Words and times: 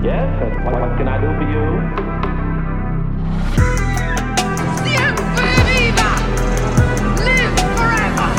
Yes, 0.00 0.30
and 0.40 0.64
what, 0.64 0.80
what 0.80 0.96
can 0.96 1.08
I 1.08 1.18
do 1.18 1.26
for 1.26 1.42
you? 1.42 1.64
¡Siempre 4.84 5.50
viva! 5.66 6.10
¡Live 7.26 7.56
forever! 7.74 8.30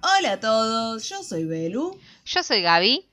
Hola 0.00 0.32
a 0.34 0.40
todos, 0.40 1.08
yo 1.08 1.24
soy 1.24 1.44
Belu. 1.44 1.98
Yo 2.24 2.42
soy 2.44 2.62
Gaby. 2.62 3.04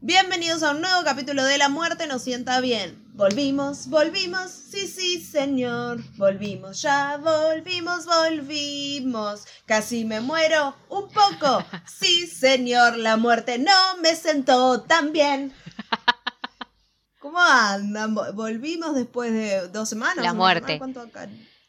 Bienvenidos 0.00 0.62
a 0.62 0.70
un 0.70 0.80
nuevo 0.80 1.04
capítulo 1.04 1.44
de 1.44 1.58
La 1.58 1.68
Muerte 1.68 2.06
nos 2.06 2.22
sienta 2.22 2.60
bien. 2.60 3.07
Volvimos, 3.18 3.88
volvimos, 3.88 4.48
sí, 4.48 4.86
sí, 4.86 5.20
señor. 5.20 5.98
Volvimos, 6.16 6.80
ya 6.80 7.16
volvimos, 7.16 8.06
volvimos. 8.06 9.44
Casi 9.66 10.04
me 10.04 10.20
muero 10.20 10.76
un 10.88 11.08
poco. 11.08 11.64
Sí, 11.84 12.28
señor, 12.28 12.96
la 12.96 13.16
muerte 13.16 13.58
no 13.58 13.72
me 14.00 14.14
sentó 14.14 14.82
tan 14.82 15.12
bien. 15.12 15.52
¿Cómo 17.18 17.40
andan? 17.40 18.14
Vo- 18.14 18.32
Volvimos 18.34 18.94
después 18.94 19.32
de 19.32 19.66
dos 19.66 19.88
semanas. 19.88 20.24
La 20.24 20.32
muerte. 20.32 20.74
semana, 20.78 20.94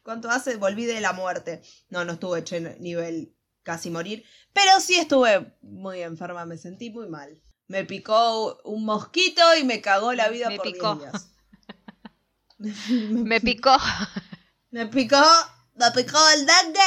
¿Cuánto, 0.04 0.29
hace? 0.29 0.55
Volví 0.57 0.85
de 0.85 1.02
la 1.02 1.13
muerte. 1.13 1.63
No, 1.90 2.05
no 2.05 2.13
estuve 2.13 2.41
hecho 2.41 2.57
nivel 2.79 3.35
casi 3.63 3.90
morir. 3.90 4.23
Pero 4.54 4.79
sí 4.79 4.98
estuve 4.99 5.57
muy 5.63 6.04
enferma, 6.04 6.45
me 6.45 6.59
sentí 6.59 6.91
muy 6.91 7.09
mal. 7.09 7.41
Me 7.66 7.85
picó 7.85 8.59
un 8.66 8.85
mosquito 8.85 9.41
y 9.59 9.63
me 9.63 9.81
cagó 9.81 10.13
la 10.13 10.29
vida 10.29 10.49
Me 10.49 10.57
por 10.57 10.66
picó. 10.71 10.93
10 10.93 11.12
días. 11.12 11.26
Me 12.90 13.40
picó. 13.41 13.76
Me 14.72 14.86
picó, 14.86 15.22
me 15.76 15.90
picó 15.95 16.20
el 16.36 16.45
dengue 16.45 16.80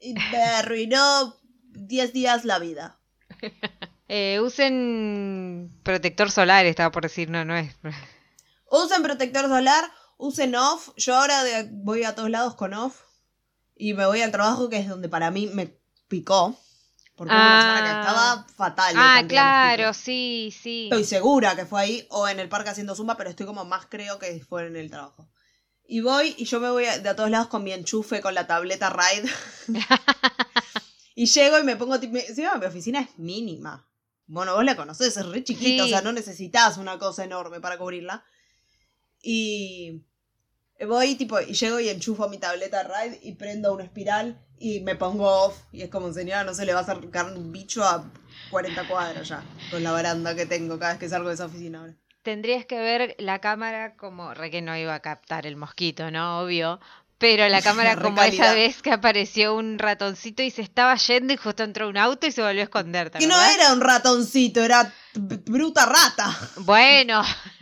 y 0.00 0.14
me 0.14 0.38
arruinó 0.42 1.36
10 1.72 2.12
días 2.12 2.44
la 2.44 2.58
vida. 2.58 2.98
Eh, 4.12 4.40
usen 4.40 5.70
protector 5.84 6.32
solar, 6.32 6.66
estaba 6.66 6.90
por 6.90 7.04
decir, 7.04 7.30
no, 7.30 7.44
no 7.44 7.56
es. 7.56 7.76
Usen 8.68 9.04
protector 9.04 9.46
solar, 9.46 9.84
usen 10.18 10.56
off. 10.56 10.88
Yo 10.96 11.14
ahora 11.14 11.44
de- 11.44 11.68
voy 11.70 12.02
a 12.02 12.16
todos 12.16 12.28
lados 12.28 12.56
con 12.56 12.74
off. 12.74 13.02
Y 13.76 13.94
me 13.94 14.04
voy 14.06 14.20
al 14.22 14.32
trabajo, 14.32 14.68
que 14.68 14.78
es 14.78 14.88
donde 14.88 15.08
para 15.08 15.30
mí 15.30 15.46
me 15.54 15.78
picó. 16.08 16.58
Porque 17.20 17.34
Ah. 17.36 18.00
estaba 18.00 18.46
fatal. 18.56 18.94
Ah, 18.96 19.22
claro, 19.28 19.92
sí, 19.92 20.54
sí. 20.58 20.84
Estoy 20.84 21.04
segura 21.04 21.54
que 21.54 21.66
fue 21.66 21.82
ahí 21.82 22.06
o 22.08 22.26
en 22.26 22.40
el 22.40 22.48
parque 22.48 22.70
haciendo 22.70 22.94
zumba, 22.94 23.18
pero 23.18 23.28
estoy 23.28 23.44
como 23.44 23.66
más 23.66 23.84
creo 23.90 24.18
que 24.18 24.40
fue 24.48 24.66
en 24.66 24.74
el 24.74 24.90
trabajo. 24.90 25.28
Y 25.86 26.00
voy 26.00 26.34
y 26.38 26.46
yo 26.46 26.60
me 26.60 26.70
voy 26.70 26.84
de 26.86 27.06
a 27.10 27.14
todos 27.14 27.28
lados 27.28 27.48
con 27.48 27.62
mi 27.62 27.72
enchufe, 27.74 28.22
con 28.22 28.32
la 28.34 28.46
tableta 28.46 28.88
Ride. 28.88 29.28
y 31.14 31.26
llego 31.26 31.58
y 31.58 31.62
me 31.62 31.76
pongo... 31.76 31.96
Encima 31.96 32.54
mi 32.54 32.64
oficina 32.64 33.00
es 33.00 33.18
mínima. 33.18 33.86
Bueno, 34.26 34.54
vos 34.54 34.64
la 34.64 34.74
conocés, 34.74 35.14
es 35.18 35.26
re 35.26 35.44
chiquita, 35.44 35.84
Sí. 35.84 35.88
o 35.88 35.88
sea, 35.88 36.00
no 36.00 36.12
necesitas 36.12 36.78
una 36.78 36.98
cosa 36.98 37.22
enorme 37.24 37.60
para 37.60 37.76
cubrirla. 37.76 38.24
Y 39.22 40.06
voy 40.86 41.14
tipo, 41.14 41.40
y 41.40 41.52
llego 41.52 41.80
y 41.80 41.88
enchufo 41.88 42.28
mi 42.28 42.38
tableta 42.38 42.82
Ride 42.82 43.20
y 43.22 43.32
prendo 43.32 43.72
una 43.72 43.84
espiral 43.84 44.38
y 44.58 44.80
me 44.80 44.94
pongo 44.94 45.26
off. 45.26 45.58
Y 45.72 45.82
es 45.82 45.90
como, 45.90 46.12
señora, 46.12 46.44
no 46.44 46.54
se 46.54 46.64
le 46.64 46.72
va 46.72 46.80
a 46.80 46.82
acercar 46.82 47.32
un 47.32 47.52
bicho 47.52 47.84
a 47.84 48.04
40 48.50 48.88
cuadros 48.88 49.28
ya, 49.28 49.42
con 49.70 49.82
la 49.82 49.92
baranda 49.92 50.34
que 50.34 50.46
tengo 50.46 50.78
cada 50.78 50.92
vez 50.92 51.00
que 51.00 51.08
salgo 51.08 51.28
de 51.28 51.34
esa 51.34 51.46
oficina 51.46 51.80
ahora. 51.80 51.94
Tendrías 52.22 52.66
que 52.66 52.78
ver 52.78 53.16
la 53.18 53.38
cámara 53.38 53.96
como. 53.96 54.34
Re 54.34 54.50
que 54.50 54.60
no 54.60 54.76
iba 54.76 54.94
a 54.94 55.00
captar 55.00 55.46
el 55.46 55.56
mosquito, 55.56 56.10
¿no? 56.10 56.40
Obvio. 56.40 56.78
Pero 57.16 57.48
la 57.48 57.62
cámara 57.62 57.96
como 57.96 58.22
esa 58.22 58.52
vez 58.52 58.82
que 58.82 58.92
apareció 58.92 59.54
un 59.54 59.78
ratoncito 59.78 60.42
y 60.42 60.50
se 60.50 60.62
estaba 60.62 60.94
yendo 60.96 61.32
y 61.32 61.36
justo 61.38 61.62
entró 61.62 61.88
un 61.88 61.96
auto 61.96 62.26
y 62.26 62.32
se 62.32 62.42
volvió 62.42 62.60
a 62.60 62.64
esconder. 62.64 63.10
¿te 63.10 63.18
Que 63.18 63.26
no 63.26 63.40
era 63.40 63.72
un 63.72 63.80
ratoncito, 63.80 64.62
era 64.62 64.92
bruta 65.14 65.86
rata. 65.86 66.38
Bueno, 66.58 67.22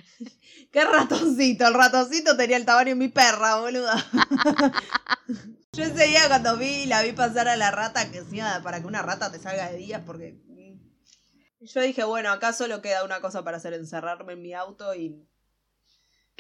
¿Qué 0.79 0.85
ratoncito? 0.85 1.67
El 1.67 1.75
ratoncito 1.75 2.37
tenía 2.37 2.57
el 2.57 2.65
tamaño 2.65 2.91
de 2.91 2.95
mi 2.95 3.09
perra, 3.09 3.57
boluda. 3.57 3.97
Yo 5.73 5.83
ese 5.83 6.07
día 6.07 6.29
cuando 6.29 6.57
vi, 6.57 6.87
la 6.87 7.03
vi 7.03 7.11
pasar 7.11 7.49
a 7.49 7.57
la 7.57 7.73
rata, 7.73 8.09
que 8.13 8.21
decía 8.21 8.61
para 8.63 8.81
que 8.81 8.87
una 8.87 9.03
rata 9.03 9.33
te 9.33 9.41
salga 9.41 9.71
de 9.71 9.77
días, 9.79 10.03
porque... 10.07 10.37
mm, 10.47 10.79
Yo 11.67 11.81
dije, 11.81 12.05
bueno, 12.05 12.31
acá 12.31 12.53
solo 12.53 12.81
queda 12.81 13.03
una 13.03 13.21
cosa 13.21 13.43
para 13.43 13.57
hacer, 13.57 13.73
encerrarme 13.75 14.35
en 14.35 14.43
mi 14.43 14.55
auto 14.55 14.95
y 14.95 15.27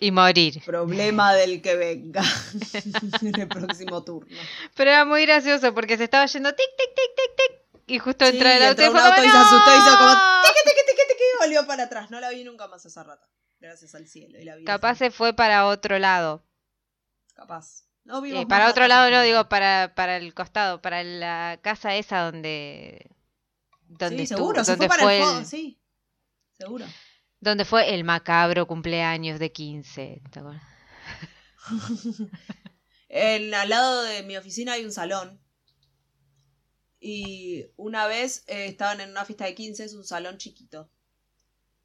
y 0.00 0.12
morir. 0.12 0.62
problema 0.65 1.34
del 1.34 1.60
que 1.60 1.75
venga 1.75 2.22
en 3.22 3.41
el 3.41 3.48
próximo 3.48 4.04
turno. 4.04 4.38
Pero 4.77 4.91
era 4.91 5.04
muy 5.04 5.27
gracioso 5.27 5.75
porque 5.75 5.97
se 5.97 6.04
estaba 6.04 6.27
yendo 6.27 6.54
tic, 6.54 6.69
tic, 6.78 6.94
tic, 6.94 7.10
tic, 7.16 7.37
tic. 7.37 7.82
Y 7.88 7.98
justo 7.98 8.25
Sí, 8.27 8.34
entró 8.34 8.48
el 8.50 8.62
auto 8.62 8.82
y 8.84 8.87
un 8.87 8.97
auto 8.98 9.25
y 9.25 9.28
se 9.31 9.37
asustó 9.37 9.75
y 9.75 9.78
hizo 9.78 9.98
como 9.98 10.15
"No". 10.15 10.43
tiqui, 10.43 10.60
tiqui, 10.65 10.81
tiqui, 10.87 11.03
tiqui, 11.09 11.25
y 11.34 11.38
volvió 11.44 11.66
para 11.66 11.82
atrás. 11.84 12.09
No 12.12 12.21
la 12.21 12.31
vi 12.31 12.44
nunca 12.44 12.69
más 12.69 12.87
esa 12.87 13.03
rata. 13.03 13.27
Gracias 13.60 13.94
al 13.94 14.06
cielo 14.06 14.38
y 14.41 14.44
la 14.44 14.56
vida. 14.56 14.66
Capaz 14.66 14.96
se 14.96 15.10
fue 15.10 15.34
para 15.34 15.66
otro 15.66 15.98
lado. 15.98 16.44
Capaz. 17.34 17.84
No 18.04 18.19
Eh, 18.19 18.22
vimos 18.22 18.46
para 18.46 18.70
otro 18.70 18.86
lado 18.88 19.10
no, 19.10 19.20
digo 19.22 19.48
para, 19.48 19.92
para 19.94 20.16
el 20.16 20.32
costado, 20.34 20.80
para 20.80 21.02
la 21.04 21.58
casa 21.62 21.94
esa 21.97 22.20
donde... 22.22 23.10
donde 23.88 24.16
Sí, 24.18 24.22
estuvo- 24.24 24.38
seguro, 24.38 24.64
se 24.64 24.70
donde 24.72 24.86
fue 24.86 24.88
para 24.97 25.02
fue 25.02 25.18
el 25.32 25.38
el- 25.38 25.47
sí. 25.47 25.80
Seguro. 26.56 26.86
donde 27.41 27.64
fue 27.64 27.94
el 27.94 28.04
macabro 28.04 28.66
cumpleaños 28.66 29.38
de 29.38 29.52
15. 29.52 30.22
¿te 30.30 30.38
acuerdas? 30.41 30.62
En, 33.10 33.54
al 33.54 33.70
lado 33.70 34.02
de 34.02 34.22
mi 34.22 34.36
oficina 34.36 34.74
hay 34.74 34.84
un 34.84 34.92
salón. 34.92 35.41
Y 37.00 37.64
una 37.76 38.06
vez 38.06 38.44
eh, 38.48 38.66
estaban 38.66 39.00
en 39.00 39.10
una 39.10 39.24
fiesta 39.24 39.44
de 39.47 39.54
15, 39.54 39.84
es 39.84 39.94
un 39.94 40.04
salón 40.04 40.36
chiquito. 40.36 40.91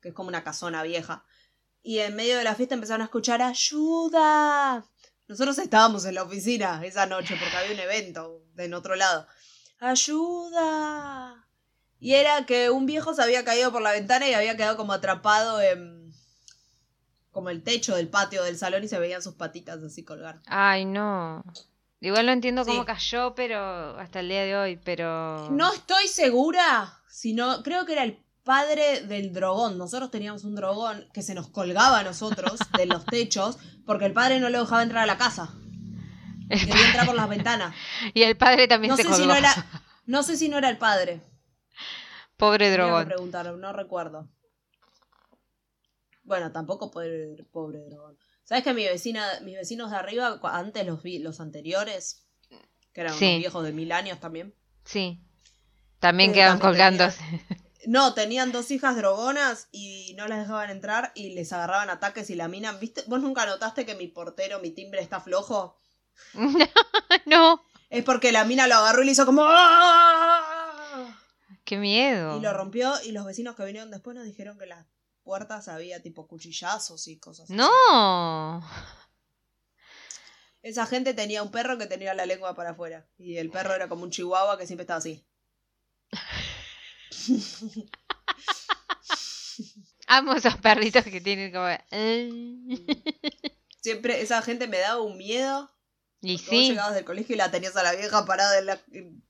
Que 0.01 0.09
es 0.09 0.13
como 0.13 0.27
una 0.27 0.43
casona 0.43 0.83
vieja. 0.83 1.23
Y 1.85 1.99
en 1.99 2.15
medio 2.15 2.37
de 2.37 2.45
la 2.45 2.55
fiesta 2.55 2.75
empezaron 2.75 3.01
a 3.01 3.05
escuchar 3.05 3.41
¡Ayuda! 3.41 4.85
Nosotros 5.27 5.57
estábamos 5.57 6.05
en 6.05 6.15
la 6.15 6.23
oficina 6.23 6.81
esa 6.85 7.05
noche 7.05 7.35
porque 7.39 7.55
había 7.57 7.73
un 7.73 7.79
evento 7.79 8.41
en 8.57 8.73
otro 8.73 8.95
lado. 8.95 9.27
¡Ayuda! 9.79 11.45
Y 11.99 12.13
era 12.15 12.45
que 12.45 12.69
un 12.69 12.85
viejo 12.85 13.13
se 13.13 13.21
había 13.23 13.45
caído 13.45 13.71
por 13.71 13.81
la 13.81 13.91
ventana 13.91 14.27
y 14.29 14.33
había 14.33 14.57
quedado 14.57 14.77
como 14.77 14.93
atrapado 14.93 15.61
en 15.61 16.03
como 17.31 17.49
el 17.49 17.63
techo 17.63 17.95
del 17.95 18.09
patio 18.09 18.43
del 18.43 18.57
salón 18.57 18.83
y 18.83 18.87
se 18.87 18.99
veían 18.99 19.21
sus 19.23 19.33
patitas 19.33 19.81
así 19.81 20.03
colgar. 20.03 20.39
Ay, 20.45 20.85
no. 20.85 21.43
Igual 21.99 22.27
no 22.27 22.31
entiendo 22.31 22.63
cómo 22.65 22.81
Sí. 22.81 22.85
cayó, 22.85 23.33
pero 23.33 23.97
hasta 23.97 24.19
el 24.19 24.29
día 24.29 24.43
de 24.43 24.55
hoy, 24.55 24.77
pero... 24.83 25.49
No 25.49 25.73
estoy 25.73 26.07
segura, 26.07 27.01
sino 27.07 27.63
creo 27.63 27.85
que 27.85 27.93
era 27.93 28.03
el 28.03 28.22
padre 28.43 29.01
del 29.01 29.31
dragón. 29.33 29.77
Nosotros 29.77 30.11
teníamos 30.11 30.43
un 30.43 30.55
dragón 30.55 31.07
que 31.13 31.21
se 31.21 31.33
nos 31.33 31.47
colgaba 31.49 31.99
a 31.99 32.03
nosotros 32.03 32.59
de 32.77 32.85
los 32.85 33.05
techos 33.05 33.57
porque 33.85 34.05
el 34.05 34.13
padre 34.13 34.39
no 34.39 34.49
lo 34.49 34.61
dejaba 34.61 34.83
entrar 34.83 35.03
a 35.03 35.07
la 35.07 35.17
casa. 35.17 35.53
Quería 36.49 36.85
entrar 36.87 37.05
por 37.05 37.15
las 37.15 37.29
ventanas. 37.29 37.73
Y 38.13 38.23
el 38.23 38.37
padre 38.37 38.67
también 38.67 38.91
No 38.91 38.97
se 38.97 39.03
sé 39.03 39.09
colgó. 39.09 39.21
si 39.23 39.27
no 39.27 39.35
era, 39.35 39.53
no 40.05 40.23
sé 40.23 40.37
si 40.37 40.49
no 40.49 40.57
era 40.57 40.69
el 40.69 40.77
padre. 40.77 41.21
Pobre 42.37 42.65
Tenía 42.65 42.71
que 42.77 42.81
dragón. 42.83 43.05
preguntar, 43.05 43.53
no 43.53 43.73
recuerdo. 43.73 44.27
Bueno, 46.23 46.51
tampoco 46.51 46.89
pobre, 46.91 47.35
pobre 47.51 47.79
dragón. 47.89 48.17
¿Sabes 48.43 48.63
que 48.63 48.73
mi 48.73 48.83
vecina, 48.85 49.25
mis 49.41 49.55
vecinos 49.55 49.91
de 49.91 49.97
arriba, 49.97 50.39
antes 50.43 50.85
los 50.85 51.01
vi, 51.03 51.19
los 51.19 51.39
anteriores, 51.39 52.25
que 52.93 53.01
eran 53.01 53.13
Sí. 53.17 53.25
unos 53.25 53.39
viejos 53.39 53.63
de 53.63 53.71
mil 53.73 53.91
años 53.91 54.19
también, 54.19 54.53
Sí. 54.85 55.21
También 55.99 56.31
Eh, 56.31 56.33
quedan 56.33 56.59
también 56.59 56.69
colgándose. 56.71 57.23
No, 57.85 58.13
tenían 58.13 58.51
dos 58.51 58.71
hijas 58.71 58.95
drogonas 58.95 59.67
y 59.71 60.13
no 60.17 60.27
las 60.27 60.39
dejaban 60.39 60.69
entrar 60.69 61.11
y 61.15 61.33
les 61.33 61.51
agarraban 61.51 61.89
ataques 61.89 62.29
y 62.29 62.35
la 62.35 62.47
mina. 62.47 62.71
¿Viste? 62.73 63.03
¿Vos 63.07 63.21
nunca 63.21 63.45
notaste 63.45 63.85
que 63.85 63.95
mi 63.95 64.07
portero, 64.07 64.59
mi 64.59 64.71
timbre 64.71 65.01
está 65.01 65.19
flojo? 65.19 65.77
no. 67.25 67.63
Es 67.89 68.03
porque 68.03 68.31
la 68.31 68.45
mina 68.45 68.67
lo 68.67 68.75
agarró 68.75 69.01
y 69.03 69.05
le 69.05 69.11
hizo 69.11 69.25
como. 69.25 69.43
"¡Ah!". 69.45 71.19
Qué 71.65 71.77
miedo. 71.77 72.37
Y 72.37 72.41
lo 72.41 72.53
rompió 72.53 72.93
y 73.03 73.11
los 73.11 73.25
vecinos 73.25 73.55
que 73.55 73.65
vinieron 73.65 73.91
después 73.91 74.15
nos 74.15 74.25
dijeron 74.25 74.57
que 74.57 74.65
las 74.65 74.85
puertas 75.23 75.67
había 75.67 76.01
tipo 76.01 76.27
cuchillazos 76.27 77.07
y 77.07 77.17
cosas 77.19 77.45
así. 77.45 77.53
No. 77.53 78.61
Esa 80.61 80.85
gente 80.85 81.13
tenía 81.13 81.43
un 81.43 81.51
perro 81.51 81.77
que 81.77 81.87
tenía 81.87 82.13
la 82.13 82.25
lengua 82.25 82.55
para 82.55 82.71
afuera. 82.71 83.07
Y 83.17 83.37
el 83.37 83.49
perro 83.49 83.73
era 83.73 83.89
como 83.89 84.03
un 84.03 84.11
chihuahua 84.11 84.57
que 84.57 84.65
siempre 84.67 84.83
estaba 84.83 84.97
así. 84.99 85.25
Amo 90.07 90.33
esos 90.33 90.57
perritos 90.57 91.03
que 91.05 91.21
tienen 91.21 91.51
como... 91.51 91.67
"Eh". 91.91 92.29
Siempre 93.81 94.21
esa 94.21 94.41
gente 94.41 94.67
me 94.67 94.79
daba 94.79 95.01
un 95.01 95.17
miedo. 95.17 95.69
Y 96.21 96.37
Vos 96.37 96.45
sí. 96.45 96.69
llegabas 96.69 96.95
del 96.95 97.03
colegio 97.05 97.35
y 97.35 97.37
la 97.37 97.51
tenías 97.51 97.75
a 97.75 97.83
la 97.83 97.93
vieja 97.93 98.25
parada 98.25 98.57
en, 98.57 98.65
la, 98.67 98.79
en 98.91 99.21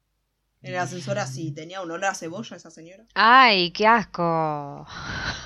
el 0.61 0.77
ascensor 0.77 1.17
así. 1.17 1.51
Tenía 1.51 1.81
un 1.81 1.89
olor 1.89 2.05
a 2.05 2.15
cebolla 2.15 2.55
esa 2.55 2.69
señora. 2.69 3.05
Ay, 3.15 3.71
qué 3.71 3.87
asco. 3.87 4.85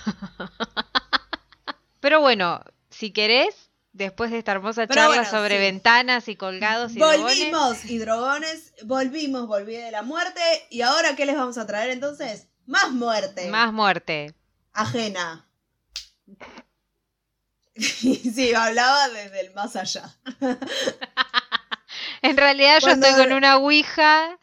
Pero 2.01 2.19
bueno, 2.21 2.61
si 2.89 3.11
querés, 3.11 3.66
después 3.97 4.31
de 4.31 4.37
esta 4.39 4.51
hermosa 4.53 4.87
Pero 4.87 4.93
charla 5.01 5.15
bueno, 5.17 5.29
sobre 5.29 5.55
sí. 5.55 5.61
ventanas 5.61 6.27
y 6.27 6.35
colgados 6.35 6.95
y 6.95 6.99
Volvimos, 6.99 7.85
y 7.85 7.97
drogones. 7.97 8.73
Volvimos, 8.85 9.47
volví 9.47 9.75
de 9.75 9.91
la 9.91 10.03
muerte. 10.03 10.41
¿Y 10.69 10.81
ahora 10.81 11.15
qué 11.15 11.25
les 11.25 11.35
vamos 11.35 11.57
a 11.57 11.65
traer 11.67 11.89
entonces? 11.89 12.47
Más 12.65 12.91
muerte. 12.91 13.49
Más 13.49 13.73
muerte. 13.73 14.33
Ajena. 14.73 15.47
sí, 17.75 18.53
hablaba 18.53 19.09
desde 19.09 19.41
el 19.41 19.53
más 19.53 19.75
allá. 19.75 20.15
En 22.23 22.35
realidad 22.35 22.79
yo 22.79 22.87
Cuando- 22.87 23.07
estoy 23.07 23.25
con 23.25 23.33
una 23.33 23.57
ouija. 23.57 24.37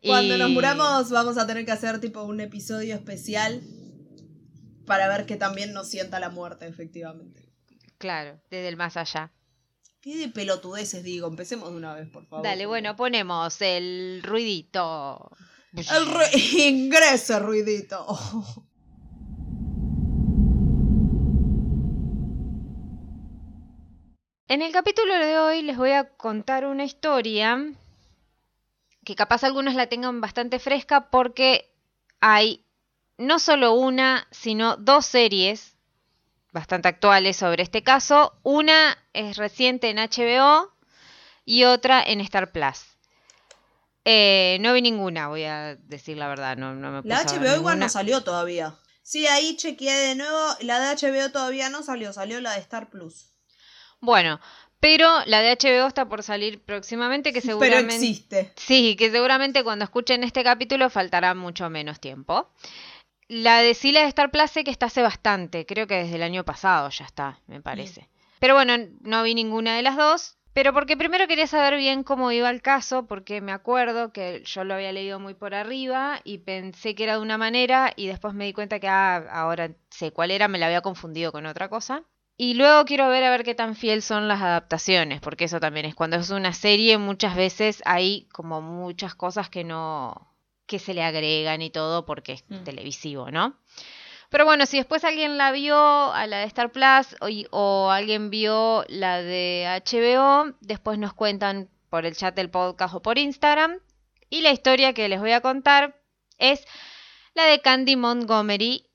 y- 0.00 0.08
Cuando 0.08 0.36
nos 0.36 0.50
muramos 0.50 1.10
vamos 1.10 1.38
a 1.38 1.46
tener 1.46 1.64
que 1.64 1.70
hacer 1.72 2.00
tipo 2.00 2.22
un 2.24 2.40
episodio 2.40 2.94
especial 2.96 3.62
para 4.86 5.08
ver 5.08 5.24
que 5.24 5.36
también 5.36 5.72
nos 5.72 5.88
sienta 5.88 6.18
la 6.20 6.30
muerte, 6.30 6.66
efectivamente. 6.66 7.51
Claro, 8.02 8.40
desde 8.50 8.66
el 8.66 8.76
más 8.76 8.96
allá. 8.96 9.30
¿Qué 10.00 10.16
de 10.16 10.28
pelotudeces 10.28 11.04
digo? 11.04 11.28
Empecemos 11.28 11.70
de 11.70 11.76
una 11.76 11.94
vez, 11.94 12.08
por 12.10 12.26
favor. 12.26 12.42
Dale, 12.44 12.66
bueno, 12.66 12.96
ponemos 12.96 13.62
el 13.62 14.24
ruidito. 14.24 15.30
El 15.72 15.84
ru- 15.86 16.58
ingrese, 16.58 17.38
ruidito. 17.38 18.04
En 24.48 24.62
el 24.62 24.72
capítulo 24.72 25.14
de 25.14 25.38
hoy 25.38 25.62
les 25.62 25.76
voy 25.76 25.92
a 25.92 26.08
contar 26.16 26.66
una 26.66 26.82
historia 26.82 27.72
que 29.04 29.14
capaz 29.14 29.44
algunos 29.44 29.76
la 29.76 29.86
tengan 29.88 30.20
bastante 30.20 30.58
fresca 30.58 31.08
porque 31.08 31.72
hay 32.18 32.64
no 33.16 33.38
solo 33.38 33.74
una, 33.74 34.26
sino 34.32 34.76
dos 34.76 35.06
series 35.06 35.76
bastante 36.52 36.88
actuales 36.88 37.36
sobre 37.36 37.62
este 37.62 37.82
caso. 37.82 38.38
Una 38.42 38.96
es 39.12 39.36
reciente 39.36 39.90
en 39.90 39.96
HBO 39.96 40.72
y 41.44 41.64
otra 41.64 42.02
en 42.02 42.20
Star 42.20 42.52
Plus. 42.52 42.84
Eh, 44.04 44.58
no 44.60 44.72
vi 44.72 44.82
ninguna, 44.82 45.28
voy 45.28 45.44
a 45.44 45.76
decir 45.76 46.16
la 46.16 46.28
verdad. 46.28 46.56
No, 46.56 46.74
no 46.74 46.90
me 46.90 47.08
La 47.08 47.24
HBO 47.24 47.56
igual 47.56 47.78
no 47.78 47.88
salió 47.88 48.22
todavía. 48.22 48.74
Sí, 49.02 49.26
ahí 49.26 49.56
chequeé 49.56 49.92
de 49.92 50.14
nuevo. 50.14 50.38
La 50.60 50.80
de 50.80 50.94
HBO 50.94 51.30
todavía 51.30 51.68
no 51.68 51.82
salió, 51.82 52.12
salió 52.12 52.40
la 52.40 52.52
de 52.52 52.60
Star 52.60 52.90
Plus. 52.90 53.26
Bueno, 54.00 54.40
pero 54.80 55.08
la 55.26 55.42
de 55.42 55.56
HBO 55.56 55.86
está 55.86 56.08
por 56.08 56.24
salir 56.24 56.60
próximamente, 56.60 57.32
que 57.32 57.40
Pero 57.42 57.58
seguramente... 57.60 57.94
existe. 57.94 58.52
Sí, 58.56 58.96
que 58.96 59.10
seguramente 59.10 59.62
cuando 59.62 59.84
escuchen 59.84 60.24
este 60.24 60.42
capítulo 60.42 60.90
faltará 60.90 61.34
mucho 61.34 61.70
menos 61.70 62.00
tiempo. 62.00 62.50
La 63.34 63.62
de 63.62 63.72
Sila 63.72 64.00
de 64.00 64.08
Star 64.08 64.30
sé 64.46 64.62
que 64.62 64.70
está 64.70 64.86
hace 64.86 65.00
bastante, 65.00 65.64
creo 65.64 65.86
que 65.86 65.94
desde 65.94 66.16
el 66.16 66.22
año 66.22 66.44
pasado 66.44 66.90
ya 66.90 67.06
está, 67.06 67.40
me 67.46 67.62
parece. 67.62 68.10
Pero 68.38 68.52
bueno, 68.52 68.74
no 69.00 69.22
vi 69.22 69.34
ninguna 69.34 69.74
de 69.74 69.80
las 69.80 69.96
dos, 69.96 70.36
pero 70.52 70.74
porque 70.74 70.98
primero 70.98 71.26
quería 71.26 71.46
saber 71.46 71.78
bien 71.78 72.02
cómo 72.02 72.30
iba 72.30 72.50
el 72.50 72.60
caso, 72.60 73.06
porque 73.06 73.40
me 73.40 73.52
acuerdo 73.52 74.12
que 74.12 74.42
yo 74.44 74.64
lo 74.64 74.74
había 74.74 74.92
leído 74.92 75.18
muy 75.18 75.32
por 75.32 75.54
arriba 75.54 76.20
y 76.24 76.38
pensé 76.40 76.94
que 76.94 77.04
era 77.04 77.14
de 77.14 77.22
una 77.22 77.38
manera 77.38 77.94
y 77.96 78.06
después 78.06 78.34
me 78.34 78.44
di 78.44 78.52
cuenta 78.52 78.80
que 78.80 78.88
ah, 78.88 79.24
ahora 79.30 79.70
sé 79.88 80.12
cuál 80.12 80.30
era, 80.30 80.46
me 80.46 80.58
la 80.58 80.66
había 80.66 80.82
confundido 80.82 81.32
con 81.32 81.46
otra 81.46 81.70
cosa. 81.70 82.02
Y 82.36 82.52
luego 82.52 82.84
quiero 82.84 83.08
ver 83.08 83.24
a 83.24 83.30
ver 83.30 83.44
qué 83.44 83.54
tan 83.54 83.76
fiel 83.76 84.02
son 84.02 84.28
las 84.28 84.42
adaptaciones, 84.42 85.22
porque 85.22 85.44
eso 85.44 85.58
también 85.58 85.86
es 85.86 85.94
cuando 85.94 86.18
es 86.18 86.28
una 86.28 86.52
serie 86.52 86.98
muchas 86.98 87.34
veces 87.34 87.82
hay 87.86 88.28
como 88.30 88.60
muchas 88.60 89.14
cosas 89.14 89.48
que 89.48 89.64
no 89.64 90.31
que 90.66 90.78
se 90.78 90.94
le 90.94 91.02
agregan 91.02 91.62
y 91.62 91.70
todo 91.70 92.04
porque 92.06 92.32
es 92.32 92.44
Mm. 92.48 92.64
televisivo, 92.64 93.30
¿no? 93.30 93.56
Pero 94.30 94.44
bueno, 94.46 94.64
si 94.64 94.78
después 94.78 95.04
alguien 95.04 95.36
la 95.36 95.52
vio 95.52 95.76
a 95.76 96.26
la 96.26 96.38
de 96.38 96.44
Star 96.44 96.72
Plus 96.72 97.16
o, 97.20 97.28
o 97.50 97.90
alguien 97.90 98.30
vio 98.30 98.84
la 98.88 99.20
de 99.20 99.66
HBO, 99.84 100.54
después 100.60 100.98
nos 100.98 101.12
cuentan 101.12 101.68
por 101.90 102.06
el 102.06 102.16
chat 102.16 102.34
del 102.34 102.48
podcast 102.48 102.94
o 102.94 103.02
por 103.02 103.18
Instagram. 103.18 103.78
Y 104.30 104.40
la 104.40 104.50
historia 104.50 104.94
que 104.94 105.10
les 105.10 105.20
voy 105.20 105.32
a 105.32 105.42
contar 105.42 106.00
es 106.38 106.64
la 107.34 107.44
de 107.44 107.60
Candy 107.60 107.96
Montgomery, 107.96 108.86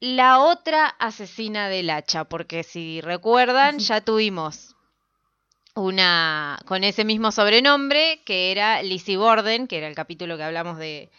la 0.00 0.40
otra 0.40 0.86
asesina 0.98 1.68
del 1.70 1.88
hacha, 1.88 2.24
porque 2.24 2.62
si 2.62 3.00
recuerdan, 3.00 3.78
ya 3.78 4.02
tuvimos 4.02 4.71
una 5.74 6.58
con 6.66 6.84
ese 6.84 7.04
mismo 7.04 7.32
sobrenombre, 7.32 8.22
que 8.24 8.50
era 8.50 8.82
Lizzie 8.82 9.16
Borden, 9.16 9.66
que 9.66 9.78
era 9.78 9.88
el 9.88 9.94
capítulo 9.94 10.36
que 10.36 10.42
hablamos 10.42 10.78
de, 10.78 11.10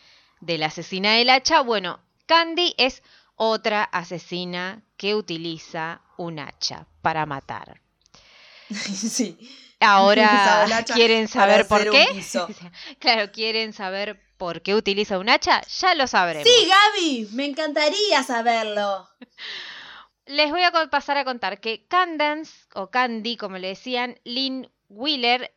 de 0.42 0.58
la 0.58 0.68
asesina 0.68 1.14
del 1.14 1.30
hacha. 1.30 1.62
Bueno, 1.62 2.00
Candy 2.26 2.74
es 2.78 3.04
otra 3.36 3.84
asesina 3.84 4.84
que 4.98 5.16
utiliza 5.16 6.02
un 6.18 6.40
hacha 6.40 6.86
para 7.02 7.26
matar. 7.26 7.82
sí. 8.70 9.38
Ahora 9.80 10.66
quieren 10.94 11.28
saber 11.28 11.68
por 11.68 11.90
qué. 11.90 12.24
claro, 13.00 13.32
quieren 13.32 13.74
saber 13.74 14.22
por 14.38 14.62
qué 14.62 14.76
utiliza 14.76 15.18
un 15.20 15.30
hacha, 15.30 15.62
ya 15.62 15.96
lo 15.96 16.08
sabremos. 16.08 16.48
Sí, 16.48 16.68
Gaby, 16.68 17.30
me 17.32 17.46
encantaría 17.46 18.24
saberlo. 18.24 19.10
Les 20.26 20.50
voy 20.52 20.64
a 20.64 20.72
pasar 20.90 21.18
a 21.18 21.26
contar 21.26 21.60
que 21.60 21.86
Candance, 21.88 22.66
o 22.76 22.90
Candy, 22.90 23.36
como 23.38 23.58
le 23.58 23.70
decían, 23.70 24.20
Lynn 24.24 24.72
Wheeler, 24.90 25.54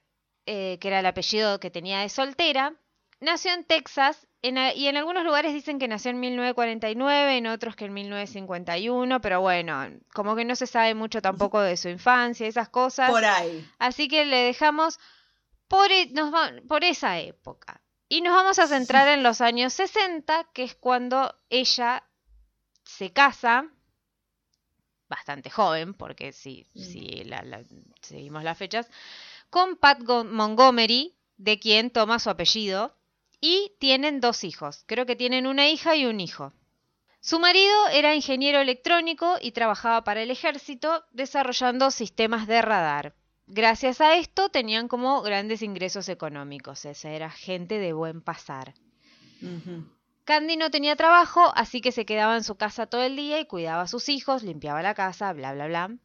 eh, 0.47 0.79
que 0.81 0.89
era 0.89 1.01
el 1.01 1.07
apellido 1.07 1.61
que 1.61 1.71
tenía 1.71 2.01
de 2.01 2.09
soltera, 2.09 2.75
nació 3.21 3.53
en 3.53 3.65
Texas 3.65 4.27
en 4.43 4.59
y 4.77 4.87
en 4.87 4.97
algunos 4.97 5.25
lugares 5.25 5.53
dicen 5.55 5.79
que 5.79 5.89
nació 5.89 6.11
en 6.13 6.21
1949, 6.21 7.37
en 7.39 7.47
otros 7.49 7.75
que 7.77 7.87
en 7.87 7.95
1951, 7.95 9.21
pero 9.21 9.41
bueno, 9.41 9.89
como 10.13 10.37
que 10.37 10.45
no 10.45 10.55
se 10.55 10.67
sabe 10.67 10.95
mucho 10.95 11.21
tampoco 11.23 11.61
de 11.61 11.77
su 11.77 11.89
infancia, 11.89 12.47
esas 12.47 12.69
cosas. 12.69 13.11
Por 13.11 13.25
ahí. 13.25 13.67
Así 13.79 14.07
que 14.09 14.25
le 14.25 14.37
dejamos 14.37 14.99
por, 15.69 15.91
e- 15.91 16.11
nos 16.13 16.33
va- 16.33 16.53
por 16.69 16.85
esa 16.85 17.19
época. 17.19 17.81
Y 18.09 18.21
nos 18.21 18.35
vamos 18.35 18.59
a 18.61 18.69
centrar 18.69 19.09
en 19.09 19.23
los 19.25 19.41
años 19.41 19.73
60, 19.73 20.49
que 20.53 20.63
es 20.63 20.75
cuando 20.77 21.35
ella 21.51 22.05
se 22.85 23.13
casa, 23.13 23.67
bastante 25.09 25.51
joven, 25.51 25.95
porque 25.95 26.33
si, 26.33 26.67
Mm. 26.75 26.81
si 26.81 27.25
la- 27.25 27.43
la- 27.43 27.65
seguimos 28.01 28.43
las 28.45 28.59
fechas, 28.59 28.89
con 29.51 29.77
Pat 29.77 30.03
Go- 30.03 30.25
Montgomery, 30.25 31.15
de 31.37 31.59
quien 31.59 31.91
toma 31.91 32.19
su 32.19 32.31
apellido, 32.31 32.95
y 33.41 33.73
tienen 33.79 34.21
dos 34.21 34.45
hijos. 34.45 34.85
Creo 34.87 35.05
que 35.07 35.15
tienen 35.17 35.47
una 35.47 35.69
hija 35.69 35.95
y 35.95 36.07
un 36.07 36.21
hijo. 36.21 36.53
Su 37.21 37.39
marido 37.39 37.89
era 37.93 38.15
ingeniero 38.15 38.61
electrónico 38.61 39.37
y 39.41 39.53
trabajaba 39.53 40.05
para 40.05 40.23
el 40.23 40.31
ejército 40.31 41.05
desarrollando 41.13 41.91
sistemas 41.91 42.47
de 42.47 42.63
radar. 42.63 43.15
Gracias 43.49 44.01
a 44.01 44.17
esto 44.17 44.49
tenían 44.49 44.89
como 44.89 45.23
grandes 45.23 45.63
ingresos 45.63 46.09
económicos. 46.09 46.85
Esa 46.85 47.11
era 47.11 47.31
gente 47.31 47.79
de 47.79 47.93
buen 47.93 48.21
pasar. 48.23 48.75
Candy 50.27 50.57
no 50.57 50.73
tenía 50.73 50.97
trabajo, 50.97 51.53
así 51.55 51.81
que 51.81 51.93
se 51.93 52.05
quedaba 52.05 52.37
en 52.37 52.43
su 52.43 52.57
casa 52.57 52.87
todo 52.87 53.03
el 53.05 53.15
día 53.15 53.39
y 53.39 53.47
cuidaba 53.47 53.83
a 53.83 53.87
sus 53.89 54.09
hijos, 54.09 54.43
limpiaba 54.43 54.83
la 54.83 54.93
casa, 54.93 55.33
bla, 55.33 55.53
bla, 55.55 55.69
bla. 55.69 55.97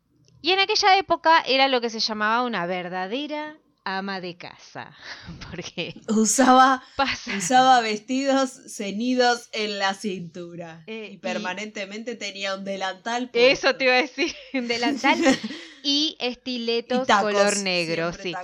Y 0.44 0.51
en 0.51 0.60
aquella 0.60 0.96
época 0.98 1.42
era 1.48 1.68
lo 1.68 1.82
que 1.82 1.90
se 1.90 2.00
llamaba 2.00 2.44
una 2.44 2.68
verdadera 2.68 3.58
ama 3.84 4.22
de 4.22 4.38
casa. 4.38 4.96
Porque 5.50 5.96
Usaba, 6.08 6.84
pasa. 6.96 7.36
usaba 7.36 7.82
vestidos 7.82 8.51
ceñidos 8.68 9.50
en 9.54 9.80
la 9.80 9.96
cintura. 9.96 10.84
Eh, 10.86 11.08
y 11.10 11.13
y- 11.16 11.18
permanentemente 11.18 12.16
tenía 12.16 12.54
un 12.54 12.63
delantal. 12.63 13.32
Eso 13.34 13.75
te 13.75 13.86
iba 13.86 13.94
a 13.94 14.04
decir, 14.04 14.36
un 14.54 14.68
delantal 14.68 15.18
y 15.84 16.16
estiletos 16.20 17.08
color 17.08 17.58
negro, 17.58 18.13
sí. 18.13 18.36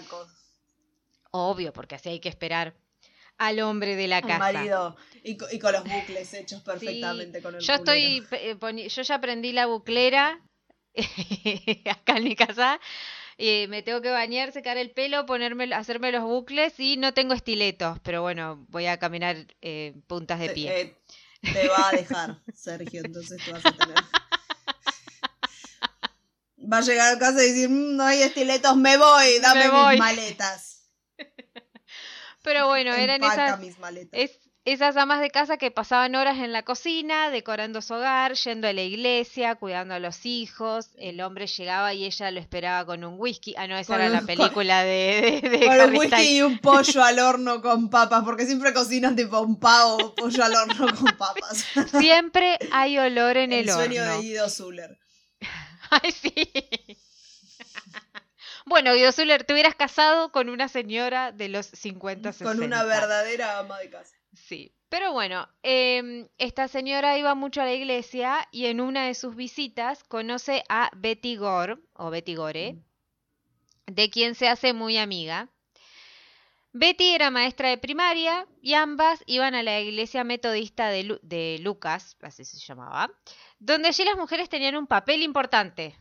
Obvio, 1.29 1.71
porque 1.71 1.93
así 1.93 2.09
hay 2.09 2.19
que 2.19 2.29
esperar 2.29 2.73
al 3.37 3.59
hombre 3.59 3.95
de 3.95 4.07
la 4.07 4.21
casa. 4.21 4.39
marido. 4.53 4.95
Y, 5.23 5.37
co- 5.37 5.47
y 5.51 5.59
con 5.59 5.73
los 5.73 5.83
bucles 5.83 6.33
hechos 6.33 6.61
perfectamente 6.61 7.41
con 7.41 7.55
el 7.55 7.61
Yo 7.61 7.73
estoy, 7.75 8.21
culero. 8.27 8.43
eh, 8.51 8.55
poni- 8.55 8.87
yo 8.89 9.01
ya 9.01 9.15
aprendí 9.15 9.51
la 9.51 9.65
buclera 9.65 10.41
acá 11.89 12.17
en 12.17 12.23
mi 12.23 12.35
casa. 12.35 12.79
eh, 13.37 13.67
me 13.67 13.83
tengo 13.83 14.01
que 14.01 14.09
bañar, 14.09 14.51
secar 14.51 14.77
el 14.77 14.89
pelo, 14.91 15.25
ponerme, 15.27 15.71
hacerme 15.73 16.11
los 16.11 16.23
bucles 16.23 16.79
y 16.79 16.97
no 16.97 17.13
tengo 17.13 17.33
estiletos, 17.35 17.99
pero 18.03 18.21
bueno, 18.23 18.65
voy 18.69 18.87
a 18.87 18.97
caminar 18.97 19.35
eh, 19.61 19.93
puntas 20.07 20.39
de 20.39 20.49
pie. 20.49 20.79
eh, 20.81 20.95
te 21.53 21.67
va 21.67 21.89
a 21.89 21.91
dejar, 21.93 22.39
Sergio, 22.55 23.01
entonces 23.01 23.43
te 23.43 23.51
vas 23.51 23.65
a 23.65 23.75
tener. 23.75 24.03
Va 26.71 26.79
a 26.79 26.81
llegar 26.81 27.15
a 27.15 27.19
casa 27.19 27.43
y 27.43 27.49
decir, 27.51 27.69
"Mm, 27.69 27.95
no 27.95 28.03
hay 28.03 28.23
estiletos, 28.23 28.75
me 28.75 28.97
voy, 28.97 29.39
dame 29.39 29.65
Me 29.65 29.71
mis 29.71 29.73
voy". 29.83 29.97
maletas. 29.97 30.76
Pero 32.47 32.67
bueno, 32.67 32.93
eran 32.93 33.21
esas, 33.23 33.59
mis 33.59 33.77
maletas. 33.77 34.19
es- 34.19 34.39
esas 34.65 34.97
amas 34.97 35.21
de 35.21 35.29
casa 35.29 35.55
que 35.55 35.71
pasaban 35.71 36.13
horas 36.15 36.39
en 36.39 36.51
la 36.51 36.63
cocina, 36.63 37.29
decorando 37.29 37.81
su 37.81 37.93
hogar, 37.93 38.33
yendo 38.33 38.67
a 38.67 38.73
la 38.73 38.81
iglesia, 38.81 39.55
cuidando 39.55 39.93
a 39.93 39.99
los 39.99 40.25
hijos. 40.25 40.89
El 40.97 41.21
hombre 41.21 41.47
llegaba 41.47 41.93
y 41.93 42.03
ella 42.03 42.31
lo 42.31 42.39
esperaba 42.41 42.85
con 42.85 43.05
un 43.05 43.15
whisky. 43.17 43.53
Ah, 43.57 43.65
no, 43.67 43.77
esa 43.77 43.93
Con 43.93 44.01
era 44.01 44.09
la 44.09 44.21
película 44.23 44.83
de, 44.83 45.39
de, 45.41 45.49
de 45.49 45.59
Con 45.67 45.79
un 45.91 45.95
whisky 45.97 46.37
y 46.39 46.41
un 46.41 46.57
pollo 46.59 47.01
al 47.01 47.17
horno 47.19 47.61
con 47.61 47.89
papas, 47.89 48.23
porque 48.25 48.45
siempre 48.45 48.73
cocinan 48.73 49.15
tipo 49.15 49.39
un 49.39 49.57
pavo, 49.57 50.13
pollo 50.13 50.43
al 50.43 50.53
horno 50.55 50.85
con 50.97 51.15
papas. 51.17 51.65
Siempre 51.97 52.57
hay 52.71 52.97
olor 52.97 53.37
en 53.37 53.53
el, 53.53 53.69
el 53.69 53.73
sueño 53.73 54.01
horno. 54.01 54.15
de 54.17 54.21
Guido 54.21 54.49
Zuller. 54.49 54.97
Ay, 55.91 56.11
sí. 56.11 56.33
Bueno, 58.67 58.93
Guido 58.93 59.11
Zuller, 59.11 59.43
te 59.43 59.53
hubieras 59.53 59.75
casado 59.75 60.31
con 60.31 60.49
una 60.49 60.67
señora 60.67 61.31
de 61.31 61.49
los 61.49 61.65
50, 61.67 62.31
60. 62.33 62.53
Con 62.53 62.63
una 62.63 62.83
verdadera 62.83 63.59
ama 63.59 63.79
de 63.79 63.89
casa. 63.89 64.15
Sí. 64.33 64.73
Pero 64.89 65.11
bueno, 65.11 65.49
em, 65.63 66.27
esta 66.37 66.67
señora 66.69 67.17
iba 67.17 67.35
mucho 67.35 67.61
a 67.61 67.65
la 67.65 67.73
iglesia 67.73 68.47
y 68.51 68.67
en 68.67 68.79
una 68.79 69.07
de 69.07 69.15
sus 69.15 69.35
visitas 69.35 70.03
conoce 70.05 70.63
a 70.69 70.89
Betty 70.95 71.35
Gore, 71.35 71.77
o 71.93 72.09
Betty 72.09 72.35
Gore, 72.35 72.77
de 73.87 74.09
quien 74.09 74.33
se 74.35 74.47
hace 74.47 74.71
muy 74.73 74.97
amiga. 74.97 75.49
Betty 76.73 77.15
era 77.15 77.31
maestra 77.31 77.69
de 77.69 77.77
primaria 77.77 78.45
y 78.61 78.75
ambas 78.75 79.23
iban 79.25 79.55
a 79.55 79.63
la 79.63 79.79
iglesia 79.79 80.23
metodista 80.23 80.89
de, 80.89 81.03
Lu- 81.03 81.19
de 81.21 81.57
Lucas, 81.61 82.15
así 82.21 82.45
se 82.45 82.59
llamaba, 82.59 83.09
donde 83.59 83.87
allí 83.89 84.05
las 84.05 84.15
mujeres 84.17 84.47
tenían 84.47 84.75
un 84.75 84.87
papel 84.87 85.23
importante. 85.23 85.97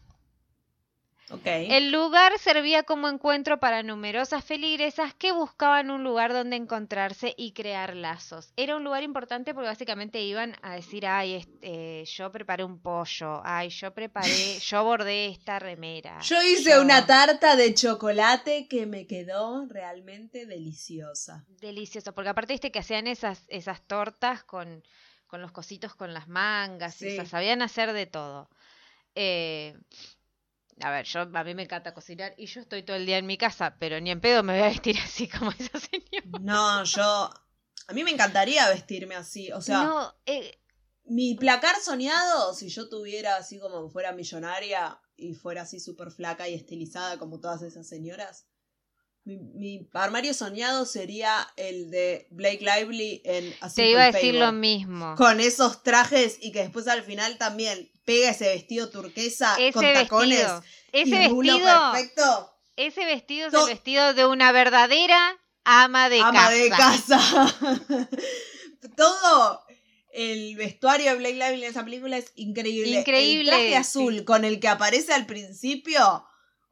El 1.29 1.91
lugar 1.91 2.39
servía 2.39 2.85
como 2.85 3.09
encuentro 3.09 3.59
para 3.59 3.83
numerosas 3.83 4.45
feligresas 4.45 5.13
que 5.15 5.33
buscaban 5.33 5.91
un 5.91 6.05
lugar 6.05 6.33
donde 6.33 6.55
encontrarse 6.55 7.35
y 7.37 7.53
crear 7.53 7.97
lazos. 7.97 8.53
Era 8.57 8.77
un 8.77 8.85
lugar 8.85 9.03
importante 9.03 9.53
porque 9.53 9.69
básicamente 9.69 10.21
iban 10.23 10.55
a 10.63 10.75
decir, 10.77 11.05
ay, 11.05 11.35
este, 11.35 12.05
yo 12.05 12.31
preparé 12.31 12.63
un 12.63 12.79
pollo, 12.81 13.41
ay, 13.45 13.71
yo 13.71 13.93
preparé, 13.93 14.29
yo 14.61 14.85
bordé 14.85 15.27
esta 15.27 15.59
remera. 15.59 16.21
Yo 16.21 16.41
hice 16.43 16.71
yo- 16.71 16.83
una 16.83 17.05
tarta 17.07 17.57
de 17.57 17.75
chocolate 17.75 18.69
que 18.69 18.87
me 18.87 19.09
quedó 19.09 19.67
realmente 19.67 20.47
deliciosa. 20.47 21.45
Delicioso, 21.49 22.15
porque 22.15 22.31
aparte 22.31 22.53
viste 22.53 22.71
que 22.71 22.79
hacían 22.79 23.09
esas, 23.09 23.43
esas 23.49 23.83
tortas 23.83 24.45
con, 24.45 24.85
con 25.27 25.43
los 25.43 25.51
cositos 25.51 25.97
con 25.97 26.15
las 26.15 26.29
mangas, 26.29 27.03
y, 27.03 27.09
o 27.09 27.11
sea, 27.17 27.25
Sí. 27.25 27.31
sabían 27.31 27.63
hacer 27.63 27.93
de 27.93 28.07
todo. 28.07 28.49
Eh, 29.17 29.77
a 30.81 30.91
ver, 30.91 31.07
yo 31.07 31.21
a 31.21 31.45
mí 31.45 31.55
me 31.55 31.63
encanta 31.63 31.95
cocinar 31.95 32.35
y 32.37 32.47
yo 32.47 32.61
estoy 32.61 32.83
todo 32.83 32.97
el 32.97 33.07
día 33.07 33.19
en 33.19 33.27
mi 33.27 33.39
casa, 33.39 33.77
pero 33.79 34.01
ni 34.01 34.11
en 34.11 34.21
pedo 34.21 34.43
me 34.43 34.53
voy 34.55 34.63
a 34.63 34.69
vestir 34.69 34.97
así 35.05 35.29
como 35.29 35.51
esa 35.53 35.79
señora. 35.81 36.41
No, 36.41 36.85
yo. 36.85 37.31
A 37.89 37.93
mí 37.93 38.05
me 38.05 38.11
encantaría 38.11 38.69
vestirme 38.69 39.15
así. 39.15 39.53
O 39.53 39.61
sea, 39.61 39.85
no, 39.85 40.15
eh, 40.27 40.59
mi 41.05 41.35
placar 41.35 41.77
soñado, 41.81 42.53
si 42.53 42.69
yo 42.69 42.89
tuviera 42.89 43.37
así 43.37 43.59
como 43.59 43.89
fuera 43.89 44.13
millonaria 44.13 45.01
y 45.17 45.35
fuera 45.35 45.63
así 45.63 45.81
súper 45.81 46.11
flaca 46.11 46.49
y 46.49 46.55
estilizada 46.55 47.19
como 47.19 47.41
todas 47.41 47.63
esas 47.63 47.89
señoras. 47.89 48.47
Mi, 49.25 49.39
mi 49.39 49.89
armario 49.93 50.35
soñado 50.35 50.85
sería 50.85 51.49
el 51.57 51.91
de 51.91 52.29
Blake 52.31 52.61
Lively 52.61 53.23
en 53.25 53.55
A 53.61 53.71
te 53.71 53.91
iba 53.91 54.03
a 54.03 54.13
decir 54.13 54.35
Favor. 54.35 54.47
lo 54.47 54.53
mismo. 54.53 55.15
Con 55.17 55.41
esos 55.41 55.83
trajes 55.83 56.39
y 56.41 56.53
que 56.53 56.61
después 56.61 56.87
al 56.87 57.03
final 57.03 57.39
también 57.39 57.91
pega 58.07 58.31
ese 58.31 58.49
vestido 58.49 58.89
turquesa 58.89 59.55
Ese 59.59 59.73
con 59.73 59.83
tacones 59.93 60.39
vestido, 60.39 60.65
ese 60.93 61.09
y 61.09 61.19
vestido, 61.19 61.93
perfecto. 61.93 62.53
ese 62.77 63.05
vestido 63.05 63.49
es 63.49 63.55
el 63.55 63.67
vestido 63.67 64.15
de 64.15 64.25
una 64.25 64.53
verdadera 64.53 65.37
ama 65.65 66.09
de 66.09 66.21
ama 66.21 66.33
casa. 66.33 66.51
de 66.55 66.69
casa. 66.71 68.09
Todo 68.97 69.61
el 70.13 70.57
vestuario 70.57 71.11
de 71.11 71.17
Blake 71.19 71.35
Lively 71.35 71.65
en 71.65 71.71
esa 71.71 71.85
película 71.85 72.17
es 72.17 72.33
increíble. 72.37 73.01
Increíble, 73.01 73.51
El 73.51 73.57
traje 73.59 73.77
azul 73.77 74.19
sí. 74.19 74.25
con 74.25 74.45
el 74.45 74.61
que 74.61 74.69
aparece 74.69 75.13
al 75.13 75.27
principio 75.27 76.25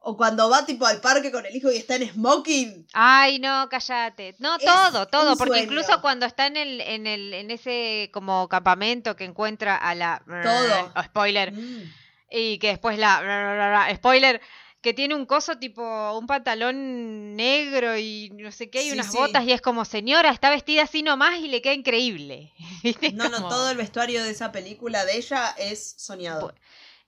o 0.07 0.15
cuando 0.15 0.47
va 0.51 0.63
tipo 0.67 0.85
al 0.85 1.01
parque 1.01 1.31
con 1.31 1.45
el 1.47 1.55
hijo 1.55 1.71
y 1.71 1.77
está 1.77 1.95
en 1.95 2.07
smoking. 2.09 2.85
Ay, 2.93 3.39
no, 3.39 3.67
cállate. 3.69 4.35
No, 4.37 4.55
Es 4.57 4.63
todo, 4.63 5.07
todo, 5.07 5.35
porque 5.35 5.53
sueño. 5.55 5.63
incluso 5.63 5.99
cuando 5.99 6.27
está 6.27 6.45
en 6.45 6.57
el, 6.57 6.79
en 6.79 7.07
el, 7.07 7.33
en 7.33 7.49
ese 7.49 8.11
como 8.13 8.47
campamento 8.47 9.15
que 9.15 9.23
encuentra 9.25 9.75
a 9.75 9.95
la 9.95 10.21
Todo. 10.25 10.91
oh, 10.95 11.03
spoiler. 11.03 11.51
Mm. 11.53 11.91
Y 12.29 12.59
que 12.59 12.67
después 12.67 12.99
la 12.99 13.89
spoiler 13.95 14.41
que 14.81 14.93
tiene 14.93 15.15
un 15.15 15.25
coso 15.25 15.57
tipo 15.57 16.15
un 16.15 16.27
pantalón 16.27 17.35
negro 17.35 17.97
y 17.97 18.29
no 18.35 18.51
sé 18.51 18.69
qué, 18.69 18.83
y 18.83 18.89
Sí, 18.89 18.91
unas 18.91 19.11
sí. 19.11 19.17
botas, 19.17 19.43
y 19.43 19.51
es 19.51 19.59
como, 19.59 19.83
señora, 19.85 20.29
está 20.29 20.51
vestida 20.51 20.83
así 20.83 21.01
nomás 21.01 21.39
y 21.39 21.47
le 21.47 21.63
queda 21.63 21.73
increíble. 21.73 22.53
No, 23.15 23.27
no, 23.29 23.49
todo 23.49 23.71
el 23.71 23.77
vestuario 23.77 24.23
de 24.23 24.29
esa 24.29 24.51
película 24.51 25.03
de 25.05 25.17
ella 25.17 25.55
es 25.57 25.95
soñado. 25.97 26.53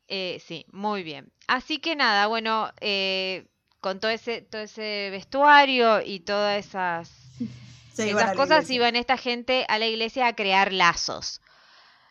Eh, 0.08 0.42
sí, 0.46 0.66
muy 0.72 1.04
bien. 1.04 1.32
Así 1.48 1.80
que 1.80 1.96
nada, 1.96 2.28
bueno, 2.28 2.72
eh, 2.82 3.48
con 3.82 4.00
todo 4.00 4.12
ese, 4.12 4.42
todo 4.42 4.62
ese 4.62 5.10
vestuario 5.12 6.02
y 6.02 6.22
todas 6.22 6.66
esas, 6.66 7.12
Se 7.94 8.10
esas 8.10 8.36
cosas, 8.36 8.70
iban 8.70 8.96
esta 8.96 9.18
gente 9.18 9.66
a 9.70 9.80
la 9.80 9.88
iglesia 9.88 10.28
a 10.28 10.36
crear 10.36 10.72
lazos. 10.72 11.42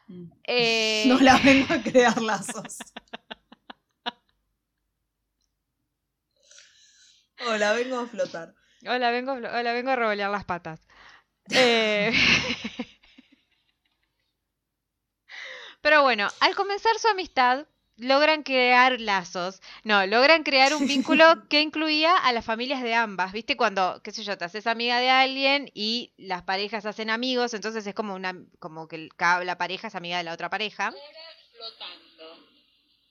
Mm. 0.09 0.25
Eh, 0.45 1.05
No 1.09 1.19
la 1.21 1.39
vengo 1.45 1.75
a 1.75 1.83
crear 1.83 2.21
lazos. 2.21 2.79
Hola, 7.47 7.73
vengo 7.75 7.99
a 7.99 8.07
flotar. 8.07 8.55
Hola, 8.87 9.11
vengo, 9.11 9.33
hola, 9.33 9.73
vengo 9.73 9.91
a 9.91 9.97
revolear 9.97 10.31
las 10.31 10.45
patas. 10.45 10.81
Eh, 11.51 12.13
Pero 15.81 16.03
bueno, 16.03 16.29
al 16.41 16.55
comenzar 16.57 16.99
su 16.99 17.09
amistad, 17.09 17.67
logran 17.97 18.43
crear 18.43 19.01
lazos. 19.01 19.61
No, 19.85 20.07
logran 20.07 20.43
crear 20.43 20.75
un 20.75 20.87
vínculo 20.87 21.49
que 21.49 21.61
incluía 21.61 22.17
a 22.17 22.33
las 22.33 22.45
familias 22.45 22.83
de 22.83 22.95
ambas. 22.95 23.33
¿Viste? 23.33 23.57
Cuando, 23.57 24.01
qué 24.03 24.13
sé 24.13 24.23
yo, 24.25 24.37
te 24.39 24.45
haces 24.45 24.67
amiga 24.67 25.01
de 25.01 25.11
alguien 25.11 25.71
y 25.75 26.13
las 26.17 26.43
parejas 26.43 26.87
hacen 26.87 27.11
amigos, 27.11 27.55
entonces 27.55 27.87
es 27.87 27.95
como 27.95 28.15
una, 28.15 28.35
como 28.59 28.89
que 28.89 29.09
la 29.19 29.59
pareja 29.59 29.89
es 29.89 29.95
amiga 29.95 30.19
de 30.19 30.25
la 30.25 30.33
otra 30.35 30.51
pareja. 30.51 30.93
flotando. 31.53 32.47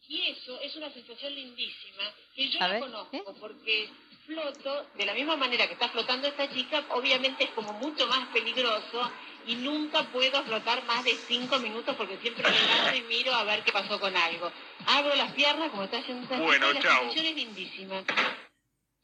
Y 0.08 0.22
eso 0.30 0.60
es 0.62 0.76
una 0.76 0.94
sensación 0.94 1.34
lindísima 1.34 2.04
que 2.36 2.50
yo 2.50 2.62
A 2.62 2.68
la 2.68 2.74
ver, 2.74 2.80
conozco 2.82 3.16
¿eh? 3.18 3.24
porque 3.40 3.90
floto 4.26 4.88
de 4.98 5.06
la 5.06 5.14
misma 5.14 5.36
manera 5.36 5.68
que 5.68 5.74
está 5.74 5.90
flotando 5.90 6.28
esta 6.28 6.50
chica, 6.52 6.84
obviamente 6.92 7.44
es 7.46 7.50
como 7.52 7.74
mucho 7.74 8.08
más 8.08 8.28
peligroso 8.34 9.10
y 9.48 9.56
nunca 9.56 10.04
puedo 10.12 10.44
flotar 10.44 10.84
más 10.86 11.04
de 11.04 11.12
cinco 11.28 11.60
minutos 11.60 11.96
porque 11.96 12.18
siempre 12.18 12.44
levanto 12.50 12.96
y 12.98 13.02
miro 13.04 13.34
a 13.34 13.44
ver 13.44 13.64
qué 13.64 13.72
pasó 13.72 14.00
con 14.00 14.16
algo. 14.16 14.52
Abro 14.88 15.16
las 15.16 15.32
piernas 15.34 15.70
como 15.70 15.84
está 15.84 15.98
haciendo 16.00 16.24
esta 16.24 16.40
Bueno, 16.40 16.68
chica 16.74 16.80
y 16.80 16.84
la 16.84 16.90
chao. 16.90 17.00
sensación 17.02 17.26
es 17.26 17.36
lindísima. 17.36 18.04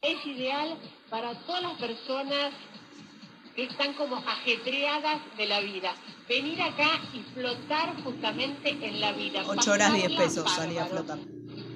Es 0.02 0.26
ideal 0.26 0.76
para 1.08 1.34
todas 1.46 1.62
las 1.62 1.74
personas 1.74 2.52
que 3.54 3.64
están 3.64 3.92
como 3.94 4.16
ajetreadas 4.16 5.20
de 5.36 5.46
la 5.46 5.60
vida. 5.60 5.94
Venir 6.28 6.60
acá 6.62 7.00
y 7.12 7.20
flotar 7.34 7.94
justamente 8.02 8.70
en 8.70 9.00
la 9.00 9.12
vida. 9.12 9.44
8 9.46 9.70
horas 9.70 9.92
10 9.92 10.02
pasarla 10.04 10.24
pesos 10.24 10.50
salía 10.50 10.82
a 10.82 10.86
flotar. 10.86 11.18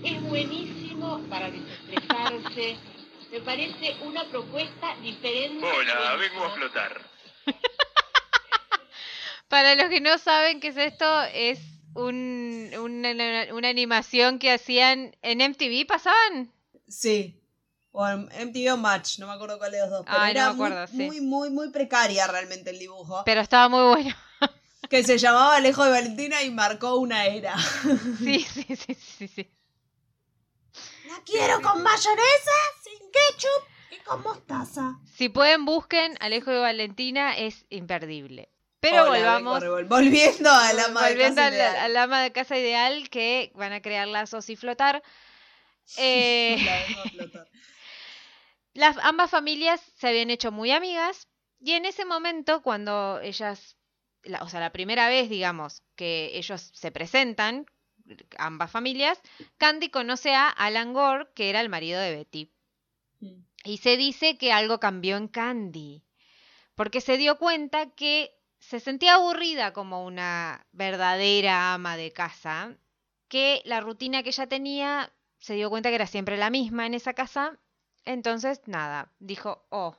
Es 0.03 0.23
buenísimo 0.23 1.21
para 1.29 1.50
desestresarse. 1.50 2.76
Me 3.30 3.40
parece 3.40 3.97
una 4.02 4.25
propuesta 4.28 4.95
diferente. 5.02 5.64
Hola, 5.66 6.16
buenísima. 6.16 6.16
vengo 6.16 6.45
a 6.45 6.50
flotar. 6.50 7.00
Para 9.49 9.75
los 9.75 9.88
que 9.88 10.00
no 10.00 10.18
saben 10.18 10.61
qué 10.61 10.68
es 10.68 10.76
esto, 10.76 11.23
es 11.33 11.61
un- 11.95 12.71
una, 12.78 13.11
una- 13.12 13.54
una 13.54 13.68
animación 13.68 14.38
que 14.38 14.52
hacían 14.52 15.16
en 15.23 15.40
MTV, 15.40 15.87
¿pasaban? 15.87 16.52
Sí. 16.88 17.40
O 17.92 18.06
en 18.06 18.28
MTV 18.49 18.73
o 18.73 18.76
Match, 18.76 19.18
no 19.18 19.26
me 19.26 19.33
acuerdo 19.35 19.59
cuál 19.59 19.73
de 19.73 19.78
los 19.80 19.90
dos. 19.90 20.04
Pero 20.04 20.18
Ay, 20.18 20.35
no 20.35 20.40
me 20.40 20.52
acuerdo, 20.52 20.87
muy, 20.92 20.97
sí. 20.99 21.06
muy, 21.06 21.21
muy, 21.21 21.50
muy 21.50 21.71
precaria 21.71 22.26
realmente 22.26 22.71
el 22.71 22.78
dibujo. 22.78 23.23
Pero 23.25 23.40
estaba 23.40 23.68
muy 23.68 23.83
bueno. 23.95 24.14
Que 24.90 25.02
se 25.02 25.18
llamaba 25.18 25.56
Alejo 25.56 25.83
de 25.85 25.90
Valentina 25.90 26.42
y 26.42 26.50
marcó 26.50 26.97
una 26.97 27.25
era. 27.26 27.56
Sí, 28.18 28.40
sí, 28.40 28.76
sí, 28.76 28.95
sí, 28.95 29.28
sí. 29.28 29.50
Quiero 31.26 31.61
con 31.61 31.83
mayonesa, 31.83 32.52
sin 32.83 32.99
ketchup 33.11 33.68
y 33.90 33.97
con 34.04 34.23
mostaza. 34.23 34.99
Si 35.16 35.28
pueden, 35.28 35.64
busquen 35.64 36.16
Alejo 36.21 36.50
de 36.52 36.61
Valentina, 36.61 37.37
es 37.37 37.66
imperdible. 37.68 38.49
Pero 38.80 39.02
Hola, 39.04 39.11
volvamos. 39.40 39.88
Volviendo 39.88 40.50
a 40.50 40.73
la 40.73 40.88
volviendo 40.88 41.35
casa 41.37 41.47
al, 41.49 41.54
ideal. 41.54 41.76
al 41.76 41.97
ama 41.97 42.23
de 42.23 42.33
casa 42.33 42.56
ideal 42.56 43.09
que 43.11 43.50
van 43.54 43.73
a 43.73 43.83
crear 43.83 44.06
lazos 44.09 44.49
y 44.50 44.56
flotar. 44.56 45.02
Eh, 45.99 46.56
La 46.64 47.04
flotar. 47.11 47.49
las 48.75 48.97
ambas 48.99 49.30
familias 49.30 49.80
se 49.97 50.09
habían 50.09 50.30
hecho 50.30 50.50
muy 50.50 50.73
amigas 50.73 51.28
y 51.61 51.73
en 51.73 51.85
ese 51.85 52.04
momento 52.04 52.61
cuando 52.62 53.21
ellas, 53.21 53.76
la- 54.25 54.42
o 54.42 54.49
sea, 54.49 54.59
la 54.61 54.73
primera 54.73 55.09
vez, 55.09 55.28
digamos, 55.30 55.83
que 55.95 56.33
ellos 56.35 56.71
se 56.75 56.90
presentan, 56.90 57.66
ambas 58.39 58.71
familias, 58.71 59.21
Candy 59.57 59.91
conoce 59.91 60.35
a 60.35 60.49
Alan 60.49 60.93
Gore, 60.93 61.29
que 61.35 61.51
era 61.51 61.61
el 61.61 61.69
marido 61.69 62.01
de 62.01 62.15
Betty. 62.15 62.51
Mm. 63.21 63.41
Y 63.65 63.79
se 63.79 63.97
dice 63.97 64.39
que 64.39 64.53
algo 64.53 64.81
cambió 64.81 65.17
en 65.17 65.29
Candy, 65.29 66.03
porque 66.75 67.01
se 67.01 67.17
dio 67.17 67.39
cuenta 67.39 67.91
que 67.91 68.33
se 68.59 68.81
sentía 68.81 69.15
aburrida 69.15 69.73
como 69.73 70.05
una 70.05 70.67
verdadera 70.73 71.75
ama 71.75 71.97
de 71.97 72.13
casa, 72.13 72.77
que 73.29 73.63
la 73.65 73.81
rutina 73.81 74.23
que 74.23 74.31
ella 74.31 74.47
tenía 74.47 75.13
se 75.39 75.55
dio 75.55 75.71
cuenta 75.71 75.91
que 75.91 75.97
era 75.97 76.07
siempre 76.07 76.37
la 76.37 76.51
misma 76.51 76.87
en 76.87 76.95
esa 76.95 77.13
casa, 77.15 77.59
entonces 78.05 78.61
nada, 78.67 79.13
dijo, 79.19 79.67
oh, 79.71 79.97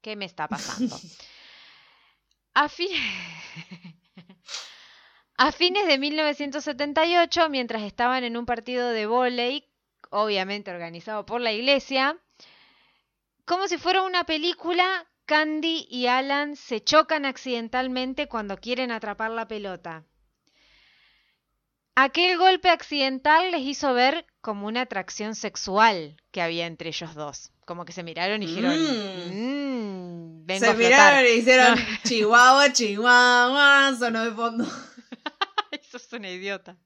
¿qué 0.00 0.16
me 0.16 0.24
está 0.24 0.48
pasando? 0.48 0.96
A, 2.54 2.68
fin- 2.68 2.90
A 5.40 5.52
fines 5.52 5.86
de 5.86 5.98
1978, 5.98 7.48
mientras 7.48 7.82
estaban 7.82 8.24
en 8.24 8.36
un 8.36 8.44
partido 8.44 8.88
de 8.90 9.06
vóley, 9.06 9.64
obviamente 10.10 10.70
organizado 10.72 11.24
por 11.26 11.40
la 11.40 11.52
iglesia, 11.52 12.16
como 13.44 13.68
si 13.68 13.78
fuera 13.78 14.02
una 14.02 14.24
película, 14.24 15.06
Candy 15.26 15.86
y 15.90 16.06
Alan 16.06 16.56
se 16.56 16.82
chocan 16.82 17.24
accidentalmente 17.24 18.26
cuando 18.26 18.56
quieren 18.56 18.90
atrapar 18.90 19.30
la 19.30 19.46
pelota. 19.46 20.04
Aquel 21.94 22.36
golpe 22.38 22.68
accidental 22.70 23.50
les 23.52 23.60
hizo 23.62 23.92
ver 23.94 24.26
como 24.40 24.66
una 24.66 24.82
atracción 24.82 25.34
sexual 25.34 26.16
que 26.32 26.42
había 26.42 26.66
entre 26.66 26.88
ellos 26.88 27.14
dos. 27.14 27.50
Como 27.64 27.84
que 27.84 27.92
se 27.92 28.02
miraron 28.02 28.42
y 28.42 28.46
dijeron, 28.46 28.74
"Mm, 28.76 30.46
vengo 30.46 30.64
Se 30.64 30.70
a 30.70 30.74
flotar". 30.74 31.22
miraron 31.24 31.26
y 31.26 31.38
hicieron 31.38 31.74
No. 31.78 31.84
chihuahua, 32.04 32.72
chihuahua, 32.72 33.94
sonó 33.98 34.24
de 34.24 34.30
fondo. 34.32 34.64
Es 36.08 36.12
una 36.14 36.30
idiota. 36.30 36.78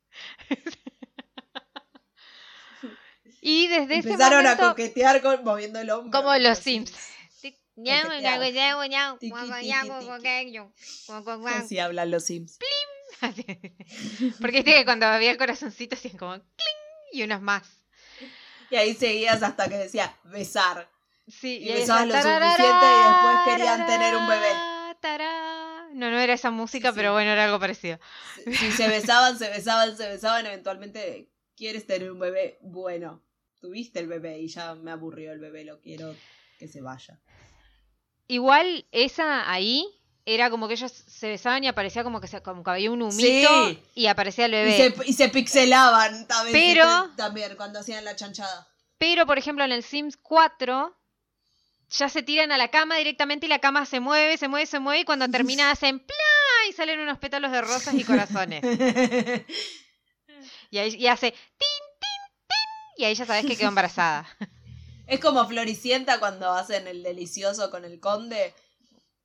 y 3.40 3.68
desde 3.68 3.98
ese 3.98 4.08
Empezaron 4.08 4.42
momento, 4.42 4.64
a 4.64 4.68
coquetear 4.70 5.22
con, 5.22 5.44
moviendo 5.44 5.78
el 5.78 5.90
hombro. 5.90 6.10
como 6.10 6.34
los 6.38 6.58
Sims. 6.58 6.90
Sims. 7.30 7.56
Así 11.54 11.78
hablan 11.78 12.10
los 12.10 12.24
Sims. 12.24 12.58
Porque 13.20 14.56
viste 14.56 14.74
que 14.74 14.84
cuando 14.84 15.06
había 15.06 15.30
el 15.30 15.38
corazoncito 15.38 15.94
hacían 15.94 16.16
como 16.16 16.32
cling 16.32 17.12
y 17.12 17.22
unos 17.22 17.40
más. 17.40 17.80
Y 18.70 18.76
ahí 18.76 18.92
seguías 18.94 19.40
hasta 19.44 19.68
que 19.68 19.76
decía 19.76 20.16
besar. 20.24 20.90
Sí, 21.28 21.58
Y 21.58 21.70
ahí 21.70 21.80
besaban 21.82 22.08
lo 22.08 22.14
suficiente 22.16 22.86
y 22.86 23.08
después 23.08 23.36
querían 23.44 23.86
tener 23.86 24.16
un 24.16 24.26
bebé. 24.26 24.52
No, 25.94 26.10
no 26.10 26.18
era 26.18 26.34
esa 26.34 26.50
música, 26.50 26.88
Sí, 26.88 26.94
sí. 26.94 26.96
pero 26.98 27.12
bueno, 27.12 27.30
era 27.30 27.44
algo 27.44 27.58
parecido. 27.60 27.98
Si- 28.44 28.54
Si 28.54 28.72
se 28.72 28.88
besaban, 28.88 29.38
se 29.38 29.48
besaban, 29.50 29.96
se 29.96 30.08
besaban, 30.08 30.46
eventualmente 30.46 31.28
quieres 31.56 31.86
tener 31.86 32.10
un 32.10 32.18
bebé. 32.18 32.58
Bueno, 32.62 33.22
tuviste 33.60 34.00
el 34.00 34.08
bebé 34.08 34.38
y 34.40 34.48
ya 34.48 34.74
me 34.74 34.90
aburrió 34.90 35.32
el 35.32 35.38
bebé, 35.38 35.64
lo 35.64 35.80
quiero 35.80 36.14
que 36.58 36.68
se 36.68 36.80
vaya. 36.80 37.20
Igual 38.28 38.86
esa 38.92 39.50
ahí 39.50 39.86
era 40.24 40.50
como 40.50 40.68
que 40.68 40.74
ellos 40.74 40.92
se 40.92 41.28
besaban 41.28 41.64
y 41.64 41.68
aparecía 41.68 42.04
como 42.04 42.20
que, 42.20 42.28
se, 42.28 42.40
como 42.42 42.62
que 42.62 42.70
había 42.70 42.90
un 42.90 43.02
humito 43.02 43.68
Sí. 43.68 43.82
y 43.94 44.06
aparecía 44.06 44.46
el 44.46 44.52
Y 44.52 44.56
bebé. 44.56 44.76
se, 44.96 45.10
y 45.10 45.12
se 45.12 45.28
pixelaban 45.28 46.26
también, 46.28 46.52
Pero- 46.74 47.10
también 47.16 47.56
cuando 47.56 47.80
hacían 47.80 48.04
la 48.04 48.14
chanchada. 48.16 48.68
Pero, 48.98 49.26
por 49.26 49.36
ejemplo, 49.38 49.64
en 49.64 49.72
el 49.72 49.82
Sims 49.82 50.16
4 50.16 50.96
ya 51.92 52.08
se 52.08 52.22
tiran 52.22 52.50
a 52.52 52.58
la 52.58 52.68
cama 52.68 52.96
directamente 52.96 53.46
y 53.46 53.48
la 53.48 53.58
cama 53.60 53.84
se 53.86 54.00
mueve, 54.00 54.36
se 54.38 54.48
mueve, 54.48 54.66
se 54.66 54.78
mueve 54.80 55.00
y 55.00 55.04
cuando 55.04 55.28
termina 55.28 55.70
hacen 55.72 55.98
¡plá! 56.00 56.16
y 56.68 56.72
salen 56.72 57.00
unos 57.00 57.18
pétalos 57.18 57.52
de 57.52 57.60
rosas 57.60 57.94
y 57.94 58.04
corazones. 58.04 58.62
Y, 60.70 60.78
ahí, 60.78 60.94
y 60.96 61.06
hace 61.06 61.30
¡tin, 61.30 61.38
tin, 62.00 62.46
tin! 62.48 63.02
Y 63.02 63.04
ahí 63.04 63.14
ya 63.14 63.26
sabes 63.26 63.44
que 63.44 63.56
quedó 63.56 63.68
embarazada. 63.68 64.26
es 65.06 65.20
como 65.20 65.46
Floricienta 65.46 66.18
cuando 66.18 66.50
hacen 66.50 66.86
el 66.88 67.02
delicioso 67.02 67.70
con 67.70 67.84
el 67.84 68.00
conde. 68.00 68.54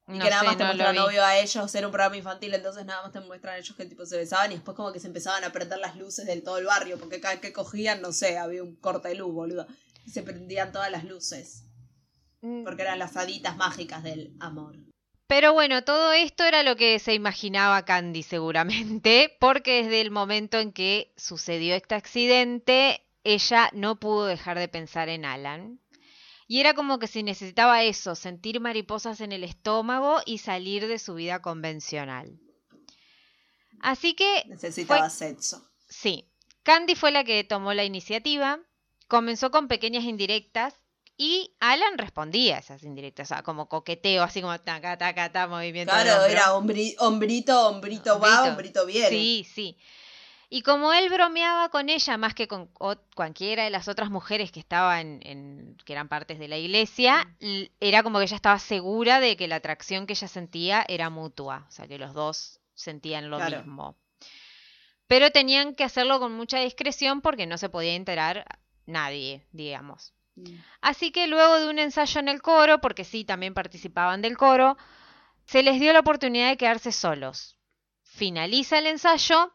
Y 0.10 0.18
No 0.18 0.24
que 0.26 0.30
nada 0.30 0.42
sé, 0.42 0.46
más 0.48 0.58
te 0.58 0.64
no 0.64 0.68
muestran 0.68 0.94
vi. 0.94 1.00
novio 1.00 1.24
a 1.24 1.38
ellos, 1.38 1.74
era 1.76 1.88
un 1.88 1.92
programa 1.92 2.18
infantil, 2.18 2.54
entonces 2.54 2.86
nada 2.86 3.02
más 3.04 3.12
te 3.14 3.20
muestran 3.22 3.56
a 3.56 3.58
ellos 3.60 3.76
que 3.76 3.86
tipo 3.86 4.06
se 4.06 4.18
besaban 4.18 4.52
y 4.52 4.56
después 4.56 4.76
como 4.76 4.92
que 4.94 5.00
se 5.00 5.08
empezaban 5.08 5.44
a 5.46 5.52
prender 5.52 5.80
las 5.80 5.96
luces 5.96 6.26
del 6.26 6.44
todo 6.44 6.58
el 6.58 6.66
barrio, 6.66 6.98
porque 7.00 7.20
cada 7.22 7.34
vez 7.36 7.42
que 7.42 7.52
cogían, 7.54 8.02
no 8.02 8.12
sé, 8.14 8.38
había 8.38 8.62
un 8.64 8.76
corte 8.76 9.08
de 9.10 9.16
luz, 9.16 9.34
boludo. 9.34 9.68
Y 10.06 10.12
se 10.12 10.24
prendían 10.24 10.72
todas 10.72 10.92
las 10.92 11.04
luces, 11.06 11.64
porque 12.64 12.82
eran 12.84 13.00
las 13.00 13.16
haditas 13.18 13.58
mágicas 13.58 14.04
del 14.04 14.36
amor. 14.40 14.76
Pero 15.28 15.52
bueno, 15.54 15.84
todo 15.84 16.14
esto 16.14 16.46
era 16.46 16.64
lo 16.64 16.76
que 16.78 17.00
se 17.00 17.14
imaginaba 17.14 17.84
Candy 17.84 18.24
seguramente, 18.24 19.36
porque 19.40 19.84
desde 19.84 20.02
el 20.02 20.12
momento 20.12 20.60
en 20.60 20.72
que 20.72 21.14
sucedió 21.18 21.76
este 21.76 21.96
accidente, 21.96 23.02
ella 23.24 23.70
no 23.74 24.00
pudo 24.00 24.26
dejar 24.26 24.58
de 24.58 24.68
pensar 24.70 25.10
en 25.10 25.26
Alan. 25.26 25.82
Y 26.50 26.62
era 26.62 26.74
como 26.74 26.98
que 26.98 27.08
si 27.08 27.24
necesitaba 27.24 27.84
eso, 27.84 28.16
sentir 28.16 28.62
mariposas 28.62 29.20
en 29.20 29.34
el 29.34 29.44
estómago 29.44 30.22
y 30.26 30.38
salir 30.38 30.88
de 30.88 30.98
su 30.98 31.16
vida 31.16 31.42
convencional. 31.42 32.40
Así 33.82 34.14
que 34.16 34.44
Necesitaba 34.48 35.10
Fue- 35.10 35.28
sexo. 35.28 35.70
Sí, 35.90 36.30
Candy 36.64 36.96
fue 36.96 37.12
la 37.12 37.24
que 37.24 37.44
tomó 37.44 37.74
la 37.74 37.84
iniciativa, 37.84 38.60
comenzó 39.08 39.52
con 39.52 39.68
pequeñas 39.68 40.04
indirectas 40.06 40.74
y 41.18 41.52
Alan 41.60 41.98
respondía 41.98 42.58
a 42.58 42.60
esas 42.60 42.84
indirectas, 42.84 43.32
o 43.32 43.34
sea, 43.34 43.44
como 43.44 43.68
coqueteo, 43.68 44.22
así 44.24 44.42
como 44.42 44.58
taca, 44.60 44.98
taca, 44.98 45.32
taca, 45.32 45.48
movimiento. 45.48 45.92
Claro, 45.94 46.26
era 46.26 46.54
hombri- 46.54 46.96
hombrito, 47.00 47.68
hombrito 47.70 48.20
va, 48.20 48.28
Hombrito. 48.44 48.50
hombrito 48.52 48.86
viene. 48.86 49.10
Sí, 49.10 49.48
sí. 49.52 49.78
Y 50.50 50.62
como 50.62 50.94
él 50.94 51.10
bromeaba 51.10 51.68
con 51.68 51.90
ella 51.90 52.16
más 52.18 52.34
que 52.34 52.48
con 52.48 52.68
cualquiera 53.16 53.66
de 53.66 53.70
las 53.70 53.90
otras 53.90 54.10
mujeres 54.10 54.50
que 54.52 54.62
estaban 54.62 55.20
en, 55.24 55.76
que 55.84 55.92
eran 55.92 56.08
partes 56.08 56.40
de 56.40 56.48
la 56.48 56.58
iglesia, 56.58 57.36
l- 57.42 57.70
era 57.82 58.02
como 58.02 58.20
que 58.20 58.26
ella 58.26 58.38
estaba 58.38 58.58
segura 58.60 59.20
de 59.20 59.36
que 59.36 59.50
la 59.50 59.58
atracción 59.58 60.06
que 60.08 60.14
ella 60.14 60.28
sentía 60.30 60.86
era 60.88 61.10
mutua, 61.10 61.66
o 61.68 61.72
sea 61.72 61.86
que 61.88 61.98
los 61.98 62.14
dos 62.14 62.62
sentían 62.76 63.30
lo 63.30 63.38
Claro. 63.38 63.58
mismo. 63.58 63.98
Pero 65.08 65.32
tenían 65.32 65.74
que 65.76 65.84
hacerlo 65.84 66.20
con 66.20 66.34
mucha 66.34 66.60
discreción 66.60 67.22
porque 67.22 67.46
no 67.46 67.58
se 67.58 67.70
podía 67.70 67.96
enterar 67.96 68.46
nadie, 68.86 69.46
digamos. 69.52 70.14
Así 70.82 71.12
que 71.12 71.28
luego 71.28 71.60
de 71.60 71.70
un 71.70 71.80
ensayo 71.80 72.20
en 72.20 72.28
el 72.28 72.42
coro, 72.42 72.80
porque 72.80 73.04
sí, 73.04 73.26
también 73.26 73.54
participaban 73.54 74.22
del 74.22 74.38
coro, 74.38 74.78
se 75.46 75.64
les 75.64 75.80
dio 75.80 75.94
la 75.94 76.00
oportunidad 76.00 76.50
de 76.50 76.58
quedarse 76.58 76.92
solos. 76.92 77.58
Finaliza 78.04 78.80
el 78.80 78.88
ensayo, 78.88 79.54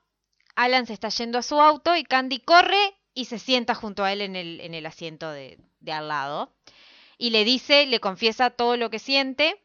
Alan 0.54 0.86
se 0.86 0.92
está 0.92 1.08
yendo 1.08 1.38
a 1.38 1.42
su 1.42 1.60
auto 1.60 1.96
y 1.96 2.04
Candy 2.04 2.40
corre 2.40 2.98
y 3.14 3.26
se 3.26 3.38
sienta 3.38 3.74
junto 3.74 4.04
a 4.04 4.12
él 4.12 4.20
en 4.20 4.36
el, 4.36 4.60
en 4.60 4.74
el 4.74 4.86
asiento 4.86 5.30
de, 5.30 5.58
de 5.80 5.92
al 5.92 6.08
lado. 6.08 6.54
Y 7.18 7.30
le 7.30 7.44
dice, 7.44 7.86
le 7.86 8.00
confiesa 8.00 8.50
todo 8.50 8.76
lo 8.76 8.90
que 8.90 8.98
siente, 8.98 9.62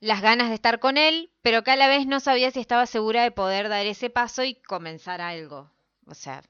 las 0.00 0.20
ganas 0.20 0.48
de 0.48 0.54
estar 0.54 0.80
con 0.80 0.98
él, 0.98 1.30
pero 1.40 1.62
que 1.62 1.70
a 1.70 1.76
la 1.76 1.88
vez 1.88 2.06
no 2.06 2.20
sabía 2.20 2.50
si 2.50 2.60
estaba 2.60 2.86
segura 2.86 3.22
de 3.22 3.30
poder 3.30 3.68
dar 3.68 3.86
ese 3.86 4.10
paso 4.10 4.44
y 4.44 4.54
comenzar 4.54 5.20
algo. 5.20 5.70
O 6.06 6.14
sea, 6.14 6.42